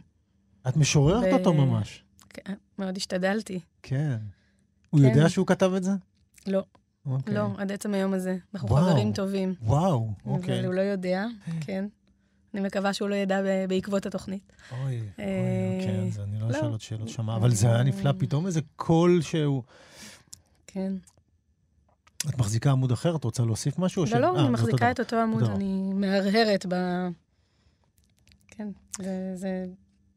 את 0.69 0.77
משוררת 0.77 1.33
אותו 1.33 1.53
ממש. 1.53 2.03
כן, 2.29 2.53
מאוד 2.79 2.97
השתדלתי. 2.97 3.59
כן. 3.83 4.17
הוא 4.89 4.99
כן. 4.99 5.07
יודע 5.07 5.29
שהוא 5.29 5.47
כתב 5.47 5.71
את 5.77 5.83
זה? 5.83 5.91
לא. 6.47 6.63
אוקיי. 7.05 7.33
לא, 7.33 7.47
עד 7.57 7.71
עצם 7.71 7.93
היום 7.93 8.13
הזה. 8.13 8.37
אנחנו 8.53 8.69
וואו, 8.69 8.85
חברים 8.85 9.13
טובים. 9.13 9.55
וואו, 9.61 10.13
אוקיי. 10.25 10.59
אבל 10.59 10.65
הוא 10.65 10.73
לא 10.73 10.81
יודע, 10.81 11.25
כן. 11.61 11.85
אני 12.53 12.61
מקווה 12.61 12.93
שהוא 12.93 13.09
לא 13.09 13.15
ידע 13.15 13.41
בעקבות 13.69 14.05
התוכנית. 14.05 14.53
אוי, 14.71 14.79
אוי, 14.79 15.05
כן, 15.85 16.07
אז 16.07 16.19
אני 16.19 16.39
לא, 16.39 16.49
לא. 16.49 16.57
אשאל 16.57 16.69
עוד 16.69 16.81
שאלות 16.81 17.09
שמה, 17.09 17.35
אבל 17.35 17.51
זה 17.51 17.67
היה 17.67 17.83
נפלא, 17.83 18.11
פתאום 18.17 18.47
איזה 18.47 18.61
קול 18.75 19.21
שהוא... 19.21 19.63
כן. 20.67 20.93
את 22.29 22.37
מחזיקה 22.37 22.71
עמוד 22.71 22.91
אחר? 22.91 23.15
את 23.15 23.23
רוצה 23.23 23.43
להוסיף 23.43 23.79
משהו? 23.79 24.05
לא, 24.11 24.19
לא, 24.19 24.39
אני 24.39 24.49
מחזיקה 24.49 24.91
את 24.91 24.99
אותו 24.99 25.15
עמוד, 25.15 25.43
אני 25.43 25.93
מהרהרת 25.93 26.65
ב... 26.69 26.75
כן, 28.47 28.67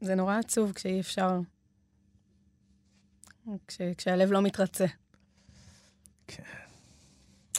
זה 0.01 0.15
נורא 0.15 0.39
עצוב 0.39 0.73
כשאי 0.73 1.01
אפשר 1.01 1.41
כש, 3.69 3.81
כשהלב 3.97 4.33
לא 4.33 4.43
מתרצה. 4.43 4.87
כן. 6.27 6.43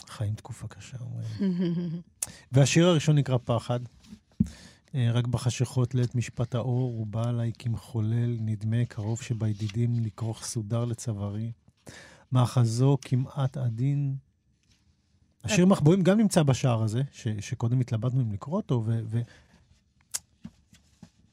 חיים 0.08 0.34
תקופה 0.34 0.68
קשה, 0.68 0.96
אומרים. 1.00 1.26
והשיר 2.52 2.86
הראשון 2.86 3.18
נקרא 3.18 3.36
פחד. 3.44 3.80
אה, 4.94 5.10
רק 5.12 5.26
בחשכות 5.26 5.94
לעת 5.94 6.14
משפט 6.14 6.54
האור, 6.54 6.90
הוא 6.98 7.06
בא 7.06 7.28
עליי 7.28 7.52
כמחולל, 7.58 8.36
נדמה 8.40 8.84
קרוב 8.84 9.22
שבידידים 9.22 10.00
לכרוך 10.00 10.44
סודר 10.44 10.84
לצווארי. 10.84 11.52
מאחזו 12.32 12.98
כמעט 13.02 13.56
עדין. 13.56 14.16
השיר 15.44 15.66
מחבואים 15.66 16.02
גם 16.02 16.18
נמצא 16.18 16.42
בשער 16.42 16.82
הזה, 16.82 17.02
ש, 17.12 17.28
שקודם 17.40 17.80
התלבטנו 17.80 18.20
אם 18.20 18.32
לקרוא 18.32 18.56
אותו, 18.56 18.82
ו, 18.86 19.00
ו, 19.04 19.20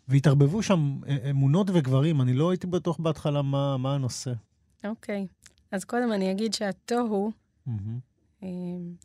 והתערבבו 0.08 0.64
שם 0.64 1.00
אה, 1.08 1.30
אמונות 1.30 1.70
וגברים, 1.74 2.22
אני 2.22 2.34
לא 2.34 2.50
הייתי 2.50 2.68
בטוח 2.68 2.98
בהתחלה 2.98 3.42
מה, 3.42 3.78
מה 3.78 3.96
הנושא. 3.96 4.34
אוקיי, 4.84 5.28
okay. 5.30 5.50
אז 5.72 5.84
קודם 5.84 6.12
אני 6.12 6.32
אגיד 6.32 6.54
שהתוהו, 6.54 7.32
mm-hmm. 7.68 7.72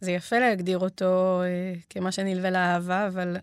זה 0.00 0.10
יפה 0.10 0.38
להגדיר 0.38 0.78
אותו 0.78 1.42
אה, 1.42 1.74
כמה 1.90 2.12
שנלווה 2.12 2.50
לאהבה, 2.50 3.06
אבל 3.06 3.36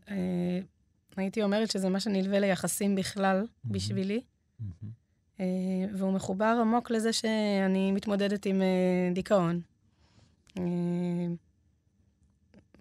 הייתי 1.18 1.44
אומרת 1.44 1.72
שזה 1.72 1.90
מה 1.90 2.00
שנלווה 2.00 2.40
ליחסים 2.40 2.96
בכלל. 2.96 3.46
בשבילי. 3.66 4.22
Mm-hmm. 4.62 5.44
והוא 5.94 6.14
מחובר 6.14 6.58
עמוק 6.62 6.92
לזה 6.92 7.14
שאני 7.14 7.92
מתמודדת 7.92 8.46
עם 8.46 8.62
דיכאון. 9.14 9.62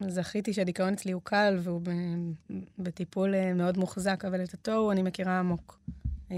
זכיתי 0.09 0.53
שהדיכאון 0.53 0.93
אצלי 0.93 1.13
הוא 1.13 1.23
קל 1.25 1.59
והוא 1.63 1.81
בטיפול 2.79 3.35
אה, 3.35 3.55
מאוד 3.55 3.79
מוחזק, 3.79 4.25
אבל 4.25 4.45
את 4.45 4.55
התוהו 4.55 4.91
אני 4.91 5.03
מכירה 5.03 5.39
עמוק. 5.39 5.81
אה, 6.31 6.37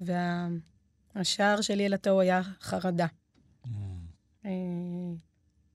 והשער 0.00 1.60
שלי 1.60 1.86
אל 1.86 1.94
התוהו 1.94 2.20
היה 2.20 2.42
חרדה. 2.60 3.06
אה, 4.46 4.52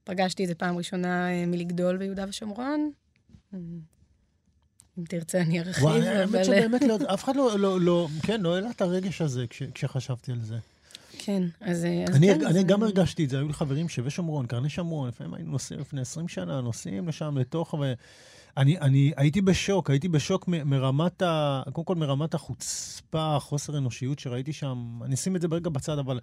פגשתי 0.04 0.42
את 0.42 0.48
זה 0.48 0.54
פעם 0.54 0.76
ראשונה 0.76 1.26
מלגדול 1.46 1.96
ביהודה 1.96 2.24
ושומרון. 2.28 2.90
אם 4.98 5.04
תרצה, 5.08 5.40
אני 5.40 5.60
ארחיב. 5.60 5.84
וואי, 5.84 6.08
האמת 6.08 6.44
שבאמת 6.44 6.82
לא, 6.82 6.96
אף 7.14 7.24
אחד 7.24 7.36
לא, 7.36 7.58
לא, 7.58 7.80
לא, 7.80 8.08
כן, 8.22 8.40
לא 8.40 8.54
העלה 8.54 8.70
את 8.70 8.80
הרגש 8.80 9.20
הזה 9.20 9.44
כשחשבתי 9.74 10.32
על 10.32 10.40
זה. 10.40 10.56
כן, 11.18 11.42
אז... 11.60 11.86
אז 12.08 12.16
אני, 12.16 12.26
כן, 12.26 12.46
אני 12.46 12.52
זה... 12.52 12.62
גם 12.62 12.82
הרגשתי 12.82 13.24
את 13.24 13.30
זה, 13.30 13.38
היו 13.38 13.46
לי 13.46 13.52
חברים 13.52 13.88
שבי 13.88 14.10
שומרון, 14.10 14.46
קרני 14.46 14.68
שומרון, 14.68 15.08
לפעמים 15.08 15.34
היינו 15.34 15.50
נוסעים 15.50 15.80
לפני 15.80 16.00
20 16.00 16.28
שנה, 16.28 16.60
נוסעים 16.60 17.08
לשם 17.08 17.38
לתוך, 17.38 17.74
ואני 17.74 18.78
אני, 18.78 19.12
הייתי 19.16 19.40
בשוק, 19.40 19.90
הייתי 19.90 20.08
בשוק 20.08 20.48
מ, 20.48 20.70
מרמת 20.70 21.22
ה... 21.22 21.62
קודם 21.72 21.84
כל 21.84 21.94
מרמת 21.94 22.34
החוצפה, 22.34 23.36
חוסר 23.40 23.78
אנושיות 23.78 24.18
שראיתי 24.18 24.52
שם, 24.52 25.00
אני 25.04 25.14
אשים 25.14 25.36
את 25.36 25.40
זה 25.40 25.48
ברגע 25.48 25.70
בצד, 25.70 25.98
אבל... 25.98 26.20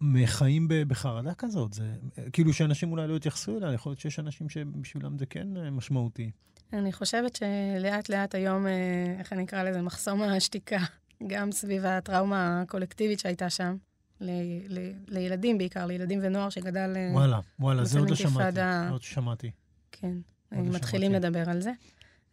מחיים 0.00 0.68
בחרדה 0.88 1.34
כזאת, 1.34 1.72
זה 1.72 1.92
כאילו 2.32 2.52
שאנשים 2.52 2.92
אולי 2.92 3.08
לא 3.08 3.14
יתייחסו 3.14 3.58
אליה, 3.58 3.72
יכול 3.72 3.90
להיות 3.90 4.00
שיש 4.00 4.18
אנשים 4.18 4.48
שבשבילם 4.48 5.18
זה 5.18 5.26
כן 5.26 5.56
אה, 5.56 5.70
משמעותי. 5.70 6.30
אני 6.72 6.92
חושבת 6.92 7.36
שלאט 7.36 8.08
לאט 8.08 8.34
היום, 8.34 8.66
אה, 8.66 9.16
איך 9.18 9.32
אני 9.32 9.44
אקרא 9.44 9.62
לזה, 9.62 9.82
מחסום 9.82 10.22
השתיקה 10.22 10.78
גם 11.30 11.52
סביב 11.52 11.84
הטראומה 11.84 12.60
הקולקטיבית 12.60 13.20
שהייתה 13.20 13.50
שם, 13.50 13.76
ל, 14.20 14.30
ל, 14.68 14.92
לילדים 15.08 15.58
בעיקר, 15.58 15.86
לילדים 15.86 16.18
ונוער 16.22 16.48
שגדל... 16.48 16.92
אה, 16.96 17.10
וואלה, 17.12 17.40
וואלה, 17.58 17.84
זה 17.84 17.98
עוד 17.98 18.10
לא 18.10 18.16
שמעתי, 18.16 18.60
עוד 18.90 19.02
שמעתי. 19.02 19.50
כן, 19.92 20.16
לא 20.52 20.62
מתחילים 20.62 21.10
שמעתי. 21.10 21.26
לדבר 21.26 21.50
על 21.50 21.60
זה. 21.60 21.72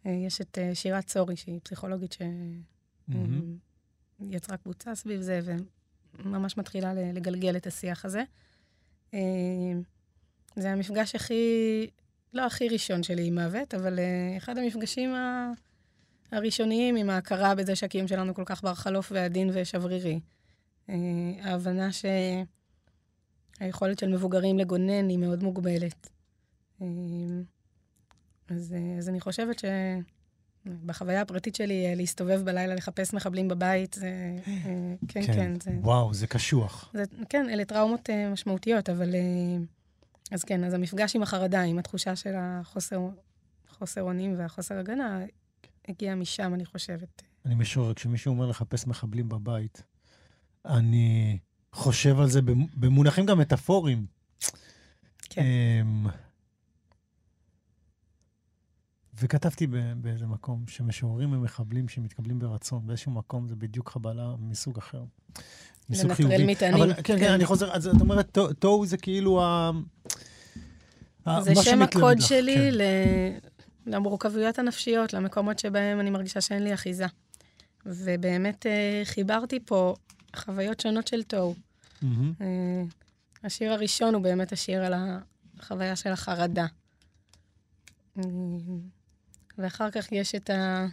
יש 0.04 0.40
את 0.40 0.58
שירת 0.74 1.04
צורי, 1.06 1.36
שהיא 1.36 1.60
פסיכולוגית 1.62 2.16
שיצרה 4.20 4.56
קבוצה 4.56 4.94
סביב 4.94 5.20
זה, 5.20 5.40
וממש 6.24 6.56
מתחילה 6.56 6.94
לגלגל 6.94 7.56
את 7.56 7.66
השיח 7.66 8.04
הזה. 8.04 8.22
זה 10.56 10.70
המפגש 10.70 11.14
הכי, 11.14 11.86
לא 12.32 12.46
הכי 12.46 12.68
ראשון 12.68 13.02
שלי 13.02 13.26
עם 13.26 13.38
מוות, 13.38 13.74
אבל 13.74 13.98
אחד 14.36 14.58
המפגשים. 14.58 15.14
הראשוניים 16.32 16.96
עם 16.96 17.10
ההכרה 17.10 17.54
בזה 17.54 17.76
שהקיום 17.76 18.08
שלנו 18.08 18.34
כל 18.34 18.44
כך 18.46 18.62
בר 18.62 18.74
חלוף 18.74 19.12
ועדין 19.14 19.50
ושברירי. 19.54 20.20
אה, 20.88 20.94
ההבנה 21.40 21.88
שהיכולת 23.60 23.98
של 23.98 24.08
מבוגרים 24.08 24.58
לגונן 24.58 25.08
היא 25.08 25.18
מאוד 25.18 25.42
מוגבלת. 25.42 26.10
אה, 26.82 26.86
אז, 28.48 28.72
אה, 28.72 28.98
אז 28.98 29.08
אני 29.08 29.20
חושבת 29.20 29.58
שבחוויה 30.64 31.20
הפרטית 31.22 31.54
שלי, 31.54 31.96
להסתובב 31.96 32.42
בלילה, 32.44 32.74
לחפש 32.74 33.14
מחבלים 33.14 33.48
בבית, 33.48 33.94
זה... 33.94 34.36
כן, 35.08 35.26
כן, 35.26 35.32
כן. 35.32 35.60
זה, 35.60 35.70
וואו, 35.80 36.14
זה 36.14 36.26
קשוח. 36.26 36.90
זה, 36.94 37.04
כן, 37.28 37.46
אלה 37.50 37.64
טראומות 37.64 38.10
משמעותיות, 38.32 38.90
אבל... 38.90 39.14
אז 40.32 40.44
כן, 40.44 40.64
אז 40.64 40.74
המפגש 40.74 41.16
עם 41.16 41.22
החרדה, 41.22 41.62
עם 41.62 41.78
התחושה 41.78 42.16
של 42.16 42.34
החוסר 42.36 44.02
אונים 44.02 44.34
והחוסר 44.38 44.78
הגנה, 44.78 45.20
הגיע 45.88 46.14
משם, 46.14 46.54
אני 46.54 46.64
חושבת. 46.64 47.22
אני 47.46 47.54
משורר, 47.54 47.94
כשמישהו 47.94 48.32
אומר 48.32 48.46
לחפש 48.46 48.86
מחבלים 48.86 49.28
בבית, 49.28 49.82
אני 50.64 51.38
חושב 51.72 52.20
על 52.20 52.28
זה 52.28 52.40
במונחים 52.76 53.26
גם 53.26 53.38
מטאפוריים. 53.38 54.06
כן. 55.30 55.42
אמ, 55.42 56.06
וכתבתי 59.20 59.66
באיזה 59.96 60.26
מקום 60.26 60.64
שמשוררים 60.68 61.34
הם 61.34 61.42
מחבלים 61.42 61.88
שמתקבלים 61.88 62.38
ברצון, 62.38 62.86
באיזשהו 62.86 63.12
מקום 63.12 63.48
זה 63.48 63.56
בדיוק 63.56 63.90
חבלה 63.90 64.34
מסוג 64.38 64.78
אחר. 64.78 65.04
מסוג 65.90 66.12
חיובי. 66.12 66.38
לנטרל 66.38 66.50
מטענים. 66.50 66.82
אבל 66.82 66.94
כן, 66.94 67.02
כן, 67.02 67.18
כן, 67.18 67.32
אני 67.32 67.46
חוזר, 67.46 67.72
אז 67.72 67.86
את 67.86 68.00
אומרת, 68.00 68.38
תוהו 68.58 68.86
זה 68.86 68.96
כאילו 68.96 69.42
ה... 69.42 69.70
זה 71.40 71.54
שם 71.54 71.82
הקוד 71.82 72.20
שלי 72.20 72.70
כן. 72.72 73.38
למורכבויות 73.86 74.58
הנפשיות, 74.58 75.12
למקומות 75.12 75.58
שבהם 75.58 76.00
אני 76.00 76.10
מרגישה 76.10 76.40
שאין 76.40 76.64
לי 76.64 76.74
אחיזה. 76.74 77.06
ובאמת 77.86 78.66
אה, 78.66 79.02
חיברתי 79.04 79.60
פה 79.60 79.94
חוויות 80.36 80.80
שונות 80.80 81.06
של 81.08 81.22
תוהו. 81.22 81.54
Mm-hmm. 81.54 82.06
אה, 82.40 82.82
השיר 83.44 83.72
הראשון 83.72 84.14
הוא 84.14 84.22
באמת 84.22 84.52
השיר 84.52 84.84
על 84.84 84.94
החוויה 85.58 85.96
של 85.96 86.12
החרדה. 86.12 86.66
אה, 88.18 88.22
ואחר 89.58 89.90
כך 89.90 90.12
יש 90.12 90.34
את, 90.34 90.50
ה... 90.50 90.86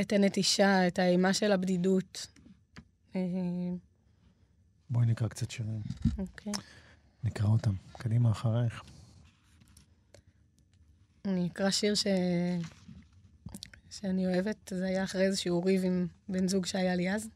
את 0.00 0.12
הנטישה, 0.12 0.86
את 0.86 0.98
האימה 0.98 1.32
של 1.32 1.52
הבדידות. 1.52 2.26
בואי 4.90 5.06
נקרא 5.06 5.28
קצת 5.28 5.50
שירים. 5.50 5.82
אוקיי. 6.18 6.52
Okay. 6.52 6.60
נקרא 7.24 7.46
אותם. 7.46 7.74
קדימה 7.92 8.30
אחרייך. 8.30 8.82
אני 11.24 11.46
אקרא 11.46 11.70
שיר 11.70 11.94
ש... 11.94 12.06
שאני 13.90 14.26
אוהבת, 14.26 14.72
זה 14.74 14.86
היה 14.86 15.04
אחרי 15.04 15.26
איזשהו 15.26 15.64
ריב 15.64 15.84
עם 15.84 16.06
בן 16.28 16.48
זוג 16.48 16.66
שהיה 16.66 16.94
לי 16.94 17.14
אז. 17.14 17.28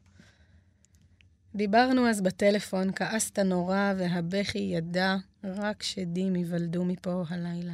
דיברנו 1.55 2.09
אז 2.09 2.21
בטלפון, 2.21 2.91
כעסת 2.95 3.39
נורא 3.39 3.93
והבכי 3.97 4.59
ידע, 4.59 5.15
רק 5.43 5.83
שדים 5.83 6.35
ייוולדו 6.35 6.85
מפה 6.85 7.23
הלילה. 7.29 7.73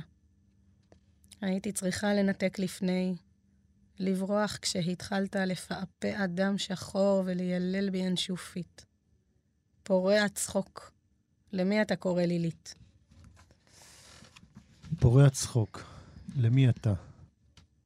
הייתי 1.45 1.71
צריכה 1.71 2.13
לנתק 2.13 2.60
לפני, 2.60 3.15
לברוח 3.99 4.58
כשהתחלת 4.62 5.36
לפעפע 5.36 6.25
דם 6.25 6.58
שחור 6.58 7.23
וליילל 7.25 7.89
בינשופית. 7.89 8.86
פורע 9.84 10.29
צחוק, 10.29 10.91
למי 11.53 11.81
אתה 11.81 11.95
קורא 11.95 12.21
לילית? 12.21 12.75
פורע 14.99 15.29
צחוק, 15.29 15.84
למי 16.38 16.69
אתה 16.69 16.93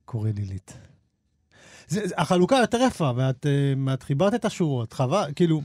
קורא 0.05 0.29
לילית? 0.29 0.73
זה, 1.87 2.07
זה, 2.07 2.13
החלוקה 2.17 2.55
יותר 2.55 2.79
יפה, 2.87 3.11
ואת 3.15 3.45
uh, 3.45 3.93
את 3.93 4.03
חיברת 4.03 4.33
את 4.33 4.45
השורות, 4.45 4.93
חבל, 4.93 5.31
כאילו, 5.35 5.61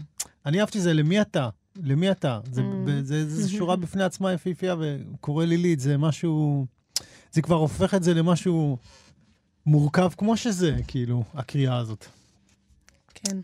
אני 0.47 0.61
אהבתי 0.61 0.81
זה 0.81 0.93
למי 0.93 1.21
אתה, 1.21 1.49
למי 1.77 2.11
אתה. 2.11 2.41
זה, 2.51 2.61
Mm. 2.61 2.91
זה, 3.03 3.29
זה, 3.29 3.43
זה 3.43 3.51
שורה 3.51 3.77
בפני 3.77 4.05
עצמה 4.05 4.33
יפהפייה, 4.33 4.77
וקורא 4.81 5.45
לילית, 5.45 5.81
זה 5.81 5.99
משהו, 5.99 6.67
זה 7.35 7.43
כבר 7.43 7.57
הופך 7.57 7.95
את 7.95 8.03
זה 8.03 8.15
למשהו 8.15 8.79
מורכב 9.67 10.11
כמו 10.19 10.37
שזה, 10.37 10.77
כאילו, 10.87 11.25
הקריאה 11.35 11.77
הזאת. 11.77 12.07
כן. 13.15 13.37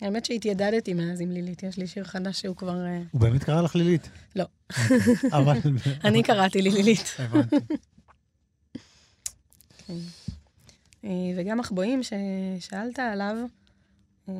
האמת 0.00 0.24
שהתיידדתי 0.24 0.94
מאז 0.94 1.20
עם 1.20 1.30
לילית, 1.30 1.62
יש 1.62 1.76
לי 1.76 1.86
שיר 1.86 2.04
חדש 2.04 2.40
שהוא 2.40 2.56
כבר... 2.56 2.86
אה, 2.86 3.02
הוא 3.10 3.20
באמת 3.20 3.44
קרא 3.44 3.62
לך 3.62 3.76
לילית? 3.76 4.08
לא. 4.36 4.44
אבל... 5.38 5.58
אני 6.04 6.22
קראתי 6.22 6.62
לי 6.62 6.70
לילית. 6.70 7.04
הבנתי. 7.18 7.56
כן. 9.86 9.94
אה, 11.04 11.10
וגם 11.36 11.58
מחבואים 11.58 12.00
ששאלת 12.02 12.98
עליו, 12.98 13.36
אה, 14.28 14.34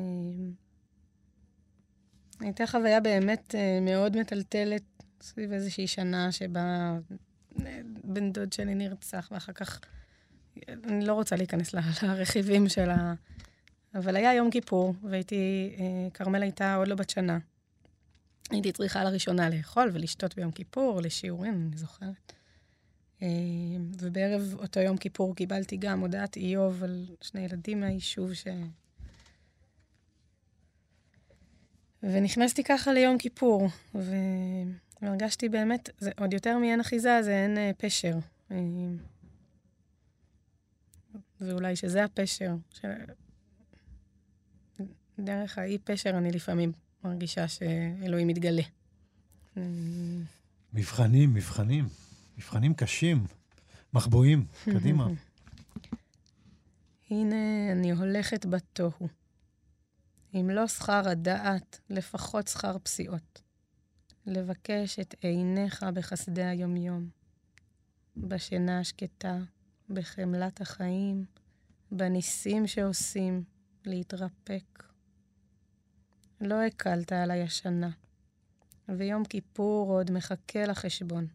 הייתה 2.39 2.67
חוויה 2.67 2.99
באמת 2.99 3.55
מאוד 3.81 4.17
מטלטלת 4.17 4.83
סביב 5.21 5.51
איזושהי 5.51 5.87
שנה 5.87 6.31
שבה 6.31 6.97
בן 8.03 8.31
דוד 8.31 8.53
שלי 8.53 8.75
נרצח, 8.75 9.29
ואחר 9.31 9.53
כך, 9.53 9.79
אני 10.69 11.05
לא 11.05 11.13
רוצה 11.13 11.35
להיכנס 11.35 11.73
ל- 11.73 11.79
לרכיבים 12.07 12.69
של 12.69 12.89
ה... 12.89 13.13
אבל 13.95 14.15
היה 14.15 14.33
יום 14.33 14.51
כיפור, 14.51 14.93
והייתי, 15.03 15.75
אה, 15.79 16.09
כרמל 16.13 16.41
הייתה 16.41 16.75
עוד 16.75 16.87
לא 16.87 16.95
בת 16.95 17.09
שנה. 17.09 17.37
הייתי 18.51 18.71
צריכה 18.71 19.03
לראשונה 19.03 19.49
לאכול 19.49 19.89
ולשתות 19.93 20.35
ביום 20.35 20.51
כיפור, 20.51 21.01
לשיעורים, 21.01 21.53
אני 21.53 21.77
זוכרת. 21.77 22.33
אה, 23.21 23.27
ובערב 23.99 24.55
אותו 24.59 24.79
יום 24.79 24.97
כיפור 24.97 25.35
קיבלתי 25.35 25.77
גם 25.77 25.99
הודעת 25.99 26.35
איוב 26.35 26.83
על 26.83 27.05
שני 27.21 27.41
ילדים 27.41 27.79
מהיישוב 27.79 28.33
ש... 28.33 28.47
ונכנסתי 32.03 32.63
ככה 32.63 32.93
ליום 32.93 33.17
כיפור, 33.17 33.69
ו... 33.95 34.15
והרגשתי 35.01 35.49
באמת, 35.49 35.89
זה 35.97 36.11
עוד 36.19 36.33
יותר 36.33 36.57
מאין 36.57 36.79
אחיזה, 36.79 37.19
זה 37.23 37.31
אין 37.31 37.57
אה, 37.57 37.71
פשר. 37.77 38.13
אה, 38.51 38.57
ואולי 41.41 41.75
שזה 41.75 42.03
הפשר. 42.03 42.51
ש... 42.73 42.85
דרך 45.19 45.57
האי 45.57 45.77
פשר 45.77 46.09
אני 46.09 46.31
לפעמים 46.31 46.71
מרגישה 47.03 47.47
שאלוהים 47.47 48.27
מתגלה. 48.27 48.63
אה, 49.57 49.63
מבחנים, 50.73 51.33
מבחנים. 51.33 51.87
מבחנים 52.37 52.73
קשים. 52.73 53.25
מחבואים, 53.93 54.45
קדימה. 54.65 55.07
הנה 57.09 57.71
אני 57.71 57.91
הולכת 57.91 58.45
בתוהו. 58.45 59.07
אם 60.33 60.49
לא 60.53 60.67
שכר 60.67 61.09
הדעת, 61.09 61.79
לפחות 61.89 62.47
שכר 62.47 62.77
פסיעות. 62.83 63.41
לבקש 64.25 64.99
את 64.99 65.15
עיניך 65.21 65.85
בחסדי 65.93 66.43
היומיום. 66.43 67.09
בשינה 68.17 68.79
השקטה, 68.79 69.37
בחמלת 69.89 70.61
החיים, 70.61 71.25
בניסים 71.91 72.67
שעושים, 72.67 73.43
להתרפק. 73.85 74.83
לא 76.41 76.61
הקלת 76.61 77.11
עליי 77.11 77.43
השנה, 77.43 77.89
ויום 78.89 79.25
כיפור 79.25 79.91
עוד 79.91 80.11
מחכה 80.11 80.65
לחשבון. 80.65 81.27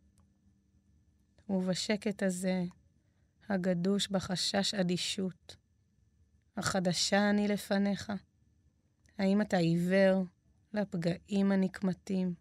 ובשקט 1.48 2.22
הזה, 2.22 2.64
הגדוש 3.48 4.09
בחשש 4.09 4.74
אדישות, 4.74 5.57
החדשה 6.57 7.31
אני 7.31 7.48
לפניך? 7.48 8.12
האם 9.18 9.40
אתה 9.40 9.57
עיוור 9.57 10.24
לפגעים 10.72 11.53
הנקמתים, 11.53 12.35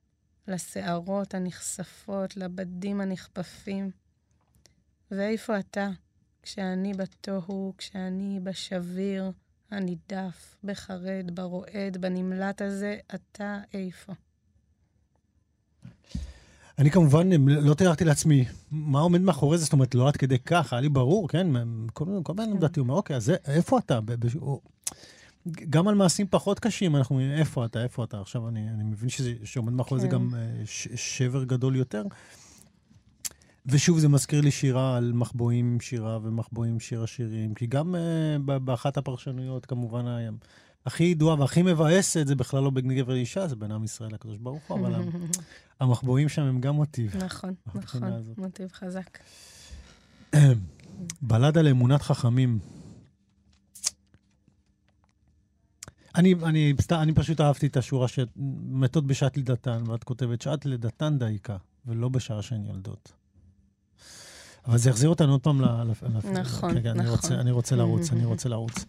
לשערות 0.47 1.33
הנחשפות, 1.33 2.37
לבדים 2.37 3.01
הנכפפים? 3.01 3.91
ואיפה 5.11 5.59
אתה, 5.59 5.89
כשאני 6.43 6.93
בתוהו, 6.93 7.73
כשאני 7.77 8.39
בשביר, 8.43 9.31
הנידף, 9.71 10.55
בחרד, 10.63 11.31
ברועד, 11.33 11.97
בנמלט 11.99 12.61
הזה, 12.61 12.97
אתה 13.15 13.59
איפה? 13.73 14.13
אני 16.79 16.91
כמובן 16.91 17.29
לא 17.47 17.73
תיארתי 17.73 18.05
לעצמי 18.05 18.45
מה 18.71 18.99
עומד 18.99 19.21
מאחורי 19.21 19.57
זה, 19.57 19.63
זאת 19.63 19.73
אומרת, 19.73 19.95
לא 19.95 20.07
עד 20.07 20.17
כדי 20.17 20.39
כך, 20.39 20.73
היה 20.73 20.81
לי 20.81 20.89
ברור, 20.89 21.29
כן? 21.29 21.47
כל 21.93 22.33
בן 22.35 22.43
אדם 22.43 22.59
דתי 22.59 22.79
אומר, 22.79 22.93
אוקיי, 22.93 23.15
אז 23.15 23.31
איפה 23.45 23.77
אתה? 23.77 23.99
גם 25.69 25.87
על 25.87 25.95
מעשים 25.95 26.27
פחות 26.29 26.59
קשים, 26.59 26.95
אנחנו 26.95 27.15
אומרים, 27.15 27.31
איפה 27.39 27.65
אתה, 27.65 27.83
איפה 27.83 28.03
אתה? 28.03 28.21
עכשיו, 28.21 28.47
אני, 28.47 28.69
אני 28.69 28.83
מבין 28.83 29.09
שזה, 29.09 29.33
שעומד 29.43 29.73
מאחורי 29.73 30.01
זה 30.01 30.07
כן. 30.07 30.13
גם 30.13 30.29
אה, 30.35 30.61
ש, 30.65 30.87
שבר 30.95 31.43
גדול 31.43 31.75
יותר. 31.75 32.03
ושוב, 33.65 33.99
זה 33.99 34.07
מזכיר 34.09 34.41
לי 34.41 34.51
שירה 34.51 34.97
על 34.97 35.11
מחבואים 35.13 35.77
שירה 35.81 36.19
ומחבואים 36.23 36.79
שיר 36.79 37.03
השירים, 37.03 37.53
כי 37.53 37.65
גם 37.67 37.95
uh, 37.95 38.39
באחת 38.59 38.97
הפרשנויות, 38.97 39.65
כמובן, 39.65 40.07
היה- 40.07 40.31
הכי 40.85 41.03
ידועה 41.03 41.39
והכי 41.39 41.61
מבאסת, 41.61 42.27
זה 42.27 42.35
בכלל 42.35 42.63
לא 42.63 42.69
בין 42.69 42.95
גבר 42.95 43.13
לאישה, 43.13 43.47
זה 43.47 43.55
בין 43.55 43.71
עם 43.71 43.83
ישראל 43.83 44.13
לקדוש 44.13 44.37
ברוך 44.37 44.63
הוא, 44.67 44.79
אבל 44.79 44.93
המחבואים 45.79 46.29
שם 46.29 46.41
הם 46.41 46.61
גם 46.61 46.75
מוטיב. 46.75 47.17
נכון, 47.17 47.53
נכון, 47.75 48.03
הזאת. 48.03 48.37
מוטיב 48.37 48.71
חזק. 48.71 49.17
בלד 51.21 51.57
על 51.57 51.67
אמונת 51.67 52.01
חכמים. 52.01 52.59
אני, 56.17 56.35
אני, 56.43 56.73
אני 56.91 57.13
פשוט 57.13 57.41
אהבתי 57.41 57.67
את 57.67 57.77
השורה 57.77 58.07
שמתות 58.07 59.07
בשעת 59.07 59.37
לידתן, 59.37 59.83
ואת 59.87 60.03
כותבת, 60.03 60.41
שעת 60.41 60.65
לידתן 60.65 61.17
דייקה, 61.19 61.57
ולא 61.85 62.09
בשעה 62.09 62.41
שהן 62.41 62.65
יולדות. 62.65 63.11
אבל 64.67 64.77
זה 64.77 64.89
יחזיר 64.89 65.09
אותנו 65.09 65.31
עוד 65.31 65.41
פעם 65.41 65.61
ל... 65.61 65.65
ל- 65.65 65.91
ל- 66.03 66.39
נכון, 66.39 66.77
רגע, 66.77 66.91
אני 66.91 66.99
נכון. 66.99 67.11
רוצה, 67.11 67.35
אני 67.35 67.51
רוצה 67.51 67.75
לרוץ, 67.75 68.11
אני 68.11 68.25
רוצה 68.25 68.49
לרוץ. 68.49 68.85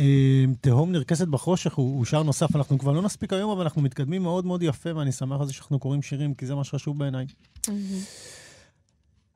אה, 0.00 0.44
תהום 0.60 0.92
נרקסת 0.92 1.28
בחושך 1.28 1.74
הוא, 1.74 1.96
הוא 1.96 2.04
שער 2.04 2.22
נוסף, 2.22 2.56
אנחנו 2.56 2.78
כבר 2.78 2.92
לא 2.92 3.02
נספיק 3.02 3.32
היום, 3.32 3.50
אבל 3.50 3.62
אנחנו 3.62 3.82
מתקדמים 3.82 4.22
מאוד 4.22 4.46
מאוד 4.46 4.62
יפה, 4.62 4.96
ואני 4.96 5.12
שמח 5.12 5.40
על 5.40 5.46
זה 5.46 5.52
שאנחנו 5.52 5.78
קוראים 5.78 6.02
שירים, 6.02 6.34
כי 6.34 6.46
זה 6.46 6.54
מה 6.54 6.64
שחשוב 6.64 6.98
בעיניי. 6.98 7.26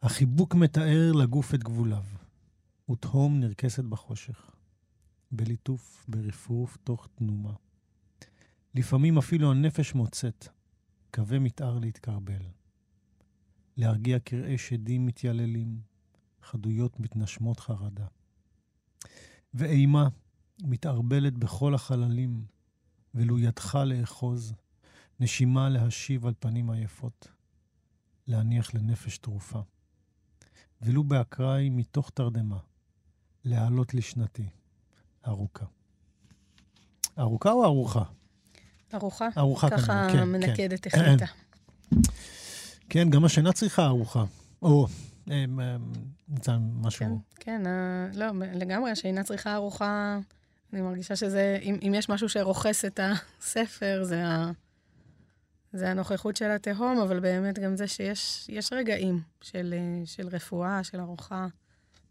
החיבוק 0.02 0.54
מתאר 0.54 1.12
לגוף 1.12 1.54
את 1.54 1.64
גבוליו, 1.64 2.02
ותהום 2.90 3.40
נרקסת 3.40 3.84
בחושך, 3.84 4.51
בליטוף, 5.32 6.04
ברפרוף, 6.08 6.76
תוך 6.84 7.08
תנומה. 7.14 7.52
לפעמים 8.74 9.18
אפילו 9.18 9.50
הנפש 9.50 9.94
מוצאת, 9.94 10.48
קווי 11.14 11.38
מתאר 11.38 11.78
להתקרבל. 11.78 12.42
להרגיע 13.76 14.18
קרעי 14.18 14.58
שדים 14.58 15.06
מתייללים, 15.06 15.80
חדויות 16.42 17.00
מתנשמות 17.00 17.60
חרדה. 17.60 18.06
ואימה 19.54 20.08
מתערבלת 20.62 21.38
בכל 21.38 21.74
החללים, 21.74 22.44
ולו 23.14 23.38
ידך 23.38 23.74
לאחוז, 23.74 24.54
נשימה 25.20 25.68
להשיב 25.68 26.26
על 26.26 26.34
פנים 26.38 26.70
עייפות, 26.70 27.28
להניח 28.26 28.74
לנפש 28.74 29.18
תרופה. 29.18 29.60
ולו 30.82 31.04
באקראי 31.04 31.70
מתוך 31.70 32.10
תרדמה, 32.10 32.58
להעלות 33.44 33.94
לשנתי, 33.94 34.48
ארוכה. 35.26 35.64
ארוכה 37.18 37.50
או 37.52 37.64
ארוחה? 37.64 38.02
ארוחה? 38.94 39.28
ארוחה 39.38 39.70
ככה 39.70 39.86
כנראה, 39.86 40.08
כן, 40.12 40.18
כן. 40.18 40.28
מנקדת 40.28 40.86
החליטה. 40.86 41.26
כן, 42.90 43.10
גם 43.10 43.24
השינה 43.24 43.52
צריכה 43.52 43.86
ארוחה. 43.86 44.24
או, 44.62 44.86
אה, 45.30 45.34
אה, 45.60 45.76
נמצא 46.28 46.52
כן, 46.52 46.58
משהו... 46.80 47.20
כן, 47.40 47.66
ה- 47.66 48.08
לא, 48.14 48.26
לגמרי, 48.54 48.90
השינה 48.90 49.22
צריכה 49.22 49.54
ארוחה. 49.54 50.18
אני 50.72 50.80
מרגישה 50.80 51.16
שזה, 51.16 51.58
אם, 51.62 51.78
אם 51.88 51.94
יש 51.94 52.08
משהו 52.08 52.28
שרוכס 52.28 52.84
את 52.84 53.00
הספר, 53.02 54.00
זה, 54.04 54.26
ה, 54.26 54.50
זה 55.72 55.90
הנוכחות 55.90 56.36
של 56.36 56.50
התהום, 56.50 56.98
אבל 56.98 57.20
באמת 57.20 57.58
גם 57.58 57.76
זה 57.76 57.86
שיש 57.88 58.46
יש 58.48 58.72
רגעים 58.72 59.20
של, 59.40 59.74
אה, 59.76 60.06
של 60.06 60.28
רפואה, 60.28 60.84
של 60.84 61.00
ארוחה, 61.00 61.46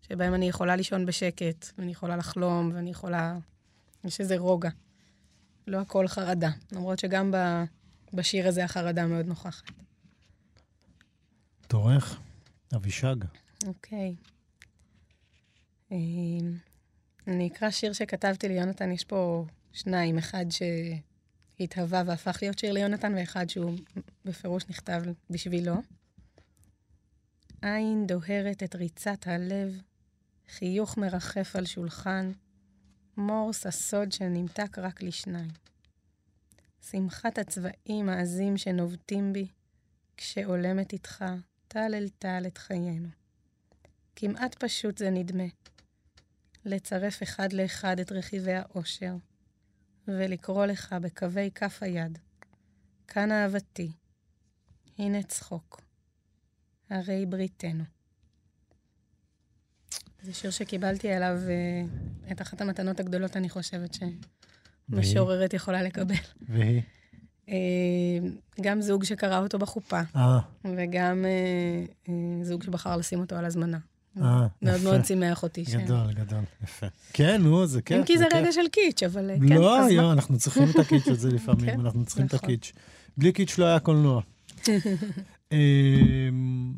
שבהם 0.01 0.33
אני 0.33 0.49
יכולה 0.49 0.75
לישון 0.75 1.05
בשקט, 1.05 1.65
ואני 1.77 1.91
יכולה 1.91 2.15
לחלום, 2.15 2.71
ואני 2.75 2.89
יכולה... 2.89 3.37
יש 4.03 4.19
איזה 4.19 4.37
רוגע. 4.37 4.69
לא 5.67 5.77
הכל 5.77 6.07
חרדה, 6.07 6.49
למרות 6.71 6.99
שגם 6.99 7.31
ב, 7.31 7.63
בשיר 8.13 8.47
הזה 8.47 8.63
החרדה 8.63 9.07
מאוד 9.07 9.25
נוכחת. 9.25 9.63
תורך, 11.67 12.19
אבישג. 12.75 13.15
אוקיי. 13.67 14.15
אה, 15.91 15.97
אני 17.27 17.47
אקרא 17.47 17.69
שיר 17.69 17.93
שכתבתי 17.93 18.47
ליונתן, 18.47 18.91
יש 18.91 19.03
פה 19.03 19.45
שניים, 19.71 20.17
אחד 20.17 20.45
שהתהווה 21.59 22.03
והפך 22.05 22.37
להיות 22.41 22.59
שיר 22.59 22.71
ליונתן, 22.71 23.13
ואחד 23.17 23.49
שהוא 23.49 23.77
בפירוש 24.25 24.63
נכתב 24.69 25.01
בשבילו. 25.29 25.75
עין 27.61 28.07
דוהרת 28.07 28.63
את 28.63 28.75
ריצת 28.75 29.27
הלב, 29.27 29.81
חיוך 30.51 30.97
מרחף 30.97 31.55
על 31.55 31.65
שולחן, 31.65 32.31
מורס 33.17 33.65
הסוד 33.65 34.11
שנמתק 34.11 34.79
רק 34.79 35.03
לשניים. 35.03 35.51
שמחת 36.81 37.37
הצבעים 37.37 38.09
העזים 38.09 38.57
שנובטים 38.57 39.33
בי, 39.33 39.47
כשעולמת 40.17 40.93
איתך, 40.93 41.25
טל 41.67 41.95
אל 41.95 42.09
טל 42.09 42.43
את 42.47 42.57
חיינו. 42.57 43.07
כמעט 44.15 44.63
פשוט 44.63 44.97
זה 44.97 45.09
נדמה, 45.09 45.43
לצרף 46.65 47.23
אחד 47.23 47.53
לאחד 47.53 47.99
את 47.99 48.11
רכיבי 48.11 48.53
האושר, 48.53 49.15
ולקרוא 50.07 50.65
לך 50.65 50.95
בקווי 51.01 51.51
כף 51.55 51.77
היד, 51.81 52.17
כאן 53.07 53.31
אהבתי, 53.31 53.91
הנה 54.97 55.23
צחוק, 55.23 55.81
הרי 56.89 57.25
בריתנו. 57.25 58.00
זה 60.24 60.34
שיר 60.34 60.51
שקיבלתי 60.51 61.11
עליו 61.13 61.38
uh, 62.28 62.32
את 62.32 62.41
אחת 62.41 62.61
המתנות 62.61 62.99
הגדולות, 62.99 63.38
אני 63.38 63.49
חושבת, 63.49 63.97
שמשוררת 64.89 65.53
יכולה 65.53 65.84
לקבל. 65.84 66.15
והיא? 66.49 66.82
Uh, 67.47 67.51
גם 68.61 68.82
זוג 68.82 69.03
שקרא 69.03 69.39
אותו 69.39 69.59
בחופה, 69.59 70.01
אה, 70.15 70.39
וגם 70.78 71.26
זוג 72.43 72.63
שבחר 72.63 72.97
לשים 72.97 73.19
אותו 73.19 73.36
על 73.36 73.45
הזמנה. 73.45 73.78
אה, 74.17 74.47
מאוד. 74.61 74.82
מאוד 74.84 75.05
שימח 75.05 75.43
אותי. 75.43 75.63
גדול, 75.63 76.13
גדול, 76.13 76.43
יפה. 76.63 76.88
כן, 77.13 77.41
נו, 77.41 77.65
זה 77.65 77.82
כיף. 77.82 77.97
אם 77.97 78.03
כי 78.05 78.17
זה. 78.17 78.26
רגע 78.34 78.51
של 78.51 78.67
קיץ', 78.72 79.03
אבל 79.03 79.32
כן, 79.47 79.55
לא? 79.55 79.78
יו, 79.91 80.11
אנחנו 80.11 80.38
צריכים 80.38 80.63
את 80.69 80.76
הקיץ' 80.76 81.07
הזה 81.07 81.30
לפעמים, 81.36 81.65
כן, 81.65 81.80
אנחנו 81.80 82.05
צריכים 82.05 82.26
את 82.26 82.34
נכון. 82.34 82.49
הקיץ'. 82.49 82.72
בלי 83.17 83.32
קיץ' 83.32 83.57
לא 83.57 83.65
היה 83.65 83.80
קולנוע. 83.80 84.22
אמ, 85.51 86.74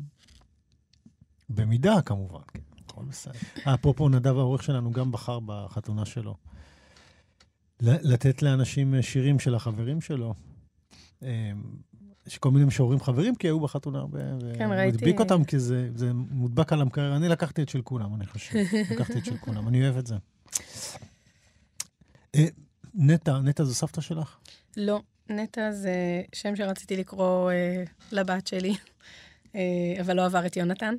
במידה, 1.48 2.02
כמובן, 2.04 2.40
כן, 2.54 2.60
הכל 2.94 3.04
בסדר. 3.04 3.32
אפרופו, 3.74 4.08
נדב 4.08 4.36
העורך 4.38 4.62
שלנו 4.62 4.92
גם 4.92 5.12
בחר 5.12 5.38
בחתונה 5.46 6.04
שלו. 6.06 6.34
לתת 7.80 8.42
לאנשים 8.42 8.94
אה, 8.94 9.02
שירים 9.02 9.38
של 9.38 9.54
החברים 9.54 10.00
שלו. 10.00 10.34
אמ, 11.22 11.28
יש 12.26 12.38
כל 12.38 12.50
מיני 12.50 12.64
משוררים 12.64 13.00
חברים, 13.00 13.34
כי 13.34 13.46
היו 13.46 13.60
בחתונה 13.60 13.98
הרבה, 13.98 14.18
כן, 14.58 14.64
והוא 14.64 14.74
ראיתי- 14.74 14.96
הדביק 14.96 15.20
אותם, 15.20 15.44
כי 15.44 15.58
זה 15.58 15.88
זה 15.94 16.12
מודבק 16.12 16.72
על 16.72 16.80
המקרר. 16.80 17.16
אני 17.16 17.28
לקחתי 17.28 17.62
את 17.62 17.68
של 17.68 17.82
כולם, 17.82 18.14
אני 18.14 18.26
חושב. 18.26 18.54
לקחתי 18.94 19.18
את 19.18 19.24
של 19.24 19.36
כולם, 19.36 19.68
אני 19.68 19.82
אוהב 19.84 19.96
את 19.96 20.06
זה. 20.06 20.14
אה, 22.34 22.44
נטע, 22.94 23.38
נטע 23.38 23.64
זו 23.64 23.74
סבתא 23.74 24.00
שלך? 24.00 24.36
לא, 24.76 25.00
נטע 25.30 25.72
זה 25.72 25.94
שם 26.34 26.56
שרציתי 26.56 26.96
לקרוא 26.96 27.50
אה, 27.50 27.84
לבת 28.12 28.46
שלי, 28.46 28.74
אה, 29.54 29.60
אבל 30.00 30.16
לא 30.16 30.24
עבר 30.26 30.46
את 30.46 30.56
יונתן. 30.56 30.94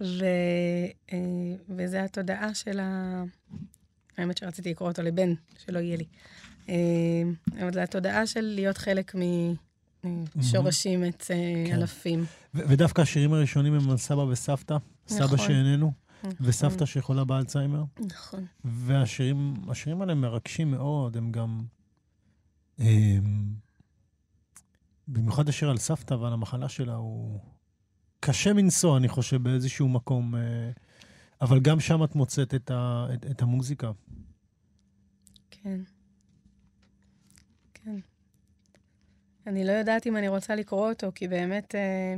ו, 0.00 0.24
אה, 1.12 1.18
וזה 1.68 2.04
התודעה 2.04 2.54
של 2.54 2.80
ה... 2.80 3.22
האמת 4.18 4.38
שרציתי 4.38 4.70
לקרוא 4.70 4.88
אותו 4.88 5.02
לבן, 5.02 5.34
שלא 5.58 5.78
יהיה 5.78 5.96
לי. 5.96 6.04
אה, 6.68 6.74
אבל 7.62 7.72
זה 7.72 7.82
התודעה 7.82 8.26
של 8.26 8.40
להיות 8.40 8.78
חלק 8.78 9.14
משורשים 10.36 11.04
את 11.04 11.24
אה, 11.30 11.64
כן. 11.66 11.74
אלפים. 11.74 12.24
ו- 12.54 12.68
ודווקא 12.68 13.00
השירים 13.00 13.32
הראשונים 13.32 13.74
הם 13.74 13.90
על 13.90 13.96
סבא 13.96 14.20
וסבתא, 14.20 14.76
סבא 15.08 15.24
נכון. 15.24 15.38
שאיננו, 15.38 15.92
נכון, 16.24 16.36
וסבתא 16.40 16.86
שיכולה 16.86 17.24
באלצהיימר. 17.24 17.84
נכון. 18.00 18.46
והשירים 18.64 19.54
השירים 19.68 20.00
האלה 20.00 20.14
מרגשים 20.14 20.70
מאוד, 20.70 21.16
הם 21.16 21.32
גם... 21.32 21.64
הם, 22.78 23.54
במיוחד 25.08 25.48
השיר 25.48 25.70
על 25.70 25.76
סבתא 25.76 26.14
ועל 26.14 26.32
המחלה 26.32 26.68
שלה 26.68 26.94
הוא 26.94 27.40
קשה 28.26 28.52
מנשוא, 28.52 28.96
אני 28.96 29.08
חושב, 29.08 29.42
באיזשהו 29.42 29.88
מקום. 29.88 30.34
אה, 30.34 30.70
אבל 31.40 31.60
גם 31.60 31.80
שם 31.80 32.04
את 32.04 32.14
מוצאת 32.14 32.54
את, 32.54 32.70
ה, 32.70 33.06
את, 33.14 33.26
את 33.30 33.42
המוזיקה. 33.42 33.90
כן. 35.50 35.80
כן. 37.74 37.96
אני 39.46 39.64
לא 39.64 39.72
יודעת 39.72 40.06
אם 40.06 40.16
אני 40.16 40.28
רוצה 40.28 40.54
לקרוא 40.54 40.88
אותו, 40.90 41.12
כי 41.14 41.28
באמת 41.28 41.74
אה, 41.74 42.14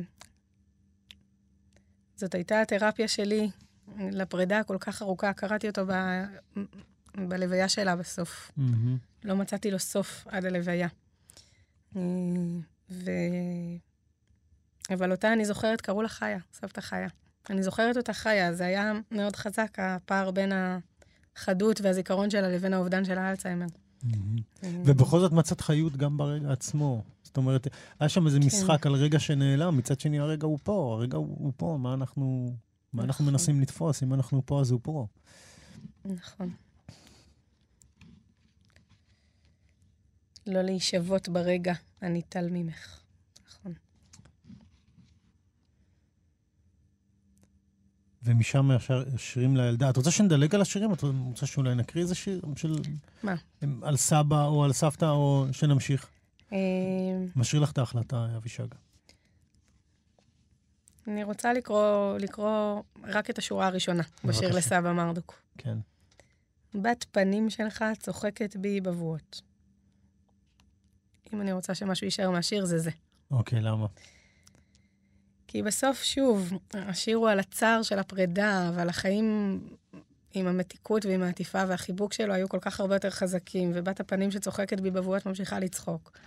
זאת 2.17 2.35
הייתה 2.35 2.61
התרפיה 2.63 3.09
שלי 3.09 3.51
לפרידה 3.99 4.59
הכל 4.59 4.77
כך 4.81 5.03
ארוכה. 5.03 5.33
קראתי 5.33 5.69
אותו 5.69 5.87
ב, 5.87 5.93
בלוויה 7.17 7.69
שלה 7.69 7.97
בסוף. 7.97 8.53
מהמם. 8.57 8.97
לא 9.25 9.37
מצאתי 9.37 9.71
לו 9.71 9.79
סוף 9.79 10.27
עד 10.31 10.45
הלוויה. 10.45 10.89
אה, 11.97 12.03
ו... 12.91 13.11
אבל 14.95 15.13
אותה 15.13 15.33
אני 15.33 15.45
זוכרת, 15.45 15.81
קראו 15.81 16.03
לה 16.03 16.09
חיה, 16.09 16.39
סבתא 16.53 16.81
חיה. 16.81 17.09
אני 17.51 17.63
זוכרת 17.63 17.97
אותה 17.97 18.13
חיה, 18.13 18.53
זה 18.53 18.67
היה 18.67 18.93
מאוד 19.11 19.37
חזק, 19.37 19.79
הפער 19.79 20.31
בין 20.31 20.53
החדות 21.37 21.81
והזיכרון 21.81 22.31
שלה 22.31 22.49
לבין 22.49 22.75
האובדן 22.75 23.05
של 23.05 23.19
האלצהיימר. 23.19 23.67
אה, 24.05 24.71
ובכל 24.85 25.21
זאת 25.21 25.33
מצאת 25.33 25.61
חיות 25.61 25.97
גם 25.97 26.17
ברגע 26.17 26.53
עצמו. 26.53 27.03
זאת 27.23 27.37
אומרת, 27.37 27.67
היה 28.01 28.09
שם 28.09 28.27
איזה 28.27 28.39
כן. 28.41 28.47
משחק 28.47 28.87
על 28.87 28.95
רגע 28.95 29.19
שנעלם, 29.19 29.77
מצד 29.77 30.01
שני 30.01 30.19
הרגע 30.19 30.47
הוא 30.47 30.59
פה, 30.63 30.97
הרגע 30.99 31.17
הוא, 31.17 31.53
פה, 31.57 31.79
מה 31.81 31.95
אנחנו, 31.95 32.55
מה 32.93 33.03
אנחנו 33.03 33.25
נכון. 33.25 33.33
מנסים 33.33 33.61
לתפוס? 33.61 34.03
אם 34.03 34.15
אנחנו 34.15 34.43
פה, 34.47 34.61
אז 34.61 34.71
הוא 34.71 34.81
פה. 34.83 35.07
נכון. 36.05 36.51
לא 40.47 40.63
להישבות 40.63 41.29
ברגע 41.29 41.75
הניטל 42.01 42.49
ממך. 42.51 43.01
נכון. 43.49 43.73
ומשם 48.27 48.71
ישר 48.77 49.05
שירים 49.17 49.57
לילדה. 49.57 49.91
את 49.91 49.97
רוצה 49.97 50.11
שנדלג 50.11 50.55
על 50.55 50.61
השירים? 50.61 50.93
את 50.93 51.03
רוצה 51.03 51.47
שאולי 51.47 51.75
נקריא 51.75 52.03
איזה 52.03 52.15
שיר 52.15 52.41
של... 52.57 52.77
מה? 53.23 53.35
על 53.83 53.97
סבא 53.97 54.47
או 54.47 54.65
על 54.65 54.73
סבתא, 54.73 55.05
או 55.05 55.47
שנמשיך? 55.53 56.07
אה, 56.53 56.59
משאיר 57.37 57.63
לך 57.63 57.73
את 57.73 57.79
ההחלטה, 57.79 58.27
אבישג. 58.37 58.67
אני 61.07 61.25
רוצה 61.25 61.53
לקרוא, 61.53 62.19
לקרוא 62.19 62.83
רק 63.05 63.31
את 63.31 63.39
השורה 63.39 63.67
הראשונה 63.67 64.03
בשיר. 64.25 64.57
לסבא 64.57 64.93
מרדוק. 64.93 65.43
כן. 65.59 65.79
בת 66.75 67.07
פנים 67.11 67.51
שלך 67.51 67.85
צוחקת 67.99 68.57
בי 68.57 68.81
בבואות. 68.81 69.41
אם 71.33 71.41
אני 71.41 71.53
רוצה 71.53 71.75
שמשהו 71.75 72.05
יישאר 72.05 72.31
מהשיר, 72.31 72.65
זה 72.65 72.79
זה. 72.79 72.91
אוקיי, 73.31 73.61
למה? 73.61 73.87
כי 75.49 75.63
בסוף, 75.63 76.03
שוב, 76.03 76.53
השיר 76.75 77.17
הוא 77.17 77.29
על 77.29 77.41
הצער 77.41 77.83
של 77.83 77.99
הפרידה, 77.99 78.71
ועל 78.75 78.89
החיים 78.89 79.61
עם 80.35 80.47
המתיקות 80.47 81.07
ועם 81.07 81.23
העטיפה 81.23 81.65
והחיבוק 81.69 82.13
שלו 82.13 82.35
היו 82.35 82.49
כל 82.49 82.59
כך 82.61 82.81
הרבה 82.81 82.95
יותר 82.95 83.11
חזקים, 83.11 83.71
ובת 83.75 84.01
הפנים 84.01 84.31
שצוחקת 84.31 84.81
בי 84.81 84.91
בבואות 84.91 85.27
ממשיכה 85.27 85.59
לצחוק. 85.59 86.19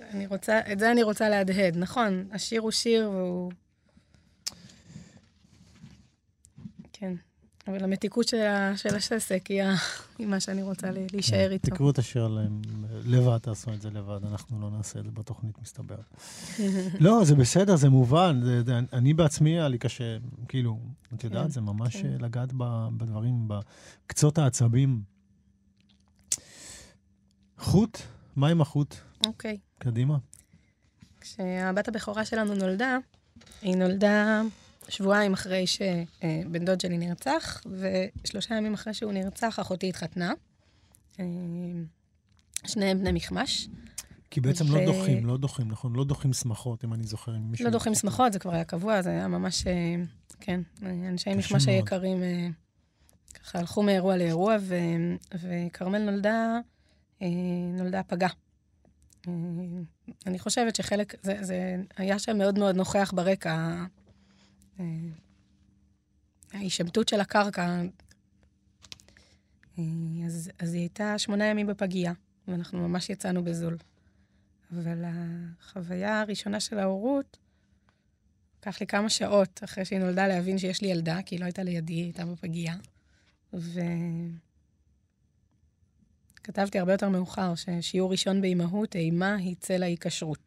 אני 0.00 0.26
רוצה, 0.26 0.60
את 0.72 0.78
זה 0.78 0.92
אני 0.92 1.02
רוצה 1.02 1.28
להדהד. 1.28 1.76
נכון, 1.76 2.28
השיר 2.32 2.60
הוא 2.60 2.70
שיר 2.70 3.10
והוא... 3.10 3.52
כן. 6.92 7.12
אבל 7.68 7.84
המתיקות 7.84 8.28
של, 8.28 8.36
של 8.76 8.96
הססק 8.96 9.46
היא, 9.46 9.62
היא 10.18 10.26
מה 10.26 10.40
שאני 10.40 10.62
רוצה 10.62 10.86
להישאר 11.12 11.50
איתו. 11.52 11.70
כן, 11.70 11.74
תקראו 11.74 11.90
את 11.90 11.98
השיר 11.98 12.38
לבד, 13.04 13.38
תעשו 13.38 13.72
את 13.72 13.82
זה 13.82 13.90
לבד, 13.90 14.24
אנחנו 14.24 14.60
לא 14.60 14.70
נעשה 14.70 14.98
את 14.98 15.04
זה 15.04 15.10
בתוכנית, 15.10 15.58
מסתבר. 15.62 15.98
לא, 17.00 17.24
זה 17.24 17.34
בסדר, 17.34 17.76
זה 17.76 17.88
מובן. 17.88 18.40
זה, 18.44 18.62
זה, 18.62 18.78
אני 18.92 19.14
בעצמי, 19.14 19.50
היה 19.50 19.68
לי 19.68 19.78
קשה, 19.78 20.16
כאילו, 20.48 20.78
את 21.14 21.24
יודעת, 21.24 21.44
כן, 21.44 21.50
זה 21.50 21.60
ממש 21.60 21.96
כן. 21.96 22.12
אה, 22.12 22.16
לגעת 22.18 22.52
ב, 22.56 22.88
בדברים, 22.96 23.48
בקצות 23.48 24.38
העצבים. 24.38 25.02
חוט? 27.58 27.98
מה 28.36 28.48
עם 28.48 28.60
החוט? 28.60 28.94
אוקיי. 29.26 29.58
קדימה. 29.78 30.18
כשהבת 31.20 31.88
הבכורה 31.88 32.24
שלנו 32.24 32.54
נולדה, 32.54 32.98
היא 33.62 33.76
נולדה 33.76 34.42
שבועיים 34.88 35.32
אחרי 35.32 35.66
שבן 35.66 36.64
דוד 36.64 36.80
שלי 36.80 36.98
נרצח, 36.98 37.62
ושלושה 37.66 38.54
ימים 38.54 38.74
אחרי 38.74 38.94
שהוא 38.94 39.12
נרצח, 39.12 39.60
אחותי 39.60 39.88
התחתנה. 39.88 40.32
אה, 41.20 41.24
שניהם 42.66 42.98
בני 42.98 43.12
מכמש. 43.12 43.68
כי 44.30 44.40
בעצם 44.40 44.64
ו- 44.64 44.78
לא 44.78 44.84
דוחים, 44.84 45.26
לא 45.26 45.36
דוחים, 45.36 45.68
נכון? 45.68 45.96
לא 45.96 46.04
דוחים 46.04 46.32
שמחות, 46.32 46.84
אם 46.84 46.94
אני 46.94 47.04
זוכר. 47.04 47.36
אם 47.36 47.52
לא 47.60 47.70
דוחים 47.70 47.94
שמחות, 47.94 48.32
זה 48.32 48.38
כבר 48.38 48.54
היה 48.54 48.64
קבוע, 48.64 49.02
זה 49.02 49.10
היה 49.10 49.28
ממש, 49.28 49.66
אה, 49.66 49.94
כן, 50.40 50.60
אנשי 50.82 51.34
מכמש 51.34 51.66
מאוד. 51.66 51.68
היקרים 51.68 52.22
אה, 52.22 52.48
ככה 53.34 53.58
הלכו 53.58 53.82
מאירוע 53.82 54.16
לאירוע, 54.16 54.56
ו- 54.60 55.36
וכרמל 55.40 55.98
נולדה, 55.98 56.58
נולדה 57.78 58.02
פגה. 58.02 58.28
אני 60.26 60.38
חושבת 60.38 60.76
שחלק, 60.76 61.14
זה, 61.22 61.36
זה 61.40 61.76
היה 61.96 62.18
שם 62.18 62.38
מאוד 62.38 62.58
מאוד 62.58 62.76
נוכח 62.76 63.12
ברקע, 63.14 63.84
ההישמטות 66.52 67.08
של 67.08 67.20
הקרקע. 67.20 67.82
אה, 69.78 69.84
אז, 70.26 70.50
אז 70.58 70.74
היא 70.74 70.80
הייתה 70.80 71.18
שמונה 71.18 71.44
ימים 71.44 71.66
בפגייה, 71.66 72.12
ואנחנו 72.48 72.88
ממש 72.88 73.10
יצאנו 73.10 73.44
בזול. 73.44 73.76
אבל 74.72 75.04
החוויה 75.04 76.20
הראשונה 76.20 76.60
של 76.60 76.78
ההורות, 76.78 77.38
לקח 78.58 78.80
לי 78.80 78.86
כמה 78.86 79.10
שעות 79.10 79.60
אחרי 79.64 79.84
שהיא 79.84 79.98
נולדה 79.98 80.26
להבין 80.28 80.58
שיש 80.58 80.82
לי 80.82 80.88
ילדה, 80.88 81.22
כי 81.26 81.34
היא 81.34 81.40
לא 81.40 81.44
הייתה 81.44 81.62
לידי, 81.62 81.92
היא 81.92 82.04
הייתה 82.04 82.26
בפגייה. 82.26 82.74
וכתבתי 86.40 86.78
הרבה 86.78 86.92
יותר 86.92 87.08
מאוחר, 87.08 87.54
ששיעור 87.54 88.10
ראשון 88.10 88.40
באימהות, 88.40 88.96
אימה 88.96 89.34
היא 89.34 89.56
צלע 89.60 89.86
ההיקשרות. 89.86 90.38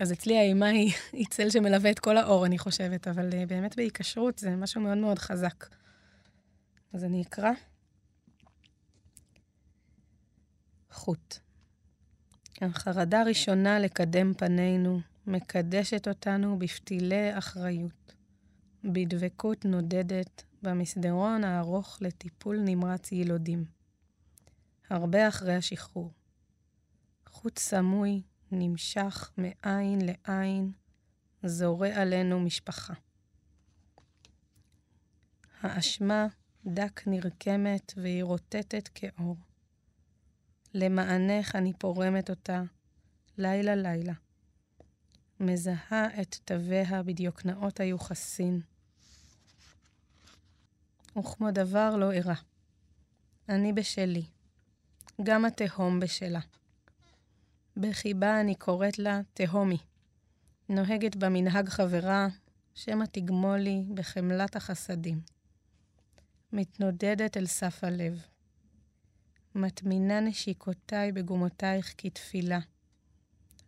אז 0.00 0.12
אצלי 0.12 0.38
האימה 0.38 0.66
היא, 0.66 0.92
היא 1.12 1.26
צל 1.30 1.50
שמלווה 1.50 1.90
את 1.90 1.98
כל 1.98 2.16
האור, 2.16 2.46
אני 2.46 2.58
חושבת, 2.58 3.08
אבל 3.08 3.30
אה, 3.34 3.46
באמת 3.46 3.76
בהיקשרות 3.76 4.38
זה 4.38 4.56
משהו 4.56 4.80
מאוד 4.80 4.98
מאוד 4.98 5.18
חזק. 5.18 5.66
אז 6.92 7.04
אני 7.04 7.22
אקרא. 7.22 7.50
חוט. 10.90 11.38
החרדה 12.60 13.20
הראשונה 13.20 13.78
לקדם 13.78 14.34
פנינו, 14.34 15.00
מקדשת 15.26 16.08
אותנו 16.08 16.58
בפתילי 16.58 17.38
אחריות, 17.38 18.12
בדבקות 18.84 19.64
נודדת 19.64 20.42
במסדרון 20.62 21.44
הארוך 21.44 21.98
לטיפול 22.00 22.58
נמרץ 22.64 23.12
ילודים. 23.12 23.64
הרבה 24.90 25.28
אחרי 25.28 25.54
השחרור. 25.54 26.12
חוט 27.26 27.58
סמוי, 27.58 28.22
נמשך 28.52 29.30
מעין 29.36 29.98
לעין, 30.00 30.72
זורה 31.42 32.02
עלינו 32.02 32.40
משפחה. 32.40 32.94
האשמה 35.60 36.26
דק 36.66 37.00
נרקמת 37.06 37.92
והיא 37.96 38.24
רוטטת 38.24 38.88
כאור. 38.94 39.36
למענך 40.74 41.56
אני 41.56 41.72
פורמת 41.72 42.30
אותה, 42.30 42.62
לילה-לילה. 43.38 44.12
מזהה 45.40 46.20
את 46.22 46.36
תוויה 46.44 47.02
בדיוקנאות 47.02 47.80
היוחסין. 47.80 48.60
וכמו 51.18 51.50
דבר 51.50 51.96
לא 51.96 52.12
אירע. 52.12 52.34
אני 53.48 53.72
בשלי, 53.72 54.24
גם 55.22 55.44
התהום 55.44 56.00
בשלה. 56.00 56.40
בחיבה 57.76 58.40
אני 58.40 58.54
קוראת 58.54 58.98
לה 58.98 59.20
תהומי. 59.34 59.78
נוהגת 60.68 61.16
במנהג 61.16 61.68
חברה, 61.68 62.28
שמא 62.74 63.04
תגמול 63.04 63.58
לי 63.58 63.84
בחמלת 63.94 64.56
החסדים. 64.56 65.20
מתנודדת 66.52 67.36
אל 67.36 67.46
סף 67.46 67.84
הלב. 67.84 68.22
מטמינה 69.54 70.20
נשיקותיי 70.20 71.12
בגומותייך 71.12 71.94
כתפילה. 71.98 72.58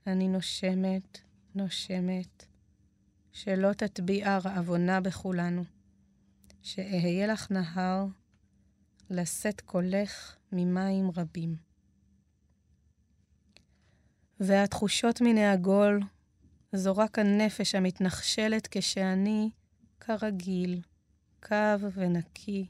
אני 0.07 0.29
נושמת, 0.29 1.19
נושמת, 1.55 2.47
שלא 3.33 3.73
תטביע 3.73 4.39
רעבונה 4.39 5.01
בכולנו, 5.01 5.65
שאהיה 6.63 7.27
לך 7.27 7.51
נהר, 7.51 8.07
לשאת 9.11 9.61
קולך 9.61 10.37
ממים 10.53 11.11
רבים. 11.11 11.74
והתחושות 14.47 15.21
מן 15.21 15.39
העגול 15.39 16.01
זו 16.73 16.97
רק 16.97 17.19
הנפש 17.19 17.75
המתנחשלת 17.75 18.69
כשאני, 18.71 19.51
כרגיל, 20.01 20.81
קו 21.43 21.81
ונקי, 21.95 22.67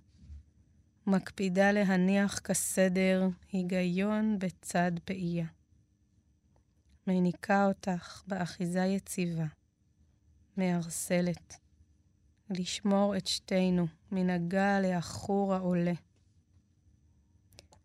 מקפידה 1.06 1.72
להניח 1.72 2.38
כסדר 2.38 3.28
היגיון 3.52 4.38
בצד 4.38 4.92
פעייה. 5.04 5.46
מניקה 7.06 7.66
אותך 7.66 8.22
באחיזה 8.26 8.84
יציבה, 8.84 9.46
מערסלת, 10.56 11.56
לשמור 12.50 13.16
את 13.16 13.26
שתינו 13.26 13.86
מן 14.12 14.30
הגל 14.30 14.82
העכור 14.84 15.54
העולה. 15.54 15.94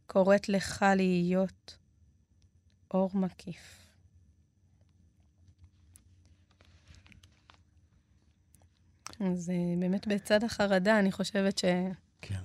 קוראת 0.06 0.50
לך 0.50 0.86
להיות 0.96 1.78
אור 2.94 3.10
מקיף. 3.14 3.79
אז 9.20 9.50
אה, 9.50 9.76
באמת 9.80 10.08
בצד 10.08 10.44
החרדה, 10.44 11.00
אני 11.00 11.12
חושבת 11.12 11.58
ש... 11.58 11.66
כן. 12.22 12.42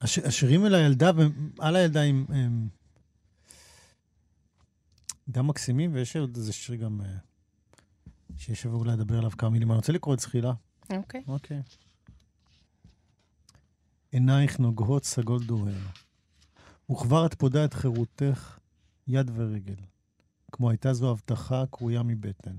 הש, 0.00 0.18
השירים 0.18 0.64
על 0.64 0.74
הילדה, 0.74 1.10
על 1.58 1.76
הילדה 1.76 2.02
הם, 2.02 2.24
הם 2.28 2.68
גם 5.30 5.46
מקסימים, 5.46 5.94
ויש 5.94 6.16
עוד 6.16 6.36
איזה 6.36 6.52
שיר 6.52 6.74
גם 6.74 7.00
אה, 7.00 7.16
שיש 8.36 8.62
שווה 8.62 8.76
אולי 8.76 8.92
לדבר 8.92 9.18
עליו 9.18 9.30
כמה 9.30 9.50
מילים. 9.50 9.70
אני 9.70 9.76
רוצה 9.76 9.92
לקרוא 9.92 10.14
את 10.14 10.20
זחילה. 10.20 10.52
אוקיי. 10.90 11.22
אוקיי. 11.28 11.62
עינייך 14.12 14.60
נוגהות 14.60 15.04
סגול 15.04 15.44
דוהר, 15.44 15.86
וכבר 16.90 17.26
את 17.26 17.34
פודה 17.34 17.64
את 17.64 17.74
חירותך 17.74 18.58
יד 19.06 19.30
ורגל, 19.34 19.74
כמו 20.52 20.70
הייתה 20.70 20.92
זו 20.92 21.10
הבטחה 21.10 21.64
קרויה 21.70 22.02
מבטן. 22.02 22.56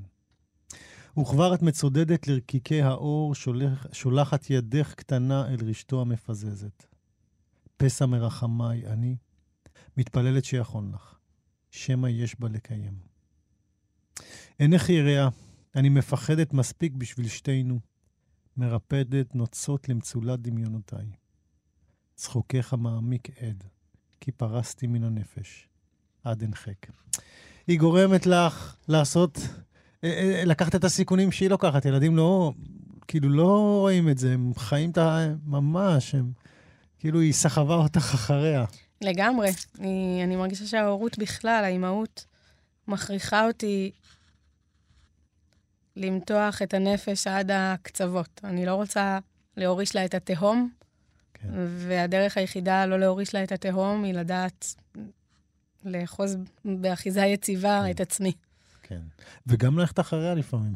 וכבר 1.22 1.54
את 1.54 1.62
מצודדת 1.62 2.28
לרקיקי 2.28 2.82
האור, 2.82 3.36
שולח, 3.36 3.86
שולחת 3.92 4.50
ידך 4.50 4.94
קטנה 4.94 5.48
אל 5.48 5.58
רשתו 5.70 6.02
המפזזת. 6.02 6.86
פסע 7.78 8.06
מרחמיי 8.06 8.88
אני, 8.88 9.16
מתפללת 9.98 10.46
שיכון 10.46 10.92
לך, 10.94 11.18
שמא 11.72 12.08
יש 12.08 12.40
בה 12.40 12.50
לקיים. 12.50 13.00
עינך 14.60 14.90
יראה, 14.90 15.28
אני 15.76 15.90
מפחדת 15.90 16.54
מספיק 16.54 16.94
בשביל 16.94 17.28
שתינו, 17.28 17.80
מרפדת 18.58 19.36
נוצות 19.36 19.90
למצולת 19.90 20.40
דמיונותיי. 20.42 21.12
צחוקך 22.16 22.74
מעמיק 22.74 23.30
עד, 23.40 23.64
כי 24.22 24.32
פרסתי 24.32 24.88
מן 24.88 25.04
הנפש, 25.04 25.68
עד 26.24 26.42
אין 26.42 26.56
חק. 26.56 26.88
היא 27.68 27.80
גורמת 27.80 28.26
לך 28.26 28.76
לעשות, 28.88 29.40
לקחת 30.46 30.76
את 30.76 30.84
הסיכונים 30.84 31.32
שהיא 31.32 31.50
לוקחת. 31.50 31.86
ילדים 31.86 32.18
לא, 32.18 32.54
כאילו, 33.08 33.30
לא 33.30 33.78
רואים 33.82 34.10
את 34.10 34.18
זה, 34.18 34.34
הם 34.34 34.52
חיים 34.58 34.90
את 34.90 34.98
ה... 34.98 35.28
ממש, 35.46 36.16
הם... 36.16 36.32
כאילו, 37.00 37.20
היא 37.20 37.34
סחבה 37.34 37.76
אותך 37.76 38.14
אחריה. 38.14 38.66
לגמרי. 39.02 39.50
אני, 39.80 40.22
אני 40.24 40.36
מרגישה 40.36 40.66
שההורות 40.66 41.18
בכלל, 41.18 41.62
האימהות, 41.64 42.26
מכריחה 42.88 43.48
אותי 43.48 43.92
למתוח 45.96 46.62
את 46.62 46.74
הנפש 46.74 47.28
עד 47.28 47.52
הקצוות. 47.54 48.42
אני 48.44 48.66
לא 48.66 48.76
רוצה 48.76 49.20
להוריש 49.58 49.96
לה 49.96 50.06
את 50.06 50.14
התהום, 50.14 50.70
כן. 51.34 51.48
והדרך 51.54 52.38
היחידה 52.38 52.86
לא 52.86 53.00
להוריש 53.00 53.36
לה 53.36 53.44
את 53.44 53.52
התהום 53.52 54.04
היא 54.04 54.14
לדעת 54.14 54.76
לאחוז 55.86 56.38
באחיזה 56.66 57.22
יציבה 57.22 57.82
כן. 57.86 57.92
את 57.92 58.00
עצמי. 58.00 58.32
כן. 58.90 59.02
וגם 59.48 59.80
ללכת 59.80 60.00
אחריה 60.00 60.34
לפעמים. 60.34 60.74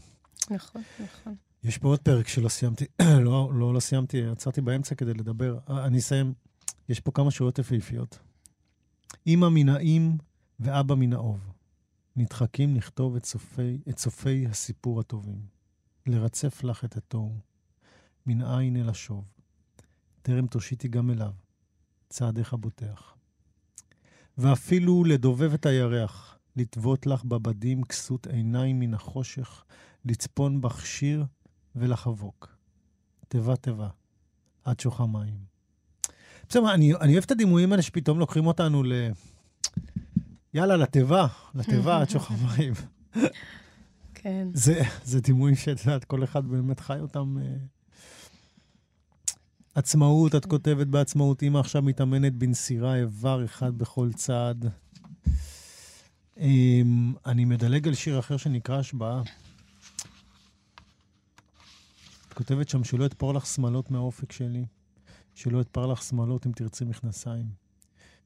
נכון, 0.52 0.82
נכון. 1.00 1.36
יש 1.64 1.78
פה 1.78 1.88
עוד 1.88 2.00
פרק 2.00 2.28
שלא 2.28 2.50
סיימתי, 2.50 2.86
לא, 3.26 3.52
לא, 3.54 3.74
לא 3.74 3.80
סיימתי, 3.80 4.26
עצרתי 4.26 4.62
באמצע 4.62 4.96
כדי 4.96 5.14
לדבר. 5.14 5.58
אה, 5.70 5.86
אני 5.86 6.00
אסיים. 6.00 6.34
יש 6.90 7.00
פה 7.00 7.12
כמה 7.12 7.32
שורות 7.32 7.60
יפהפיות. 7.60 8.20
אמא 9.28 9.50
מן 9.50 9.70
האם 9.70 10.18
ואבא 10.60 10.96
מן 10.96 11.14
האוב. 11.14 11.40
נדחקים 12.16 12.76
לכתוב 12.76 13.16
את 13.16 13.26
סופי, 13.26 13.78
את 13.90 14.00
סופי 14.00 14.48
הסיפור 14.48 15.00
הטובים. 15.00 15.42
לרצף 16.06 16.64
לך 16.64 16.86
את 16.86 16.98
התוהו. 16.98 17.40
מן 18.26 18.42
עין 18.42 18.78
אל 18.78 18.90
השוב. 18.90 19.26
טרם 20.22 20.48
תושיטי 20.48 20.88
גם 20.88 21.10
אליו. 21.10 21.32
צעדיך 22.10 22.54
בוטח. 22.54 23.16
ואפילו 24.38 25.04
לדובב 25.04 25.54
את 25.54 25.66
הירח, 25.66 26.33
לטוות 26.56 27.06
לך 27.06 27.24
בבדים 27.24 27.84
כסות 27.84 28.28
עיניים 28.28 28.80
מן 28.80 28.94
החושך, 28.94 29.64
לצפון 30.06 30.62
בך 30.62 30.86
שיר 30.86 31.26
ולחבוק. 31.76 32.56
תיבה 33.28 33.56
תיבה, 33.56 33.90
עד 34.64 34.80
שוחה 34.80 35.06
מים. 35.06 35.54
בסדר, 36.50 36.74
אני, 36.74 36.96
אני 36.96 37.14
אוהב 37.14 37.24
את 37.24 37.32
הדימויים 37.32 37.72
האלה 37.72 37.82
שפתאום 37.82 38.20
לוקחים 38.20 38.48
אותנו 38.48 38.84
ל... 38.84 38.94
יאללה, 40.54 40.78
לתיבה, 40.78 41.28
לתיבה 41.56 42.02
עד 42.02 42.10
שוך 42.10 42.32
המים. 42.32 42.74
כן. 44.16 44.48
זה, 44.54 44.82
זה 45.04 45.22
דימויים 45.22 45.56
שאת 45.56 45.80
יודעת, 45.80 46.04
כל 46.04 46.24
אחד 46.24 46.46
באמת 46.48 46.80
חי 46.80 47.00
אותם. 47.00 47.38
אה, 47.42 47.56
עצמאות, 49.76 50.36
את 50.36 50.46
כותבת 50.46 50.88
בעצמאות, 50.88 51.44
אמא 51.44 51.60
עכשיו 51.60 51.82
מתאמנת 51.82 52.34
בנסירה 52.34 52.96
איבר 52.96 53.46
אחד 53.46 53.78
בכל 53.78 54.10
צד. 54.14 54.56
אמ, 56.38 57.14
אני 57.26 57.46
מדלג 57.46 57.88
על 57.88 57.94
שיר 57.94 58.20
אחר 58.20 58.38
שנקרא 58.38 58.80
השבעה. 58.80 59.22
את 62.28 62.34
כותבת 62.34 62.70
שם 62.70 62.84
שלא 62.84 63.06
אתפור 63.06 63.34
לך 63.34 63.46
שמלות 63.46 63.92
מהאופק 63.92 64.32
שלי, 64.32 64.66
שלא 65.36 65.62
אתפר 65.62 65.86
לך 65.86 66.04
שמלות 66.04 66.46
אם 66.46 66.52
תרצי 66.52 66.86
מכנסיים, 66.86 67.46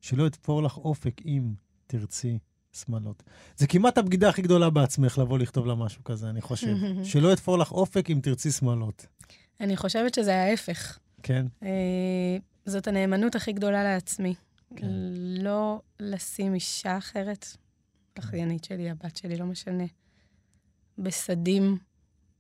שלא 0.02 0.28
אתפור 0.28 0.64
לך 0.64 0.78
אופק 0.78 1.22
אם 1.26 1.54
תרצי 1.88 2.38
שמלות. 2.74 3.24
זה 3.58 3.68
כמעט 3.68 3.98
הבגידה 3.98 4.30
הכי 4.30 4.42
גדולה 4.42 4.70
בעצמך 4.70 5.18
לבוא 5.18 5.40
לכתוב 5.40 5.66
לה 5.66 5.76
משהו 5.76 6.04
כזה, 6.04 6.30
אני 6.30 6.42
חושב. 6.42 6.76
שלא 7.12 7.34
אתפור 7.34 7.58
לך 7.58 7.72
אופק 7.72 8.10
אם 8.10 8.20
תרצי 8.24 8.52
שמלות. 8.52 9.06
אני 9.60 9.78
חושבת 9.78 10.14
שזה 10.14 10.36
ההפך. 10.36 11.00
כן? 11.24 11.46
אה, 11.64 12.38
זאת 12.66 12.88
הנאמנות 12.88 13.36
הכי 13.36 13.54
גדולה 13.54 13.84
לעצמי. 13.84 14.34
כן. 14.76 14.88
לא 15.42 15.82
לשים 16.00 16.54
אישה 16.54 16.98
אחרת, 16.98 17.58
האחיינית 18.20 18.64
שלי, 18.64 18.90
הבת 18.90 19.18
שלי, 19.18 19.38
לא 19.38 19.46
משנה, 19.46 19.84
בסדים 20.98 21.78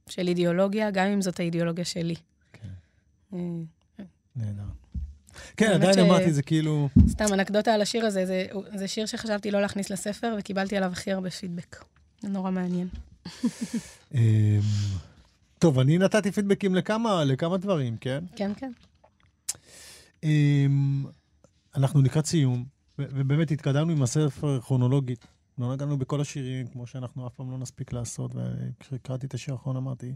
של 0.09 0.27
אידיאולוגיה, 0.27 0.91
גם 0.91 1.07
אם 1.07 1.21
זאת 1.21 1.39
האידיאולוגיה 1.39 1.85
שלי. 1.85 2.15
כן. 2.53 2.67
אה, 3.33 3.39
נהדר. 4.35 4.63
כן, 5.57 5.71
האמת 5.71 5.83
עדיין 5.83 5.99
אמרתי, 5.99 6.33
זה 6.33 6.41
כאילו... 6.41 6.89
סתם 7.07 7.25
אנקדוטה 7.33 7.73
על 7.73 7.81
השיר 7.81 8.05
הזה, 8.05 8.25
זה, 8.25 8.45
זה 8.75 8.87
שיר 8.87 9.05
שחשבתי 9.05 9.51
לא 9.51 9.61
להכניס 9.61 9.89
לספר, 9.89 10.35
וקיבלתי 10.39 10.77
עליו 10.77 10.91
הכי 10.91 11.11
הרבה 11.11 11.29
פידבק. 11.29 11.85
זה 12.21 12.29
נורא 12.29 12.51
מעניין. 12.51 12.87
אמ, 14.15 14.19
טוב, 15.59 15.79
אני 15.79 15.97
נתתי 15.97 16.31
פידבקים 16.31 16.75
לכמה, 16.75 17.23
לכמה 17.23 17.57
דברים, 17.57 17.97
כן? 17.97 18.23
כן, 18.35 18.51
כן. 18.57 18.71
אמ, 20.23 21.05
אנחנו 21.75 22.01
לקראת 22.01 22.25
סיום, 22.25 22.65
ובאמת 22.99 23.51
התקדמנו 23.51 23.91
עם 23.91 24.03
הספר 24.03 24.59
כרונולוגית. 24.61 25.25
לא 25.59 25.73
נגענו 25.73 25.97
בכל 25.97 26.21
השירים, 26.21 26.67
כמו 26.67 26.87
שאנחנו 26.87 27.27
אף 27.27 27.33
פעם 27.33 27.51
לא 27.51 27.57
נספיק 27.57 27.93
לעשות, 27.93 28.31
וכשקראתי 28.35 29.25
את 29.25 29.33
השיר 29.33 29.53
האחרון 29.53 29.77
אמרתי, 29.77 30.15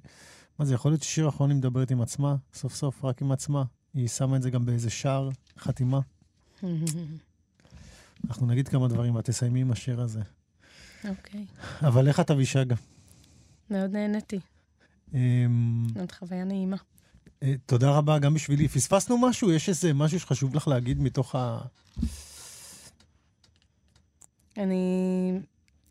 מה 0.60 0.66
זה, 0.66 0.74
יכול 0.74 0.92
להיות 0.92 1.04
ששיר 1.04 1.26
האחרון 1.26 1.50
היא 1.50 1.58
מדברת 1.58 1.92
עם 1.92 2.02
עצמה, 2.02 2.36
סוף 2.54 2.76
סוף 2.76 3.06
רק 3.06 3.22
עם 3.22 3.32
עצמה. 3.32 3.64
היא 3.94 4.08
שמה 4.08 4.38
את 4.38 4.42
זה 4.42 4.50
גם 4.50 4.66
באיזה 4.66 4.90
שער, 4.90 5.30
חתימה. 5.58 6.00
אנחנו 8.28 8.48
נגיד 8.48 8.68
כמה 8.68 8.88
דברים, 8.88 9.16
ואת 9.16 9.26
תסיימי 9.26 9.62
עם 9.62 9.72
השיר 9.72 10.02
הזה. 10.02 10.22
אוקיי. 11.10 11.46
אבל 11.82 12.08
איך 12.08 12.20
את 12.20 12.32
אבישג? 12.32 12.66
מאוד 13.70 13.92
נהניתי. 13.92 14.40
אמ, 15.14 15.88
זאת 15.96 16.12
חוויה 16.12 16.44
נעימה. 16.44 16.78
אה, 17.44 17.54
תודה 17.66 17.92
רבה 17.92 18.20
גם 18.20 18.34
בשבילי. 18.34 18.68
פספסנו 18.68 19.18
משהו? 19.18 19.52
יש 19.52 19.70
איזה 19.70 19.94
משהו 19.94 20.20
שחשוב 20.20 20.56
לך 20.56 20.68
להגיד 20.68 21.02
מתוך 21.02 21.36
ה... 21.36 21.62
אני... 24.64 25.40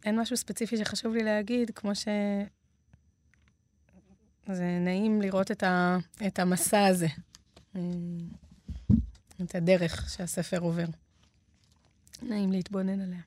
אין 0.05 0.21
משהו 0.21 0.37
ספציפי 0.37 0.77
שחשוב 0.77 1.15
לי 1.15 1.23
להגיד, 1.23 1.71
כמו 1.75 1.95
ש... 1.95 2.09
זה 4.47 4.79
נעים 4.81 5.23
לראות 5.23 5.51
את, 5.51 5.63
ה... 5.63 5.99
את 6.27 6.39
המסע 6.39 6.87
הזה, 6.87 7.09
אה, 7.77 7.81
את 9.43 9.55
הדרך 9.55 10.11
שהספר 10.11 10.59
עובר. 10.59 10.87
נעים 12.23 12.53
להתבונן 12.53 13.01
עליה. 13.01 13.21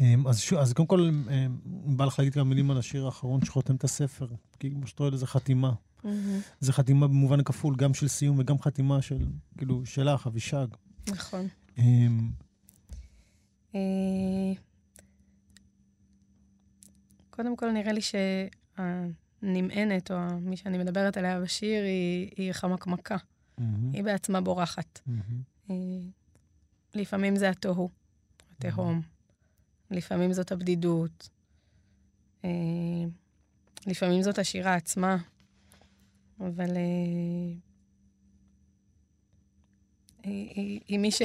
אמ, 0.00 0.26
אז, 0.26 0.40
שוב, 0.40 0.58
אז 0.58 0.72
קודם 0.72 0.88
כל, 0.88 1.00
אמ, 1.00 1.56
בא 1.96 2.04
לך 2.04 2.18
להגיד 2.18 2.34
כמה 2.34 2.44
מילים 2.44 2.70
על 2.70 2.78
השיר 2.78 3.06
האחרון 3.06 3.44
שחותם 3.44 3.74
את 3.74 3.84
הספר. 3.84 4.26
כי 4.60 4.70
כמו 4.70 4.86
שאתה 4.86 5.02
רואה, 5.02 5.16
זה 5.16 5.26
חתימה. 5.26 5.72
זה 6.60 6.72
חתימה 6.72 7.06
במובן 7.06 7.40
הכפול, 7.40 7.76
גם 7.76 7.94
של 7.94 8.08
סיום 8.08 8.38
וגם 8.38 8.58
חתימה 8.58 9.02
של, 9.02 9.26
כאילו, 9.58 9.86
שלך, 9.86 10.26
אבישג. 10.26 10.66
נכון. 11.08 11.48
אה, 13.76 14.52
קודם 17.30 17.56
כל, 17.56 17.70
נראה 17.70 17.92
לי 17.92 18.00
שהנמענת, 19.42 20.10
או 20.10 20.16
מי 20.40 20.56
שאני 20.56 20.78
מדברת 20.78 21.16
עליה 21.16 21.40
בשיר, 21.40 21.84
היא, 21.84 22.30
היא 22.36 22.52
חמקמקה. 22.52 23.16
מהמם, 23.58 23.92
היא 23.92 24.04
בעצמה 24.04 24.40
בורחת. 24.40 25.00
אה, 25.70 25.74
לפעמים 26.94 27.36
זה 27.36 27.48
התוהו, 27.50 27.90
התהום. 28.58 29.00
לפעמים 29.90 30.32
זאת 30.32 30.52
הבדידות. 30.52 31.28
אה, 32.44 32.50
לפעמים 33.86 34.22
זאת 34.22 34.38
השירה 34.38 34.74
עצמה. 34.74 35.16
אבל 36.40 36.76
היא, 36.76 37.58
היא, 40.22 40.80
היא 40.88 40.98
מי 40.98 41.10
ש... 41.10 41.22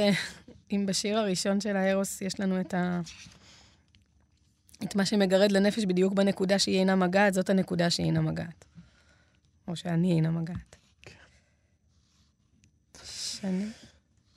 אם 0.72 0.86
בשיר 0.86 1.18
הראשון 1.18 1.62
של 1.62 1.76
הארוס 1.76 2.22
יש 2.22 2.40
לנו 2.40 2.62
את 2.62 2.74
ה... 2.74 3.02
את 4.84 4.96
מה 4.96 5.06
שמגרד 5.06 5.52
לנפש 5.52 5.86
בדיוק 5.86 6.14
בנקודה 6.14 6.60
שהיא 6.60 6.80
אינה 6.80 6.96
מגעת, 6.96 7.34
זאת 7.34 7.50
הנקודה 7.50 7.90
שהיא 7.90 8.06
אינה 8.06 8.22
מגעת. 8.22 8.66
או 9.68 9.76
שאני 9.76 10.12
אינה 10.12 10.32
מגעת. 10.32 10.76
שני. 13.42 13.66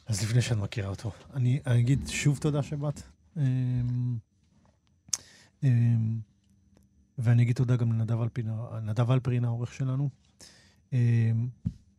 אז 0.07 0.23
לפני 0.23 0.43
שאת 0.43 0.57
מכירה 0.57 0.89
אותו, 0.89 1.13
אני, 1.35 1.61
אני 1.67 1.81
אגיד 1.81 2.09
שוב 2.09 2.39
תודה 2.39 2.63
שבאת. 2.63 3.03
אמ, 3.37 4.17
אמ, 5.63 6.19
ואני 7.19 7.43
אגיד 7.43 7.57
תודה 7.57 7.77
גם 7.77 7.93
לנדב 8.73 9.11
אלפרין, 9.11 9.45
העורך 9.45 9.75
שלנו. 9.75 10.09
אמ, 10.93 11.49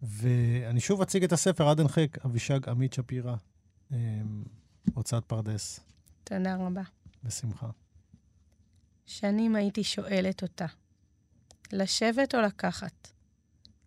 ואני 0.01 0.79
שוב 0.79 1.01
אציג 1.01 1.23
את 1.23 1.31
הספר 1.31 1.69
עד 1.69 1.79
אנחק, 1.79 2.25
אבישג 2.25 2.69
עמית 2.69 2.93
שפירא, 2.93 3.36
הוצאת 4.93 5.25
פרדס, 5.25 5.79
תודה 6.23 6.55
רבה. 6.55 6.81
בשמחה. 7.23 7.69
שנים 9.05 9.55
הייתי 9.55 9.83
שואלת 9.83 10.43
אותה, 10.43 10.65
לשבת 11.71 12.35
או 12.35 12.41
לקחת? 12.41 13.11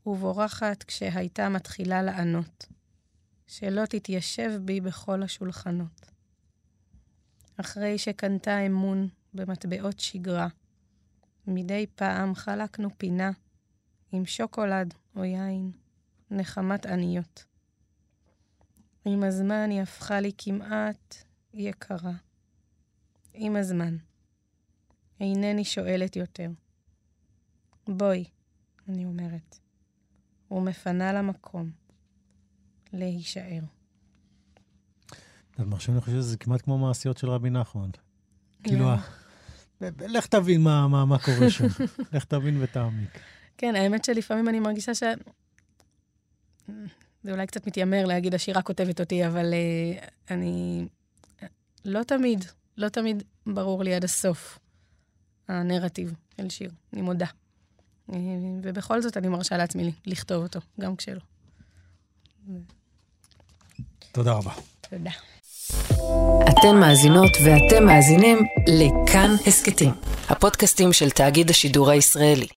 ובורחת 0.06 0.82
כשהייתה 0.82 1.48
מתחילה 1.48 2.02
לענות, 2.02 2.66
שלא 3.46 3.86
תתיישב 3.86 4.60
בי 4.64 4.80
בכל 4.80 5.22
השולחנות. 5.22 6.10
אחרי 7.56 7.98
שקנתה 7.98 8.58
אמון 8.58 9.08
במטבעות 9.34 10.00
שגרה, 10.00 10.48
מדי 11.46 11.86
פעם 11.94 12.34
חלקנו 12.34 12.88
פינה 12.98 13.30
עם 14.12 14.26
שוקולד 14.26 14.94
או 15.16 15.24
יין, 15.24 15.70
נחמת 16.30 16.86
עניות. 16.86 17.44
עם 19.04 19.22
הזמן 19.22 19.70
היא 19.70 19.80
הפכה 19.82 20.20
לי 20.20 20.32
כמעט 20.38 21.14
יקרה. 21.54 22.12
עם 23.34 23.56
הזמן. 23.56 23.96
אינני 25.20 25.64
שואלת 25.64 26.16
יותר. 26.16 26.50
בואי, 27.88 28.24
אני 28.88 29.04
אומרת, 29.04 29.58
ומפנה 30.50 31.12
לה 31.12 31.22
מקום 31.22 31.70
להישאר. 32.92 33.60
את 35.54 35.60
מרשה 35.60 35.92
אני 35.92 36.00
חושב 36.00 36.12
שזה 36.16 36.36
כמעט 36.36 36.62
כמו 36.62 36.78
מעשיות 36.78 37.18
של 37.18 37.30
רבי 37.30 37.50
נחמן. 37.50 37.90
כאילו, 38.62 38.84
לא. 38.84 38.90
ה- 38.90 39.00
ב- 39.80 39.84
ב- 39.88 40.02
לך 40.02 40.26
תבין 40.26 40.60
מה, 40.62 40.88
מה, 40.88 41.04
מה 41.04 41.18
קורה 41.18 41.50
שם. 41.50 41.64
לך 42.12 42.24
תבין 42.24 42.62
ותעמיק. 42.62 43.18
כן, 43.58 43.74
האמת 43.76 44.04
שלפעמים 44.04 44.48
אני 44.48 44.60
מרגישה 44.60 44.94
ש... 44.94 45.02
זה 47.22 47.32
אולי 47.32 47.46
קצת 47.46 47.66
מתיימר 47.66 48.04
להגיד, 48.04 48.34
השירה 48.34 48.62
כותבת 48.62 49.00
אותי, 49.00 49.26
אבל 49.26 49.52
uh, 49.52 50.04
אני... 50.30 50.86
לא 51.84 52.02
תמיד, 52.02 52.44
לא 52.76 52.88
תמיד 52.88 53.22
ברור 53.46 53.84
לי 53.84 53.94
עד 53.94 54.04
הסוף 54.04 54.58
הנרטיב 55.48 56.12
של 56.36 56.50
שיר, 56.50 56.70
אני 56.92 57.02
מודה. 57.02 57.26
Uh, 58.10 58.14
ובכל 58.62 59.02
זאת 59.02 59.16
אני 59.16 59.28
מרשה 59.28 59.56
לעצמי 59.56 59.92
לכתוב 60.06 60.42
אותו, 60.42 60.60
גם 60.80 60.96
כשלא. 60.96 61.20
תודה 64.12 64.32
רבה. 64.32 64.52
תודה. 64.80 65.10
אתן 66.48 66.76
מאזינות 66.80 67.30
ואתם 67.44 67.84
מאזינים 67.86 68.38
לכאן 68.66 69.30
הסכתים, 69.46 69.90
הפודקאסטים 70.28 70.92
של 70.92 71.10
תאגיד 71.10 71.50
השידור 71.50 71.90
הישראלי. 71.90 72.48